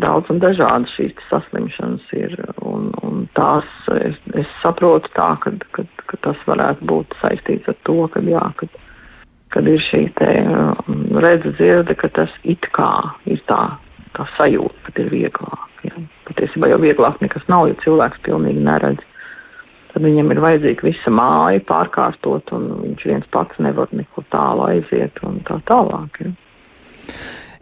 Daudz 0.00 0.30
un 0.32 0.38
dažādi 0.40 0.88
šīs 0.94 1.26
saslimšanas 1.28 2.04
ir, 2.16 2.38
un, 2.64 2.88
un 3.04 3.26
tās 3.36 3.68
es, 3.98 4.16
es 4.40 4.48
saprotu 4.62 5.10
tā, 5.12 5.34
ka, 5.42 5.52
ka, 5.76 5.84
ka 6.08 6.20
tas 6.24 6.46
varētu 6.48 6.88
būt 6.88 7.12
saistīts 7.20 7.68
ar 7.68 7.76
to, 7.84 7.98
ka, 8.14 8.22
jā, 8.24 8.46
kad, 8.56 8.80
kad 9.52 9.68
ir 9.68 9.84
šī 9.90 10.06
te 10.16 10.30
um, 10.48 11.04
redz 11.20 11.44
dzirde, 11.58 11.98
ka 12.00 12.08
tas 12.16 12.32
it 12.48 12.64
kā 12.72 12.94
ir 13.28 13.44
tā, 13.50 13.60
tā 14.16 14.24
sajūta, 14.38 14.88
ka 14.88 15.04
ir 15.04 15.12
vieglāk. 15.12 15.68
Jā. 15.84 15.98
Patiesībā 16.32 16.72
jau 16.72 16.80
vieglāk 16.82 17.20
nekas 17.22 17.44
nav, 17.52 17.68
jo 17.68 17.78
cilvēks 17.84 18.24
pilnīgi 18.26 18.64
neredz 18.64 19.04
tad 19.92 20.04
viņam 20.06 20.32
ir 20.32 20.40
vajadzīga 20.40 20.86
visa 20.86 21.12
māja 21.12 21.60
pārkārtot, 21.68 22.52
un 22.56 22.68
viņš 22.80 23.06
viens 23.10 23.28
pats 23.34 23.60
nevar 23.60 23.92
nekur 23.92 24.24
tālu 24.32 24.64
aiziet 24.70 25.20
un 25.28 25.40
tā 25.48 25.58
tālāk. 25.68 26.22
Ja. 26.24 26.32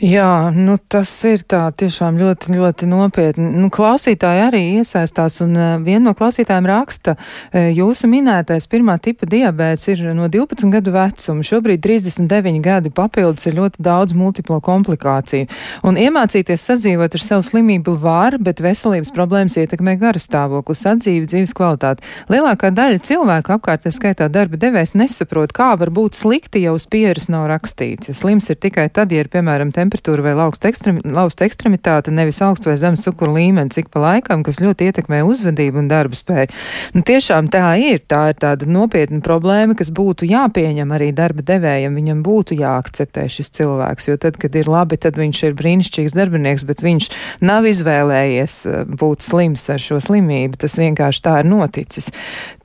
Jā, 0.01 0.48
nu 0.57 0.78
tas 0.88 1.11
ir 1.28 1.42
tā 1.44 1.66
tiešām 1.76 2.16
ļoti, 2.16 2.55
ļoti 2.57 2.86
nopietni. 2.88 3.51
Nu, 3.61 3.66
klausītāji 3.68 4.40
arī 4.46 4.61
iesaistās, 4.78 5.34
un 5.44 5.51
uh, 5.53 5.74
viena 5.84 6.07
no 6.07 6.14
klausītājiem 6.16 6.68
raksta, 6.70 7.12
uh, 7.20 7.66
jūsu 7.68 8.09
minētais 8.09 8.64
pirmā 8.72 8.94
tipa 8.96 9.28
diabēts 9.28 9.90
ir 9.92 10.01
no 10.16 10.30
12 10.32 10.72
gadu 10.72 10.94
vecuma, 10.94 11.44
šobrīd 11.44 11.82
39 11.84 12.62
gadi 12.64 12.92
papildus 12.96 13.44
ir 13.51 13.59
ļoti 13.59 13.84
daudz 13.84 14.16
multiplo 14.16 14.57
komplikāciju. 14.64 15.51
Un 15.84 16.01
iemācīties 16.01 16.64
sadzīvot 16.70 17.18
ar 17.20 17.26
savu 17.26 17.44
slimību 17.51 17.98
var, 18.01 18.38
bet 18.40 18.64
veselības 18.64 19.12
problēmas 19.12 19.59
ietekmē 19.61 19.98
garastāvokli, 20.01 20.78
sadzīvi, 20.80 21.28
dzīves 21.28 21.53
kvalitāti. 21.61 22.09
Lielākā 22.32 22.72
daļa 22.72 23.05
cilvēku 23.05 23.59
apkārt, 23.59 23.84
skaitā 23.92 24.30
darba 24.32 24.57
devējs, 24.64 24.96
nesaprot, 24.96 25.53
kā 25.53 25.74
var 25.76 25.92
būt 25.92 26.16
slikti, 26.22 26.64
ja 26.64 26.72
uz 26.72 26.88
pieres 26.88 27.28
nav 27.28 27.51
rakstīts. 27.53 28.09
Ja 28.09 28.16
slims 28.16 28.48
ir 28.48 28.62
tikai 28.64 28.88
tad, 28.88 29.12
ja 29.12 29.20
ir, 29.20 29.28
piemēram, 29.28 29.68
temperatūra 29.68 29.89
temperatūra 29.91 30.22
vai 30.24 30.34
lausta 30.38 31.47
ekstremitāte, 31.47 32.12
nevis 32.14 32.41
augsts 32.45 32.68
vai 32.68 32.76
zemes 32.78 33.03
cukuru 33.05 33.34
līmenis, 33.34 33.74
cik 33.74 33.91
pa 33.91 34.03
laikam, 34.05 34.45
kas 34.47 34.61
ļoti 34.62 34.91
ietekmē 34.91 35.22
uzvedību 35.26 35.82
un 35.82 35.91
darba 35.91 36.18
spēju. 36.18 36.55
Nu, 36.95 37.03
tiešām 37.07 37.51
tā 37.53 37.74
ir, 37.82 38.03
tā 38.07 38.30
ir 38.32 38.38
tāda 38.41 38.68
nopietna 38.70 39.20
problēma, 39.24 39.76
kas 39.78 39.91
būtu 39.95 40.28
jāpieņem 40.30 40.95
arī 40.95 41.11
darba 41.16 41.45
devējiem, 41.47 41.99
viņam 41.99 42.22
būtu 42.26 42.59
jāakceptē 42.61 43.26
šis 43.30 43.53
cilvēks, 43.59 44.11
jo 44.11 44.16
tad, 44.20 44.38
kad 44.41 44.57
ir 44.57 44.70
labi, 44.70 45.01
tad 45.01 45.18
viņš 45.20 45.43
ir 45.49 45.59
brīnišķīgs 45.59 46.16
darbinieks, 46.16 46.66
bet 46.68 46.84
viņš 46.86 47.11
nav 47.47 47.68
izvēlējies 47.70 48.59
eh, 48.70 48.80
būt 48.86 49.26
slims 49.26 49.66
ar 49.72 49.82
šo 49.82 50.01
slimību, 50.03 50.61
tas 50.61 50.78
vienkārši 50.80 51.26
tā 51.26 51.38
ir 51.43 51.51
noticis. 51.51 52.11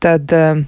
Tad, 0.03 0.29
uh, 0.35 0.65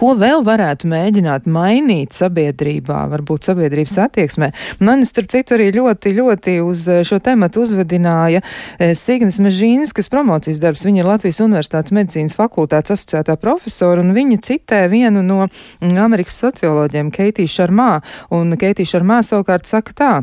Ko 0.00 0.14
vēl 0.16 0.40
varētu 0.46 0.88
mēģināt 0.88 1.44
mainīt 1.44 2.16
sabiedrībā, 2.16 3.02
varbūt 3.10 3.50
sabiedrības 3.50 3.98
attieksmē? 4.06 4.48
Man, 4.80 5.04
starp 5.04 5.28
citu, 5.28 5.58
arī 5.58 5.66
ļoti, 5.76 6.14
ļoti 6.16 6.54
uz 6.64 6.86
eh, 6.88 7.02
šo 7.04 7.18
tematu 7.20 7.66
uzvedināja 7.66 8.40
eh, 8.40 8.94
Signis 8.96 9.36
Mežīnis, 9.44 9.92
kas 9.92 10.08
promocijas 10.08 10.62
darbs. 10.62 10.86
Viņa 10.88 11.02
ir 11.02 11.10
Latvijas 11.10 11.42
Universitātes 11.44 11.92
medicīnas 11.92 12.38
fakultātes 12.38 12.96
asociētā 12.96 13.36
profesora, 13.44 14.00
un 14.00 14.16
viņa 14.16 14.40
citē 14.48 14.86
vienu 14.88 15.20
no 15.20 15.42
mm, 15.44 15.92
Amerikas 16.00 16.40
socioloģiem, 16.46 17.12
Keitiju 17.12 17.52
Šarmā, 17.58 17.92
un 18.32 18.56
Keitija 18.56 18.96
Šarmā 18.96 19.20
savukārt 19.26 19.68
saka 19.68 20.00
tā. 20.00 20.14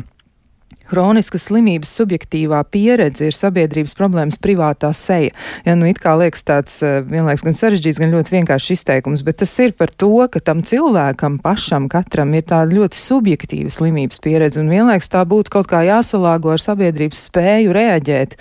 Hroniskas 0.88 1.48
slimības 1.50 1.90
subjektīvā 1.98 2.62
pieredze 2.72 3.28
ir 3.28 3.36
sabiedrības 3.36 3.92
problēmas 3.98 4.38
privātā 4.40 4.88
seja. 4.96 5.34
Ja, 5.66 5.74
nu, 5.76 5.88
it 5.90 6.00
kā 6.00 6.14
liekas 6.16 6.46
tāds 6.48 6.78
eh, 6.86 7.00
vienlaiks 7.04 7.44
gan 7.44 7.56
sarežģīts, 7.56 8.00
gan 8.00 8.14
ļoti 8.14 8.32
vienkāršs 8.32 8.72
izteikums, 8.78 9.24
bet 9.26 9.40
tas 9.42 9.52
ir 9.60 9.74
par 9.76 9.92
to, 9.92 10.14
ka 10.32 10.40
tam 10.40 10.62
cilvēkam 10.64 11.36
pašam 11.44 11.90
katram 11.92 12.32
ir 12.38 12.46
tāda 12.48 12.72
ļoti 12.72 13.00
subjektīva 13.00 13.72
slimības 13.72 14.22
pieredze, 14.24 14.62
un 14.62 14.72
vienlaiks 14.72 15.12
tā 15.12 15.24
būtu 15.28 15.52
kaut 15.58 15.68
kā 15.68 15.82
jāsalāgo 15.84 16.54
ar 16.54 16.64
sabiedrības 16.64 17.26
spēju 17.28 17.76
reaģēt 17.76 18.38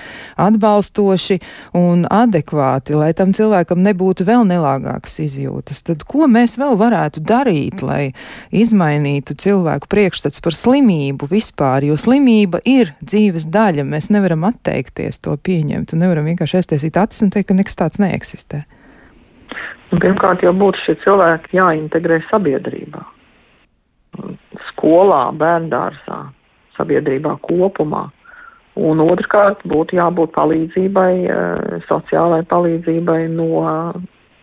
atbalstoši 0.48 1.40
un 1.76 2.08
adekvāti, 2.08 2.96
lai 2.96 3.12
tam 3.18 3.36
cilvēkam 3.36 3.84
nebūtu 3.84 4.28
vēl 4.28 4.48
nelāgākas 4.48 5.20
izjūtas. 5.26 5.84
Tad 5.92 6.08
ko 6.08 6.30
mēs 6.32 6.56
vēl 6.62 6.80
varētu 6.80 7.26
darīt, 7.28 7.84
lai 7.84 8.14
izmainītu 8.56 9.36
cilvēku 9.36 9.92
priekšstats 9.92 10.40
par 10.44 10.56
slimību 10.56 11.28
vispār, 11.32 11.90
jo 11.92 12.00
slimība 12.00 12.37
slimība 12.38 12.60
ir 12.66 12.94
dzīves 13.02 13.50
daļa. 13.50 13.84
Mēs 13.84 14.12
nevaram 14.12 14.44
atteikties 14.46 15.20
to 15.22 15.36
pieņemt 15.38 15.94
un 15.94 16.00
nevaram 16.00 16.26
vienkārši 16.26 16.58
aiztaisīt 16.60 16.98
acis 16.98 17.24
un 17.24 17.32
teikt, 17.32 17.50
ka 17.50 17.56
nekas 17.56 17.76
tāds 17.76 18.00
neeksistē. 18.00 18.66
Un 19.92 20.00
pirmkārt, 20.00 20.44
jau 20.44 20.54
būtu 20.54 20.78
šie 20.84 20.96
cilvēki 21.04 21.58
jāintegrē 21.58 22.20
sabiedrībā, 22.30 23.02
skolā, 24.70 25.32
bērndārsā, 25.34 26.28
sabiedrībā 26.78 27.38
kopumā. 27.42 28.10
Un 28.78 29.00
otrkārt, 29.02 29.64
būtu 29.66 29.98
jābūt 29.98 30.36
palīdzībai, 30.36 31.14
eh, 31.26 31.80
sociālai 31.88 32.44
palīdzībai 32.46 33.28
no, 33.34 33.94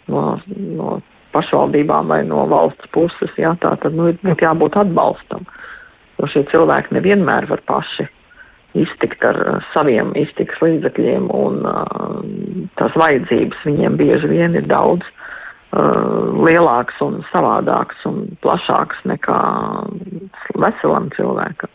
no, 0.08 0.22
no 0.48 1.02
pašvaldībām 1.32 2.08
vai 2.08 2.24
no 2.24 2.46
valsts 2.48 2.90
puses. 2.90 3.30
Jā, 3.38 3.54
tā 3.60 3.76
tad 3.76 3.94
nu, 3.94 4.10
būtu 4.24 4.48
jābūt 4.48 4.80
atbalstam. 4.80 5.44
Uh, 5.44 5.63
jo 6.24 6.30
šie 6.32 6.44
cilvēki 6.52 6.96
nevienmēr 6.96 7.48
var 7.50 7.60
paši 7.68 8.08
iztikt 8.74 9.22
ar 9.26 9.38
saviem 9.72 10.12
iztiks 10.18 10.58
līdzekļiem, 10.62 11.28
un 11.30 11.60
uh, 11.68 12.16
tās 12.80 12.96
vajadzības 12.98 13.60
viņiem 13.68 13.98
bieži 14.00 14.30
vien 14.32 14.56
ir 14.58 14.66
daudz 14.70 15.06
uh, 15.06 16.32
lielāks 16.42 16.98
un 17.04 17.20
savādāks 17.30 18.02
un 18.10 18.24
plašāks 18.42 19.04
nekā 19.06 19.38
veselam 20.58 21.10
cilvēkam. 21.14 21.70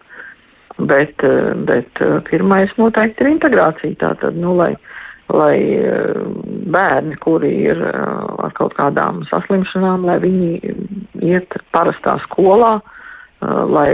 Bet, 0.92 1.24
uh, 1.24 1.54
bet 1.70 2.04
uh, 2.04 2.20
pirmais 2.28 2.76
noteikti 2.80 3.24
ir 3.24 3.34
integrācija. 3.36 3.96
Tātad, 4.04 4.36
nu, 4.36 4.58
lai, 4.60 4.74
lai 5.32 5.56
uh, 5.80 6.20
bērni, 6.76 7.16
kuri 7.24 7.54
ir 7.72 7.80
uh, 7.80 8.28
ar 8.44 8.56
kaut 8.60 8.76
kādām 8.76 9.24
saslimšanām, 9.32 10.08
lai 10.10 10.20
viņi 10.26 10.76
iet 11.32 11.62
parastā 11.72 12.20
skolā, 12.28 12.80
uh, 12.82 12.96
lai 13.70 13.94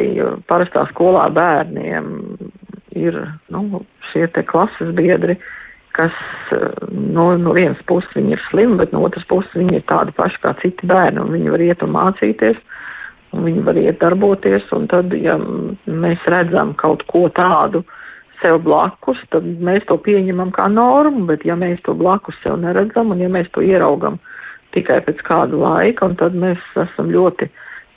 parastā 0.49 0.85
skolā 0.91 1.27
bērniem 1.33 2.09
ir 2.95 3.17
nu, 3.51 3.83
šie 4.11 4.27
te 4.33 4.43
klases 4.47 4.93
biedri, 4.95 5.37
kas 5.95 6.15
no, 6.91 7.29
no 7.39 7.55
vienas 7.55 7.81
puses 7.87 8.11
viņi 8.15 8.35
ir 8.35 8.45
slimi, 8.49 8.79
bet 8.81 8.93
no 8.95 9.03
otras 9.07 9.25
puses 9.29 9.51
viņi 9.55 9.79
ir 9.79 9.85
tādi 9.89 10.15
paši 10.15 10.41
kā 10.43 10.55
citi 10.61 10.87
bērni, 10.89 11.23
un 11.23 11.35
viņi 11.35 11.53
var 11.53 11.63
iet 11.63 11.83
un 11.85 11.93
mācīties, 11.95 12.59
un 13.35 13.45
viņi 13.47 13.65
var 13.67 13.79
iet 13.79 13.99
darboties, 14.03 14.67
un 14.75 14.87
tad, 14.91 15.13
ja 15.19 15.37
mēs 15.85 16.23
redzam 16.31 16.73
kaut 16.79 17.05
ko 17.11 17.27
tādu 17.35 17.83
sev 18.41 18.59
blakus, 18.65 19.19
tad 19.31 19.45
mēs 19.63 19.85
to 19.89 19.97
pieņemam 20.03 20.51
kā 20.55 20.67
normu, 20.71 21.25
bet 21.29 21.45
ja 21.47 21.55
mēs 21.59 21.79
to 21.87 21.95
blakus 21.97 22.35
sev 22.43 22.59
neredzam, 22.63 23.13
un 23.15 23.23
ja 23.23 23.31
mēs 23.31 23.47
to 23.55 23.63
ieraugam 23.63 24.19
tikai 24.75 24.99
pēc 25.05 25.21
kāda 25.23 25.55
laika, 25.55 26.09
un 26.09 26.17
tad 26.19 26.35
mēs 26.35 26.59
esam 26.75 27.11
ļoti 27.13 27.47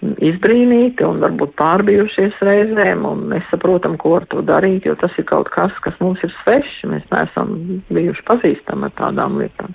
izbrīnīti 0.03 1.03
un 1.03 1.18
varbūt 1.22 1.57
pārbijušies 1.59 2.38
reizēm 2.46 3.03
un 3.09 3.24
nesaprotam, 3.32 3.96
ko 3.99 4.18
ar 4.20 4.26
to 4.30 4.42
darīt, 4.46 4.86
jo 4.86 4.94
tas 4.99 5.14
ir 5.18 5.26
kaut 5.26 5.51
kas, 5.55 5.74
kas 5.82 5.96
mums 6.03 6.22
ir 6.22 6.32
svešs. 6.42 6.84
Mēs 6.90 7.07
neesam 7.11 7.57
bijuši 7.90 8.26
pazīstami 8.28 8.86
ar 8.88 8.94
tādām 9.01 9.40
lietām. 9.42 9.74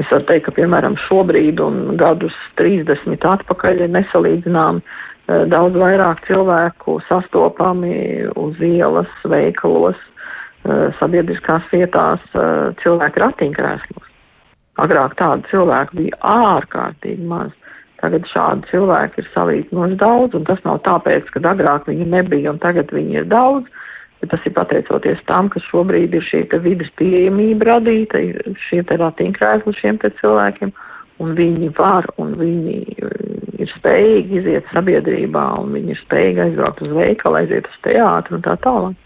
Es 0.00 0.08
varu 0.08 0.24
teikt, 0.28 0.46
ka, 0.46 0.54
piemēram, 0.56 0.94
šobrīd 1.08 1.60
un 1.60 1.96
gadus 2.00 2.36
30 2.60 3.26
atpakaļ 3.34 3.82
ir 3.84 3.90
nesalīdzinām 3.98 4.80
eh, 4.80 5.42
daudz 5.50 5.76
vairāk 5.82 6.22
cilvēku 6.28 7.00
sastopami 7.08 8.30
uz 8.38 8.62
ielas, 8.64 9.10
veikalos, 9.28 9.98
eh, 10.64 10.86
sabiedriskās 11.02 11.66
vietās, 11.74 12.22
eh, 12.32 12.70
cilvēku 12.84 13.26
ratiņkrēslos. 13.26 14.06
Agrāk 14.80 15.18
tādu 15.18 15.44
cilvēku 15.50 15.98
bija 15.98 16.22
ārkārtīgi 16.38 17.26
maz. 17.28 17.50
Tagad 18.00 18.24
šādu 18.30 18.68
cilvēku 18.70 19.20
ir 19.20 19.28
salīdzinoši 19.34 19.96
daudz, 20.00 20.36
un 20.38 20.46
tas 20.48 20.60
nav 20.64 20.80
tāpēc, 20.86 21.28
ka 21.34 21.42
agrāk 21.50 21.88
viņi 21.90 22.06
nebija 22.08 22.54
un 22.54 22.60
tagad 22.62 22.92
viņi 22.96 23.20
ir 23.20 23.26
daudz, 23.28 23.68
bet 24.20 24.32
tas 24.32 24.46
ir 24.48 24.54
pateicoties 24.56 25.20
tam, 25.28 25.50
ka 25.52 25.60
šobrīd 25.66 26.16
ir 26.16 26.24
šī 26.24 26.46
vidas 26.64 26.88
pieejamība 27.00 27.74
radīta, 27.74 28.22
ir 28.24 28.56
šie 28.68 28.80
te 28.88 28.96
ratiņkrēsli 29.00 29.76
šiem 29.76 30.00
te 30.00 30.12
cilvēkiem, 30.20 30.72
un 31.20 31.36
viņi 31.36 31.68
var, 31.76 32.08
un 32.16 32.32
viņi 32.40 32.78
ir 33.60 33.72
spējīgi 33.76 34.40
iziet 34.40 34.72
sabiedrībā, 34.72 35.44
un 35.60 35.76
viņi 35.76 35.92
ir 35.92 36.00
spējīgi 36.00 36.44
aizbraukt 36.46 36.80
uz 36.86 36.96
veikalu, 36.96 37.42
aiziet 37.42 37.68
uz 37.68 37.78
teātru 37.84 38.40
un 38.40 38.44
tā 38.48 38.56
tālāk. 38.64 38.96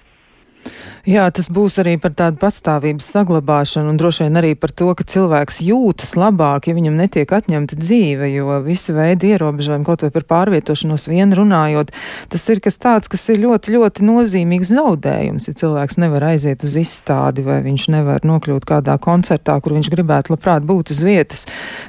Jā, 1.05 1.27
tas 1.37 1.51
būs 1.53 1.75
arī 1.83 1.99
par 2.01 2.15
tādu 2.17 2.39
patstāvības 2.41 3.11
saglabāšanu 3.13 3.91
un 3.93 3.99
droši 4.01 4.25
vien 4.25 4.39
arī 4.41 4.55
par 4.57 4.73
to, 4.73 4.87
ka 4.97 5.05
cilvēks 5.05 5.61
jūtas 5.67 6.15
labāk, 6.17 6.71
ja 6.71 6.77
viņam 6.77 6.97
netiek 6.97 7.29
atņemta 7.29 7.77
dzīve, 7.77 8.31
jo 8.33 8.57
visi 8.65 8.95
veidi 8.97 9.35
ierobežojumi, 9.35 9.85
kaut 9.85 10.07
vai 10.07 10.09
par 10.15 10.25
pārvietošanos 10.31 11.05
vien 11.13 11.35
runājot, 11.37 11.93
tas 12.33 12.47
ir 12.49 12.63
kas 12.65 12.81
tāds, 12.81 13.11
kas 13.13 13.27
ir 13.35 13.43
ļoti, 13.43 13.75
ļoti 13.77 14.07
nozīmīgs 14.09 14.73
zaudējums, 14.73 15.51
ja 15.51 15.59
cilvēks 15.61 16.01
nevar 16.01 16.25
aiziet 16.31 16.65
uz 16.65 16.79
izstādi 16.81 17.45
vai 17.45 17.59
viņš 17.67 17.87
nevar 17.93 18.25
nokļūt 18.25 18.65
kādā 18.73 18.97
koncertā, 18.97 19.59
kur 19.61 19.77
viņš 19.77 19.93
gribētu 19.93 20.33
labprāt 20.33 20.65
būt 20.65 20.95
uz 20.97 21.05
vietas. 21.05 21.45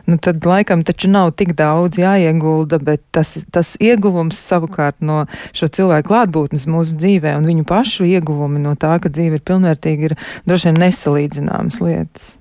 Nu, 0.09 0.19
tad 0.19 0.43
laikam 0.43 0.83
taču 0.83 1.07
nav 1.13 1.31
tik 1.39 1.55
daudz 1.55 2.01
jāiegulda, 2.03 2.81
bet 2.83 3.05
tas, 3.15 3.37
tas 3.47 3.77
ieguvums 3.79 4.43
savukārt 4.43 4.99
no 4.99 5.23
šo 5.55 5.71
cilvēku 5.71 6.11
klātbūtnes 6.11 6.67
mūsu 6.67 6.99
dzīvē 6.99 7.37
un 7.39 7.47
viņu 7.47 7.63
pašu 7.71 8.11
ieguvumi 8.11 8.64
no 8.65 8.73
tā, 8.79 8.95
ka 9.01 9.11
dzīve 9.13 9.39
ir 9.39 9.45
pilnvērtīga, 9.47 10.09
ir 10.09 10.17
droši 10.49 10.71
vien 10.71 10.81
nesalīdzināmas 10.83 11.79
lietas. 11.83 12.33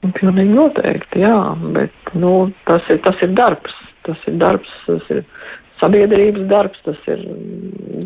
Pilnīgi 0.00 0.56
noteikti, 0.56 1.20
jā, 1.26 1.36
bet 1.76 2.12
nu, 2.16 2.50
tas, 2.68 2.86
ir, 2.92 3.02
tas 3.04 3.20
ir 3.24 3.34
darbs. 3.36 3.76
Tas 4.08 4.20
ir 4.30 4.38
darbs, 4.40 4.70
tas 4.86 5.08
ir 5.12 5.26
sabiedrības 5.80 6.46
darbs, 6.48 6.80
tas 6.86 7.00
ir 7.12 7.24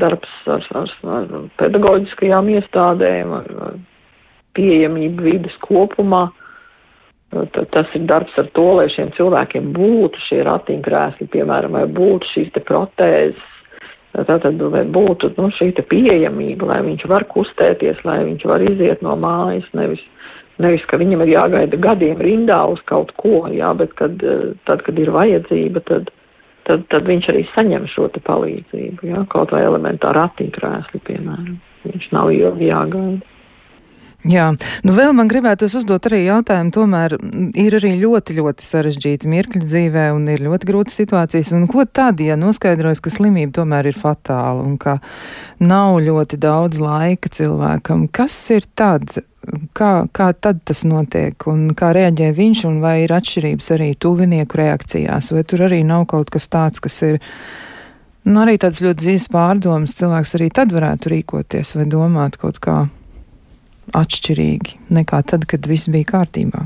darbs 0.02 0.32
ar, 0.50 0.64
ar, 0.74 0.90
ar 1.06 1.44
pedagoģiskajām 1.60 2.50
iestādēm, 2.56 3.34
ar, 3.38 3.52
ar 3.68 3.76
pieejamību 4.58 5.28
vidas 5.28 5.54
kopumā. 5.62 6.26
Tas 7.54 7.94
ir 7.98 8.04
darbs 8.10 8.34
ar 8.38 8.50
to, 8.58 8.66
lai 8.78 8.86
šiem 8.94 9.10
cilvēkiem 9.16 9.72
būtu 9.74 10.20
šie 10.28 10.42
ratiņkrēsli, 10.46 11.30
piemēram, 11.30 11.78
vai 11.78 11.86
būtu 11.90 12.30
šīs 12.30 12.52
te 12.54 12.62
protēzes, 12.62 13.53
Tātad, 14.14 14.60
lai 14.70 14.84
būtu 14.94 15.32
nu, 15.34 15.48
šī 15.56 15.72
pieejamība, 15.90 16.68
lai 16.70 16.80
viņš 16.86 17.06
var 17.10 17.26
kustēties, 17.32 18.04
lai 18.06 18.20
viņš 18.28 18.44
var 18.46 18.62
iziet 18.62 19.02
no 19.02 19.16
mājas, 19.18 19.66
nevis, 19.74 20.02
nevis 20.62 20.84
ka 20.86 21.00
viņam 21.00 21.24
ir 21.24 21.32
jāgaida 21.34 21.80
gadiem 21.82 22.22
rindā 22.22 22.60
uz 22.70 22.78
kaut 22.86 23.10
ko, 23.18 23.48
jā, 23.50 23.72
bet 23.74 23.96
kad, 23.98 24.22
tad, 24.70 24.84
kad 24.86 25.02
ir 25.02 25.10
vajadzība, 25.14 25.82
tad, 25.90 26.12
tad, 26.68 26.86
tad 26.94 27.10
viņš 27.10 27.30
arī 27.34 27.42
saņem 27.56 27.90
šo 27.90 28.06
palīdzību, 28.14 29.10
jā, 29.10 29.26
kaut 29.34 29.50
vai 29.50 29.64
elementāru 29.66 30.22
ratiņkrēsli, 30.22 31.02
piemēram. 31.10 31.58
Viņš 31.84 32.10
nav 32.14 32.30
ilgi 32.32 32.70
jāgaida. 32.70 33.33
Jā, 34.24 34.46
nu 34.88 34.92
vēl 34.96 35.10
man 35.12 35.28
gribētos 35.28 35.74
uzdot 35.76 36.06
arī 36.08 36.22
jautājumu, 36.24 36.70
tomēr 36.72 37.14
ir 37.60 37.74
arī 37.76 37.90
ļoti, 38.00 38.38
ļoti 38.38 38.64
sarežģīti 38.64 39.28
mirkļi 39.28 39.60
dzīvē 39.60 40.04
un 40.16 40.24
ir 40.32 40.40
ļoti 40.46 40.68
grūtas 40.70 40.96
situācijas. 40.96 41.50
Un 41.52 41.66
ko 41.68 41.84
tad, 41.84 42.22
ja 42.24 42.38
noskaidrojas, 42.40 43.02
ka 43.04 43.12
slimība 43.12 43.58
tomēr 43.60 43.90
ir 43.90 44.00
fatāla 44.00 44.64
un 44.64 44.78
ka 44.80 44.96
nav 45.60 45.98
ļoti 46.06 46.40
daudz 46.40 46.80
laika 46.80 47.28
cilvēkam? 47.36 48.08
Kas 48.08 48.38
ir 48.56 48.64
tad? 48.72 49.18
Kā, 49.76 49.92
kā 50.08 50.30
tad 50.32 50.64
tas 50.64 50.86
notiek 50.88 51.44
un 51.52 51.68
kā 51.76 51.92
reaģē 51.92 52.32
viņš 52.32 52.64
un 52.70 52.80
vai 52.80 53.02
ir 53.02 53.12
atšķirības 53.12 53.70
arī 53.76 53.92
tuvinieku 54.00 54.56
reakcijās? 54.56 55.34
Vai 55.36 55.44
tur 55.44 55.68
arī 55.68 55.84
nav 55.84 56.08
kaut 56.08 56.32
kas 56.32 56.48
tāds, 56.48 56.80
kas 56.80 56.96
ir, 57.04 57.20
nu 58.24 58.40
arī 58.40 58.56
tāds 58.56 58.80
ļoti 58.80 59.04
dzīves 59.04 59.28
pārdomas, 59.36 59.98
cilvēks 60.00 60.38
arī 60.40 60.48
tad 60.48 60.72
varētu 60.72 61.12
rīkoties 61.12 61.76
vai 61.76 61.90
domāt 61.92 62.40
kaut 62.40 62.64
kā? 62.64 62.86
Atšķirīgi 63.92 64.78
nekā 64.94 65.20
tad, 65.28 65.46
kad 65.50 65.66
viss 65.68 65.90
bija 65.92 66.08
kārtībā? 66.14 66.64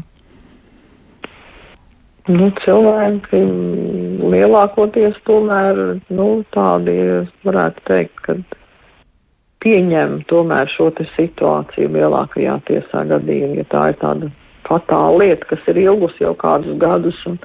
Nu, 2.28 2.50
cilvēki 2.60 3.40
lielākoties 4.34 5.16
tomēr 5.24 5.78
nu, 6.12 6.26
tādi, 6.52 6.96
varētu 7.48 7.84
teikt, 7.88 8.20
ka 8.26 8.36
pieņem 9.64 10.18
tomēr 10.28 10.68
šo 10.74 10.90
situāciju 11.16 11.88
lielākajā 11.96 12.58
tiesā 12.68 13.06
gadījumā, 13.08 13.62
ja 13.62 13.64
tā 13.72 13.86
ir 13.92 13.98
tāda 14.02 14.28
fatāla 14.68 15.22
lieta, 15.22 15.48
kas 15.54 15.72
ir 15.72 15.80
ilgus 15.86 16.20
jau 16.20 16.34
kādus 16.36 16.76
gadus, 16.82 17.16
un, 17.30 17.40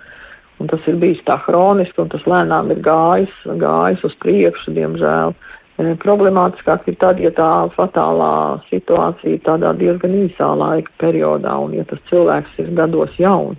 un 0.59 0.67
tas 0.67 0.84
ir 0.91 0.99
bijis 0.99 1.24
tā 1.24 1.39
hroniski, 1.47 2.01
un 2.03 2.11
tas 2.11 2.28
lēnām 2.28 2.76
ir 2.76 2.84
gājis, 2.84 3.39
gājis 3.63 4.03
uz 4.03 4.19
priekšu, 4.19 4.76
diemžēl. 4.76 5.32
Uh, 5.32 5.53
Problemātiskāk 5.78 6.86
ir 6.91 6.97
tad, 7.01 7.17
ja 7.17 7.32
tā 7.34 7.49
fatālā 7.74 8.61
situācija 8.69 9.34
ir 9.34 9.39
tādā 9.41 9.71
diezgan 9.74 10.13
īsā 10.28 10.51
laika 10.53 10.91
periodā, 11.01 11.55
un 11.57 11.74
ja 11.74 11.86
tas 11.89 12.01
cilvēks 12.11 12.59
ir 12.61 12.69
gados 12.78 13.17
jauns, 13.17 13.57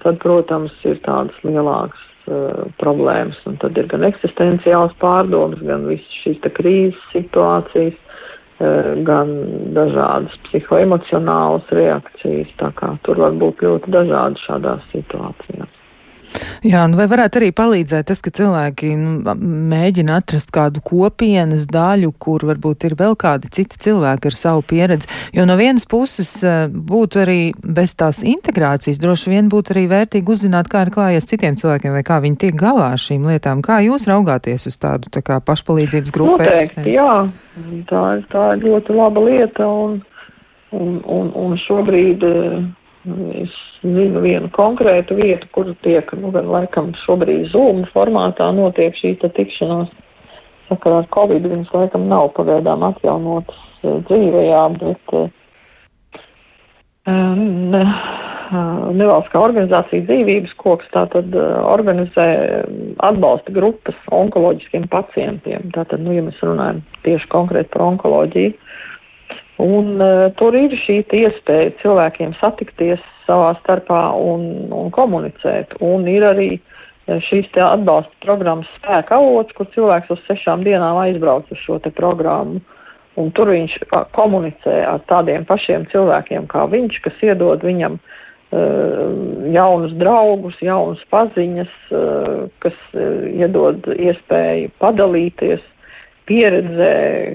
tad, 0.00 0.16
protams, 0.22 0.72
ir 0.88 0.96
tādas 1.04 1.36
lielākas 1.44 2.00
uh, 2.32 2.64
problēmas, 2.80 3.36
un 3.44 3.60
tad 3.60 3.76
ir 3.76 3.90
gan 3.92 4.08
eksistenciāls 4.08 4.96
pārdomas, 5.02 5.60
gan 5.68 5.84
visas 5.90 6.16
šīs 6.22 6.40
krīzes 6.56 7.04
situācijas, 7.12 8.00
uh, 8.00 8.96
gan 9.04 9.36
dažādas 9.76 10.40
psihoemocionālas 10.48 11.68
reakcijas, 11.68 12.56
tā 12.64 12.72
kā 12.80 12.94
tur 13.04 13.20
var 13.26 13.36
būt 13.36 13.60
ļoti 13.68 13.92
dažādi 13.92 14.40
šādās 14.48 14.88
situācijās. 14.96 15.81
Jā, 16.62 16.84
nu 16.86 16.98
vai 16.98 17.08
varētu 17.10 17.40
arī 17.40 17.50
palīdzēt 17.56 18.06
tas, 18.06 18.20
ka 18.22 18.30
cilvēki 18.34 18.92
nu, 18.98 19.34
mēģina 19.72 20.20
atrast 20.22 20.52
kādu 20.54 20.82
kopienas 20.84 21.66
daļu, 21.70 22.12
kur 22.22 22.44
varbūt 22.46 22.86
ir 22.86 22.96
vēl 22.98 23.16
kādi 23.18 23.50
citi 23.52 23.80
cilvēki 23.82 24.30
ar 24.30 24.36
savu 24.38 24.62
pieredzi. 24.70 25.10
Jo 25.34 25.46
no 25.48 25.56
vienas 25.58 25.86
puses 25.90 26.30
eh, 26.46 26.66
būtu 26.70 27.22
arī 27.24 27.40
bez 27.62 27.96
tās 27.98 28.22
integrācijas 28.26 29.00
droši 29.02 29.32
vien 29.34 29.50
būtu 29.52 29.74
arī 29.74 29.86
vērtīgi 29.90 30.34
uzzināt, 30.36 30.70
kā 30.72 30.84
ir 30.86 30.92
klājies 30.94 31.26
citiem 31.30 31.58
cilvēkiem 31.58 31.96
vai 31.98 32.04
kā 32.06 32.20
viņi 32.22 32.40
tiek 32.46 32.58
galā 32.58 32.92
ar 32.94 33.02
šīm 33.02 33.26
lietām. 33.30 33.64
Kā 33.64 33.80
jūs 33.84 34.06
raugāties 34.10 34.68
uz 34.70 34.78
tādu 34.80 35.10
tā 35.12 35.24
kā 35.26 35.40
pašpalīdzības 35.42 36.14
grupu? 36.14 36.38
Noteikti, 36.38 36.94
jā, 36.94 37.16
tā 37.90 38.04
ir, 38.18 38.22
tā 38.32 38.46
ir 38.56 38.68
ļoti 38.68 38.96
laba 38.96 39.26
lieta 39.26 39.66
un, 39.66 39.98
un, 40.70 41.02
un, 41.02 41.34
un 41.42 41.58
šobrīd. 41.66 42.22
Uh, 42.28 42.62
Es 43.02 43.54
zinu 43.82 44.20
vienu 44.22 44.46
konkrētu 44.54 45.16
vietu, 45.18 45.48
kur 45.54 45.72
tiek, 45.82 46.06
nu, 46.14 46.30
gan 46.34 46.46
laikam 46.46 46.92
šobrīd 47.02 47.48
Zoom 47.50 47.82
formātā 47.90 48.52
notiek 48.54 48.94
šī 48.94 49.16
tikšanās 49.24 49.90
sakarā 50.68 51.02
ar 51.02 51.08
Covid 51.14 51.48
viņas 51.50 51.72
laikam 51.74 52.06
nav 52.10 52.30
pagaidām 52.36 52.84
atjaunotas 52.86 53.58
uh, 53.82 53.98
dzīvējā, 54.06 54.62
bet 54.78 55.16
uh, 55.18 55.26
ne, 57.10 57.82
nevalstiskā 58.92 59.40
organizācija 59.40 60.04
dzīvības 60.06 60.54
koks 60.60 60.88
tātad 60.92 61.34
organizē 61.34 62.26
atbalsta 63.04 63.54
grupas 63.54 63.96
onkoloģiskiem 64.12 64.88
pacientiem. 64.92 65.70
Tātad, 65.74 66.02
nu, 66.04 66.14
ja 66.16 66.24
mēs 66.26 66.40
runājam 66.44 66.82
tieši 67.06 67.30
konkrēti 67.32 67.72
par 67.72 67.86
onkoloģiju, 67.86 68.54
un 69.62 70.02
uh, 70.02 70.28
tur 70.38 70.56
ir 70.58 70.74
šī 70.84 71.02
iespēja 71.22 71.72
cilvēkiem 71.82 72.34
satikties 72.40 73.02
savā 73.26 73.54
starpā 73.62 74.02
un, 74.18 74.68
un 74.74 74.90
komunicēt, 74.94 75.78
un 75.80 76.08
ir 76.10 76.26
arī 76.26 76.50
šīs 77.06 77.48
te 77.54 77.62
atbalsta 77.64 78.14
programmas 78.22 78.70
spēka 78.78 79.18
avots, 79.18 79.52
kur 79.56 79.66
cilvēks 79.74 80.12
uz 80.14 80.22
sešām 80.28 80.62
dienām 80.66 81.00
aizbrauc 81.02 81.50
uz 81.50 81.58
šo 81.64 81.80
programmu. 81.96 82.60
Un 83.20 83.28
tur 83.36 83.50
viņš 83.52 83.74
komunicē 84.16 84.78
ar 84.88 85.02
tādiem 85.10 85.44
pašiem 85.44 85.84
cilvēkiem 85.92 86.46
kā 86.48 86.64
viņš, 86.72 87.00
kas 87.04 87.18
iedod 87.20 87.60
viņam 87.60 87.98
uh, 87.98 89.10
jaunus 89.52 89.92
draugus, 90.00 90.56
jaunas 90.64 91.02
paziņas, 91.12 91.74
uh, 91.92 92.48
kas 92.64 92.78
uh, 92.94 93.28
iedod 93.28 93.84
iespēju 93.98 94.72
padalīties 94.80 95.60
pieredzē, 96.30 96.94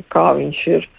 kā 0.09 0.31
viņš 0.39 0.67
ir. 0.79 0.89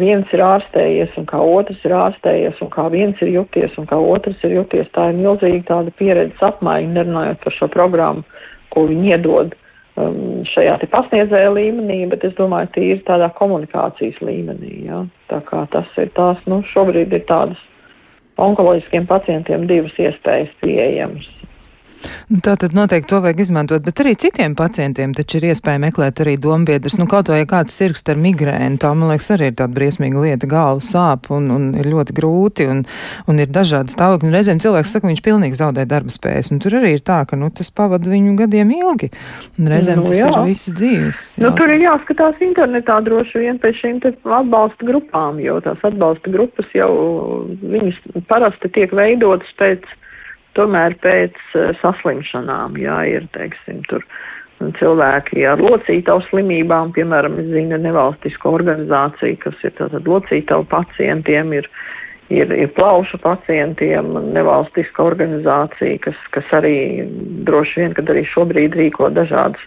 Viens 0.00 0.30
ir 0.30 0.42
ārstējies, 0.46 1.16
un 1.18 1.26
kā 1.26 1.40
otrs 1.42 1.80
ir 1.84 1.94
ārstējies, 1.98 2.60
un 2.62 2.70
kā 2.70 2.84
viens 2.92 3.18
ir 3.24 3.32
juties, 3.34 3.72
un 3.80 3.88
kā 3.90 3.98
otrs 3.98 4.38
ir 4.46 4.54
juties. 4.54 4.86
Tā 4.94 5.08
ir 5.10 5.18
milzīga 5.18 5.64
tāda 5.72 5.94
pieredzes 5.98 6.44
apmaiņa, 6.46 6.92
nerunājot 6.94 7.42
par 7.42 7.56
šo 7.56 7.68
programmu, 7.72 8.22
ko 8.70 8.86
viņi 8.86 9.10
iedod 9.16 9.56
um, 9.98 10.44
šajā 10.52 10.76
te 10.78 10.90
pasniedzēja 10.94 11.50
līmenī, 11.56 12.04
bet 12.12 12.28
es 12.28 12.36
domāju, 12.38 12.70
tīri 12.76 13.02
tādā 13.08 13.32
komunikācijas 13.40 14.22
līmenī. 14.22 14.84
Ja? 14.86 15.02
Tā 15.32 15.42
kā 15.50 15.66
tas 15.74 15.98
ir 15.98 16.14
tās, 16.14 16.38
nu, 16.46 16.62
šobrīd 16.70 17.18
ir 17.18 17.26
tādas 17.26 17.58
onkoloģiskiem 18.40 19.10
pacientiem 19.10 19.66
divas 19.66 19.98
iespējas 19.98 20.54
pieejamas. 20.62 21.26
Nu, 22.30 22.38
tā 22.44 22.54
tad 22.60 22.74
noteikti 22.76 23.10
to 23.12 23.20
vajag 23.24 23.42
izmantot, 23.44 23.82
bet 23.84 24.00
arī 24.02 24.14
citiem 24.18 24.54
pacientiem 24.58 25.12
taču 25.16 25.38
ir 25.40 25.50
iespēja 25.50 25.80
meklēt 25.82 26.22
arī 26.24 26.36
dombiedrus. 26.40 26.96
Nu, 27.00 27.06
kaut 27.10 27.28
vai 27.32 27.42
kāds 27.48 27.76
sirgst 27.76 28.08
ar 28.12 28.20
migrēnu, 28.20 28.78
tā, 28.80 28.92
man 28.96 29.12
liekas, 29.12 29.30
arī 29.34 29.50
ir 29.50 29.56
tāda 29.58 29.76
briesmīga 29.76 30.22
lieta, 30.24 30.48
galva 30.50 30.84
sāp 30.84 31.30
un, 31.34 31.50
un 31.54 31.68
ir 31.80 31.90
ļoti 31.90 32.16
grūti 32.16 32.68
un, 32.70 32.82
un 33.30 33.42
ir 33.42 33.52
dažādi 33.52 33.92
stāvokļi. 33.92 34.30
Un 34.30 34.36
reizēm 34.38 34.62
cilvēks 34.62 34.94
saka, 34.96 35.10
viņš 35.10 35.22
pilnīgi 35.26 35.60
zaudē 35.60 35.84
darba 35.90 36.14
spējas, 36.14 36.52
un 36.54 36.62
tur 36.64 36.78
arī 36.80 36.94
ir 36.96 37.04
tā, 37.04 37.20
ka, 37.28 37.38
nu, 37.40 37.50
tas 37.54 37.72
pavada 37.74 38.10
viņu 38.10 38.36
gadiem 38.40 38.72
ilgi. 38.78 39.10
Un 39.60 39.70
reizēm 39.74 40.02
nu, 40.02 40.08
tas 40.08 40.22
jā. 40.22 40.32
ir 40.32 40.40
visas 40.48 40.76
dzīves. 40.80 41.24
Jā. 41.36 41.44
Nu, 41.44 41.54
tur 41.58 41.74
ir 41.74 41.84
jāskatās 41.84 42.40
internetā 42.44 43.00
droši 43.06 43.44
vien 43.44 43.60
pēc 43.60 43.80
šīm 43.82 44.02
atbalsta 44.06 44.86
grupām, 44.88 45.40
jo 45.42 45.58
tās 45.64 45.82
atbalsta 45.86 46.32
grupas 46.32 46.70
jau 46.76 46.90
viņas 47.60 48.00
parasti 48.30 48.70
tiek 48.72 48.94
veidotas 48.96 49.50
pēc 49.60 49.84
tomēr 50.58 50.96
pēc 51.04 51.38
uh, 51.54 51.70
saslimšanām, 51.82 52.78
jā, 52.80 52.98
ir, 53.18 53.28
teiksim, 53.36 53.82
tur 53.90 54.04
cilvēki 54.76 55.46
ar 55.48 55.62
locītavu 55.62 56.26
slimībām, 56.28 56.92
piemēram, 56.96 57.38
es 57.40 57.48
zinu 57.54 57.78
nevalstisko 57.80 58.52
organizāciju, 58.58 59.38
kas 59.44 59.64
ir 59.64 59.72
tātad 59.78 60.08
locītavu 60.10 60.66
pacientiem, 60.68 61.54
ir, 61.56 61.68
ir, 62.28 62.52
ir 62.52 62.72
plaušu 62.76 63.22
pacientiem, 63.24 64.12
nevalstiska 64.36 65.06
organizācija, 65.06 66.02
kas, 66.04 66.20
kas 66.36 66.54
arī 66.60 66.76
droši 67.48 67.84
vien, 67.84 67.96
kad 67.96 68.12
arī 68.12 68.26
šobrīd 68.34 68.76
rīko 68.76 69.08
dažādas 69.16 69.64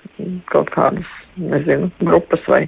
kaut 0.54 0.70
kādas 0.76 1.10
nezinu, 1.40 1.90
grupas 2.04 2.44
vai, 2.50 2.62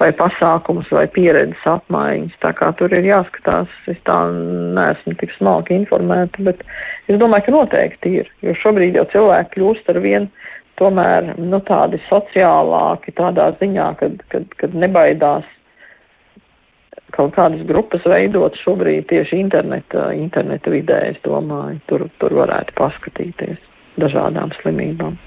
vai 0.00 0.10
pasākumus 0.16 0.90
vai 0.94 1.06
pieredzes 1.12 1.66
apmaiņas. 1.68 2.36
Tā 2.42 2.52
kā 2.58 2.70
tur 2.78 2.92
ir 2.94 3.06
jāskatās, 3.08 3.72
es 3.90 3.98
tā 4.08 4.18
neesmu 4.32 5.16
tik 5.20 5.34
smalki 5.38 5.76
informēta, 5.80 6.44
bet 6.48 6.62
es 7.08 7.20
domāju, 7.20 7.48
ka 7.48 7.56
noteikti 7.56 8.16
ir, 8.22 8.30
jo 8.44 8.54
šobrīd 8.62 8.98
jau 9.00 9.06
cilvēki 9.14 9.56
kļūst 9.56 9.90
ar 9.92 10.02
vien 10.04 10.28
tomēr, 10.80 11.34
nu, 11.38 11.60
tādi 11.68 12.00
sociālāki 12.08 13.14
tādā 13.18 13.52
ziņā, 13.60 13.88
kad, 14.00 14.22
kad, 14.32 14.46
kad 14.60 14.76
nebaidās 14.76 15.48
kaut 17.12 17.34
kādas 17.36 17.60
grupas 17.68 18.04
veidot 18.08 18.56
šobrīd 18.62 19.04
tieši 19.10 19.42
interneta, 19.44 20.08
interneta 20.16 20.72
vidē, 20.72 21.02
es 21.12 21.20
domāju, 21.26 21.80
tur, 21.90 22.06
tur 22.22 22.38
varētu 22.40 22.76
paskatīties 22.78 23.60
dažādām 24.00 24.54
slimībām. 24.62 25.18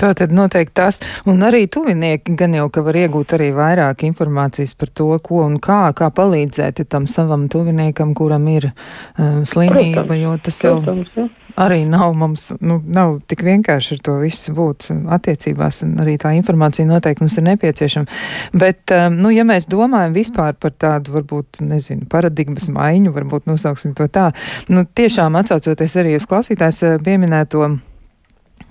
Tā 0.00 0.12
tad 0.16 0.32
noteikti 0.34 0.74
tas, 0.76 1.00
un 1.30 1.40
arī 1.46 1.64
tuvinieki 1.72 2.34
gan 2.38 2.54
jau, 2.56 2.66
ka 2.72 2.82
var 2.84 2.98
iegūt 3.00 3.34
arī 3.36 3.50
vairāk 3.56 4.04
informācijas 4.08 4.74
par 4.78 4.92
to, 4.92 5.08
ko 5.24 5.44
un 5.46 5.56
kā, 5.62 5.82
kā 5.96 6.10
palīdzēt 6.14 6.82
tam 6.90 7.06
savam 7.10 7.48
tuviniekam, 7.52 8.12
kuram 8.16 8.48
ir 8.52 8.70
uh, 8.70 9.40
slimība, 9.48 10.04
protams, 10.04 10.20
jo 10.20 10.36
tas 10.44 10.60
jau 10.64 10.74
protams, 10.80 11.12
ja. 11.16 11.26
arī 11.66 11.80
nav 11.88 12.12
mums, 12.18 12.50
nu, 12.60 12.80
nav 12.84 13.18
tik 13.30 13.44
vienkārši 13.46 13.96
ar 13.96 14.02
to 14.08 14.16
visu 14.20 14.54
būt 14.56 14.90
attiecībās, 15.16 15.82
un 15.86 15.96
arī 16.04 16.18
tā 16.20 16.34
informācija 16.36 16.88
noteikti 16.88 17.24
mums 17.24 17.38
ir 17.40 17.46
nepieciešama. 17.48 18.20
Bet, 18.60 18.82
um, 18.96 19.20
nu, 19.24 19.32
ja 19.34 19.46
mēs 19.48 19.68
domājam 19.70 20.16
vispār 20.16 20.58
par 20.60 20.76
tādu, 20.76 21.16
varbūt, 21.16 21.62
nezinu, 21.64 22.08
paradigmas 22.10 22.68
maiņu, 22.74 23.14
varbūt 23.16 23.48
nosauksim 23.48 23.96
to 23.96 24.10
tā, 24.12 24.30
nu, 24.72 24.84
tiešām 24.84 25.40
atsaucoties 25.40 25.96
arī 26.02 26.18
uz 26.20 26.28
klausītājs 26.28 26.84
pieminēto 27.06 27.70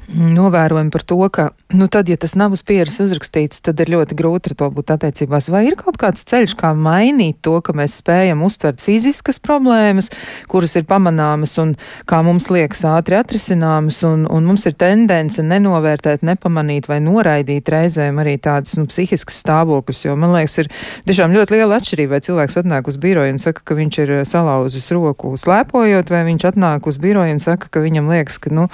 novērojumi 0.10 0.92
par 0.94 1.04
to, 1.06 1.18
ka, 1.34 1.50
nu, 1.78 1.88
tad, 1.92 2.10
ja 2.10 2.18
tas 2.18 2.34
nav 2.40 2.54
uz 2.56 2.64
pieres 2.66 2.98
uzrakstīts, 3.04 3.62
tad 3.66 3.80
ir 3.84 3.92
ļoti 3.94 4.18
grūti 4.18 4.52
ar 4.52 4.56
to 4.58 4.70
būt 4.74 4.94
attiecībās. 4.96 5.50
Vai 5.54 5.66
ir 5.68 5.78
kaut 5.80 6.00
kāds 6.02 6.26
ceļš, 6.30 6.56
kā 6.60 6.72
mainīt 6.74 7.40
to, 7.46 7.60
ka 7.66 7.76
mēs 7.78 8.00
spējam 8.02 8.42
uztvert 8.46 8.82
fiziskas 8.82 9.42
problēmas, 9.44 10.10
kuras 10.50 10.76
ir 10.80 10.88
pamanāmas 10.90 11.54
un, 11.62 11.76
kā 12.10 12.22
mums 12.26 12.50
liekas, 12.54 12.82
ātri 12.90 13.20
atrisināmas, 13.20 14.02
un, 14.08 14.26
un 14.30 14.48
mums 14.50 14.66
ir 14.70 14.78
tendence 14.80 15.44
nenovērtēt, 15.46 16.26
nepamanīt 16.26 16.90
vai 16.90 17.00
noraidīt 17.06 17.70
reizēm 17.70 18.22
arī 18.24 18.38
tādas, 18.42 18.78
nu, 18.80 18.88
psihiskas 18.90 19.42
stāvokļus, 19.44 20.06
jo, 20.08 20.18
man 20.20 20.34
liekas, 20.38 20.58
ir 20.64 20.72
tiešām 21.10 21.36
ļoti 21.38 21.58
liela 21.58 21.80
atšķirība, 21.80 22.16
vai 22.18 22.24
cilvēks 22.26 22.60
atnāk 22.64 22.90
uz 22.90 22.98
biroju 23.02 23.36
un 23.36 23.42
saka, 23.42 23.66
ka 23.66 23.78
viņš 23.78 24.02
ir 24.06 24.16
salauzis 24.28 24.90
roku 24.96 25.36
slēpojot, 25.38 26.14
vai 26.14 26.26
viņš 26.32 26.50
atnāk 26.54 26.90
uz 26.90 26.98
biroju 27.02 27.38
un 27.38 27.44
saka, 27.44 27.70
ka 27.70 27.84
viņam 27.84 28.10
liekas, 28.10 28.40
ka, 28.42 28.54
nu, 28.56 28.68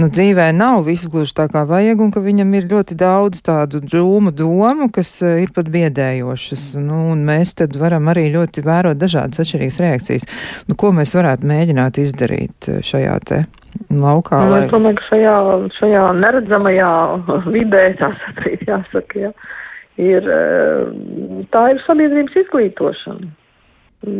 nu 0.00 0.08
dzīvē 0.08 0.50
nav 0.56 0.69
nav 0.70 0.84
viss 0.86 1.08
gluži 1.10 1.34
tā 1.34 1.46
kā 1.50 1.64
vajag, 1.66 2.00
un 2.04 2.12
ka 2.14 2.22
viņam 2.22 2.52
ir 2.54 2.68
ļoti 2.70 2.96
daudz 2.98 3.42
tādu 3.46 3.80
drūmu 3.82 4.32
domu, 4.36 4.88
kas 4.94 5.12
eh, 5.24 5.42
ir 5.44 5.54
pat 5.56 5.70
biedējošas. 5.72 6.64
Nu, 6.82 7.00
un 7.14 7.24
mēs 7.26 7.56
tad 7.58 7.74
varam 7.80 8.10
arī 8.12 8.28
ļoti 8.34 8.62
vērot 8.66 9.00
dažādas 9.00 9.42
atšķirīgas 9.42 9.80
reakcijas. 9.82 10.28
Nu, 10.68 10.76
ko 10.78 10.92
mēs 10.96 11.14
varētu 11.18 11.48
mēģināt 11.50 11.98
izdarīt 12.02 12.70
eh, 12.70 12.82
šajā 12.86 13.16
te 13.26 13.40
laukā? 13.90 14.44
Nu, 14.44 14.54
lai... 14.54 14.60
Es 14.66 14.74
domāju, 14.74 15.00
ka 15.00 15.08
šajā, 15.08 15.38
šajā 15.78 16.04
neredzamajā 16.20 16.92
vidē, 17.56 17.84
tā 18.02 18.12
sacīt, 18.22 18.66
jāsaka, 18.68 19.24
jā, 19.26 19.32
ir, 19.98 20.30
eh, 20.36 21.40
tā 21.54 21.64
ir 21.74 21.82
sabiedrības 21.86 22.38
izglītošana. 22.44 23.34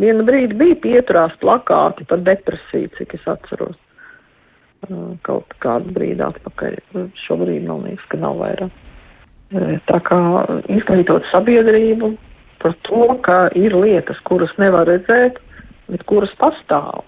Vienu 0.01 0.27
brīdi 0.27 0.59
bija 0.59 0.75
pieturās 0.83 1.31
plakāti 1.41 2.05
par 2.09 2.19
depresiju, 2.27 2.91
cik 2.99 3.15
es 3.17 3.23
atceros 3.31 3.79
kaut 5.27 5.53
kādu 5.63 5.93
brīdi 5.95 6.23
atpakaļ. 6.25 6.79
Šobrīd 7.25 7.67
man 7.67 7.85
liekas, 7.87 8.07
ka 8.11 8.19
nav 8.21 8.39
vairāk. 8.41 8.73
Tā 9.87 9.99
kā 10.07 10.19
izglītot 10.71 11.25
sabiedrību 11.31 12.13
par 12.61 12.75
to, 12.87 13.05
ka 13.25 13.37
ir 13.57 13.75
lietas, 13.75 14.19
kuras 14.29 14.51
nevar 14.61 14.87
redzēt, 14.87 15.41
bet 15.91 16.05
kuras 16.07 16.31
pastāv. 16.39 17.03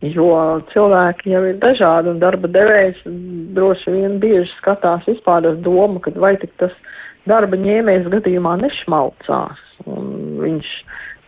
Jo 0.00 0.30
cilvēki 0.70 1.34
jau 1.34 1.42
ir 1.44 1.58
dažādi 1.60 2.08
un 2.14 2.20
darba 2.22 2.48
devējs 2.48 3.02
droši 3.56 3.92
vien 3.92 4.16
bieži 4.22 4.48
skatās 4.54 5.04
vispār 5.08 5.50
ar 5.50 5.58
domu, 5.60 6.00
ka 6.00 6.12
vai 6.16 6.36
tik 6.40 6.54
tas 6.62 6.72
darba 7.28 7.58
ņēmējs 7.60 8.08
gadījumā 8.14 8.54
nešmaucās. 8.62 9.60
Un 9.84 10.38
viņš 10.40 10.70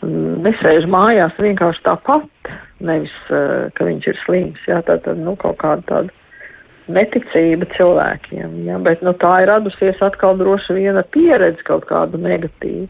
nesēž 0.02 0.88
mājās 0.90 1.36
vienkārši 1.40 1.84
tāpat, 1.86 2.50
nevis, 2.82 3.14
uh, 3.30 3.68
ka 3.76 3.86
viņš 3.88 4.08
ir 4.10 4.18
slims, 4.24 4.64
jā, 4.68 4.80
tā 4.86 4.98
tad, 5.04 5.20
nu, 5.22 5.36
kaut 5.40 5.60
kāda 5.62 5.86
tāda 5.88 6.92
neticība 6.92 7.68
cilvēkiem, 7.76 8.58
jā, 8.66 8.80
bet, 8.82 9.04
nu, 9.06 9.14
tā 9.22 9.36
ir 9.44 9.52
radusies 9.52 10.02
atkal 10.02 10.36
droši 10.40 10.80
viena 10.80 11.06
pieredze 11.14 11.62
kaut 11.68 11.86
kādu 11.90 12.20
negatīvu. 12.20 12.88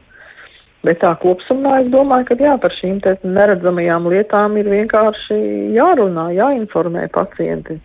Bet 0.82 0.98
tā 0.98 1.12
kopsumā 1.22 1.76
es 1.84 1.92
domāju, 1.92 2.32
ka 2.32 2.36
jā, 2.42 2.56
par 2.58 2.72
šīm 2.74 2.98
neredzamajām 3.22 4.08
lietām 4.10 4.56
ir 4.58 4.66
vienkārši 4.66 5.38
jārunā, 5.76 6.32
jāinformē 6.34 7.06
pacienti 7.14 7.78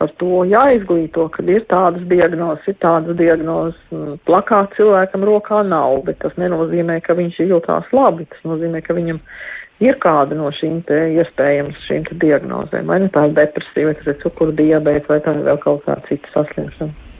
par 0.00 0.12
to 0.20 0.42
jāizglīto, 0.48 1.28
ka 1.34 1.44
ir 1.46 1.64
tādas 1.70 2.04
diagnozes, 2.10 2.68
ir 2.70 2.78
tādas 2.82 3.16
diagnozes. 3.18 3.78
Mm, 3.94 4.18
plakāts 4.28 4.78
cilvēkam 4.78 5.26
rokā 5.28 5.62
nav, 5.68 6.00
bet 6.06 6.20
tas 6.24 6.36
nenozīmē, 6.40 7.00
ka 7.04 7.16
viņš 7.18 7.42
jūtās 7.44 7.92
labi. 7.94 8.28
Tas 8.32 8.46
nozīmē, 8.48 8.82
ka 8.86 8.96
viņam 8.98 9.20
ir 9.82 9.98
kāda 10.02 10.38
no 10.38 10.50
šīm 10.54 10.82
te 10.88 10.98
iespējams 11.18 11.86
šīm 11.86 12.08
te 12.08 12.18
diagnozēm. 12.24 12.90
Vai 12.90 13.00
nu 13.04 13.12
tā 13.14 13.28
ir 13.28 13.38
depresija, 13.38 13.88
vai 13.90 13.96
tas 14.00 14.12
ir 14.12 14.20
cukuru 14.24 14.54
diabēta, 14.58 15.08
vai 15.12 15.22
tā 15.24 15.36
ir 15.38 15.48
vēl 15.48 15.62
kaut 15.62 15.86
kāda 15.86 16.06
cita 16.10 16.36
saslimšana. 16.36 17.11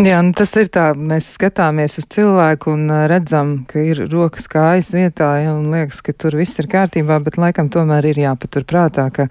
Jā, 0.00 0.22
nu 0.24 0.32
tas 0.32 0.54
ir 0.56 0.70
tā, 0.72 0.86
mēs 0.96 1.26
skatāmies 1.34 1.98
uz 2.00 2.06
cilvēku 2.08 2.70
un 2.72 2.86
redzam, 3.10 3.50
ka 3.68 3.82
ir 3.84 3.98
rokas 4.08 4.46
kājas 4.48 4.94
vietā, 4.96 5.28
ja, 5.42 5.50
un 5.52 5.66
liekas, 5.74 5.98
ka 6.06 6.14
tur 6.16 6.38
viss 6.40 6.56
ir 6.62 6.70
kārtībā, 6.72 7.18
bet 7.20 7.36
laikam 7.36 7.68
tomēr 7.68 8.08
ir 8.08 8.22
jāpatur 8.22 8.64
prātā, 8.64 9.10
ka 9.12 9.28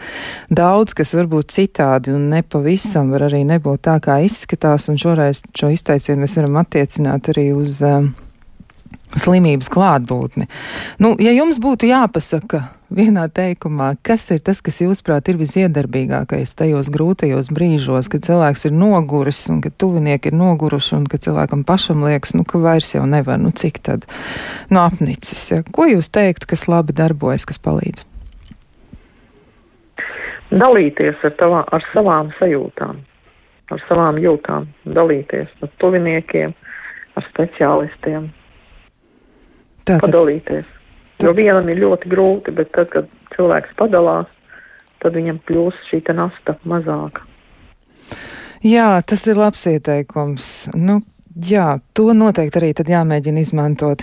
daudz, 0.53 0.93
kas 0.93 1.15
varbūt 1.17 1.49
citādi 1.55 2.13
un 2.13 2.30
nepavisam 2.36 3.09
var 3.15 3.26
arī 3.32 3.41
nebūt 3.49 3.88
tā, 3.89 3.97
kā 3.97 4.20
izskatās, 4.22 4.91
un 4.93 5.01
šoreiz 5.01 5.41
šo 5.57 5.72
izteicienu 5.74 6.22
mēs 6.22 6.38
varam 6.38 6.61
attiecināt 6.61 7.32
arī 7.34 7.49
uz 7.57 7.82
uh, 7.82 8.05
slimības 9.18 9.70
klātbūtni. 9.74 10.49
Nu, 11.01 11.16
ja 11.22 11.32
jums 11.34 11.57
būtu 11.62 11.89
jāpasaka 11.89 12.68
vienā 12.93 13.28
teikumā, 13.34 13.93
kas 14.05 14.26
ir 14.34 14.41
tas, 14.45 14.62
kas 14.66 14.82
jūsuprāt 14.82 15.30
ir 15.30 15.39
visiedarbīgākais 15.39 16.55
tajos 16.57 16.89
grūtajos 16.93 17.51
brīžos, 17.53 18.10
kad 18.12 18.26
cilvēks 18.26 18.68
ir 18.70 18.76
noguris 18.76 19.41
un 19.53 19.62
kad 19.66 19.76
tuvinieki 19.82 20.32
ir 20.32 20.38
noguruši 20.38 20.95
un 20.97 21.07
kad 21.10 21.24
cilvēkam 21.26 21.66
pašam 21.68 22.03
liekas, 22.05 22.36
nu, 22.38 22.45
ka 22.45 22.62
vairs 22.62 22.93
jau 22.95 23.05
nevar, 23.10 23.39
nu, 23.41 23.53
cik 23.53 23.82
tad, 23.86 24.07
nu, 24.70 24.82
apnicis, 24.82 25.45
ja? 25.53 25.62
Ko 25.76 25.89
jūs 25.89 26.12
teiktu, 26.14 26.49
kas 26.49 26.68
labi 26.72 26.95
darbojas, 26.97 27.45
kas 27.49 27.62
palīdz? 27.62 28.05
Dalīties 30.49 31.22
ar, 31.22 31.36
tavā, 31.38 31.62
ar 31.70 31.86
savām 31.93 32.34
sajūtām, 32.39 33.03
ar 33.70 33.86
savām 33.86 34.18
jūtām, 34.18 34.66
dalīties 34.97 35.51
ar 35.62 35.70
tuviniekiem, 35.82 36.55
ar 37.20 37.28
speciālistiem, 37.30 38.32
Tātad. 39.90 40.06
padalīties. 40.08 40.76
Jo 41.24 41.34
vienam 41.36 41.68
ir 41.72 41.82
ļoti 41.82 42.12
grūti, 42.12 42.54
bet 42.56 42.72
tad, 42.76 42.92
kad 42.94 43.10
cilvēks 43.36 43.74
padalās, 43.80 44.30
tad 45.04 45.18
viņam 45.18 45.42
kļūst 45.50 45.90
šī 45.90 46.04
nasta 46.16 46.56
mazāka. 46.64 47.26
Jā, 48.64 49.00
tas 49.08 49.26
ir 49.28 49.40
labs 49.40 49.66
ieteikums. 49.72 50.70
Nu, 50.76 51.00
Jā, 51.48 51.78
to 51.96 52.10
noteikti 52.18 52.58
arī 52.60 52.70
tad 52.76 52.90
jāmēģina 52.92 53.40
izmantot. 53.40 54.02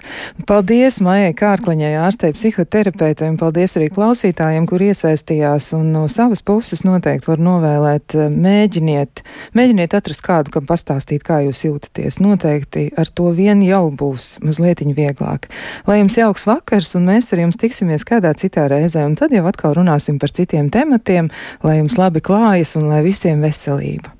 Paldies 0.48 1.00
Maijai 1.04 1.34
Kārkliņai, 1.36 1.90
ārstei 2.00 2.32
psihoterapeitei, 2.32 3.28
un 3.28 3.36
paldies 3.40 3.76
arī 3.76 3.90
klausītājiem, 3.92 4.64
kur 4.70 4.84
iesaistījās, 4.86 5.72
un 5.76 5.90
no 5.92 6.06
savas 6.12 6.40
puses 6.46 6.84
noteikti 6.86 7.28
var 7.28 7.42
novēlēt, 7.42 8.16
eh, 8.16 8.32
mēģiniet, 8.32 9.24
mēģiniet 9.58 9.98
atrast 9.98 10.24
kādu, 10.24 10.54
kam 10.54 10.68
pastāstīt, 10.70 11.26
kā 11.26 11.42
jūs 11.44 11.64
jūtaties. 11.66 12.20
Noteikti 12.24 12.88
ar 12.96 13.12
to 13.12 13.28
vien 13.36 13.60
jau 13.60 13.90
būs 13.90 14.38
mazliet 14.40 14.80
vieglāk. 14.86 15.50
Lai 15.86 16.00
jums 16.00 16.16
jauks 16.16 16.46
vakars, 16.46 16.94
un 16.94 17.06
mēs 17.06 17.32
ar 17.32 17.44
jums 17.44 17.56
tiksimies 17.56 18.04
kādā 18.04 18.32
citā 18.32 18.68
reizē, 18.70 19.04
un 19.04 19.16
tad 19.16 19.30
jau 19.30 19.44
atkal 19.44 19.74
runāsim 19.74 20.18
par 20.18 20.30
citiem 20.30 20.70
tematiem, 20.70 21.30
lai 21.62 21.80
jums 21.82 21.98
labi 21.98 22.20
klājas 22.20 22.76
un 22.76 22.88
lai 22.88 23.02
visiem 23.02 23.40
veselība. 23.40 24.15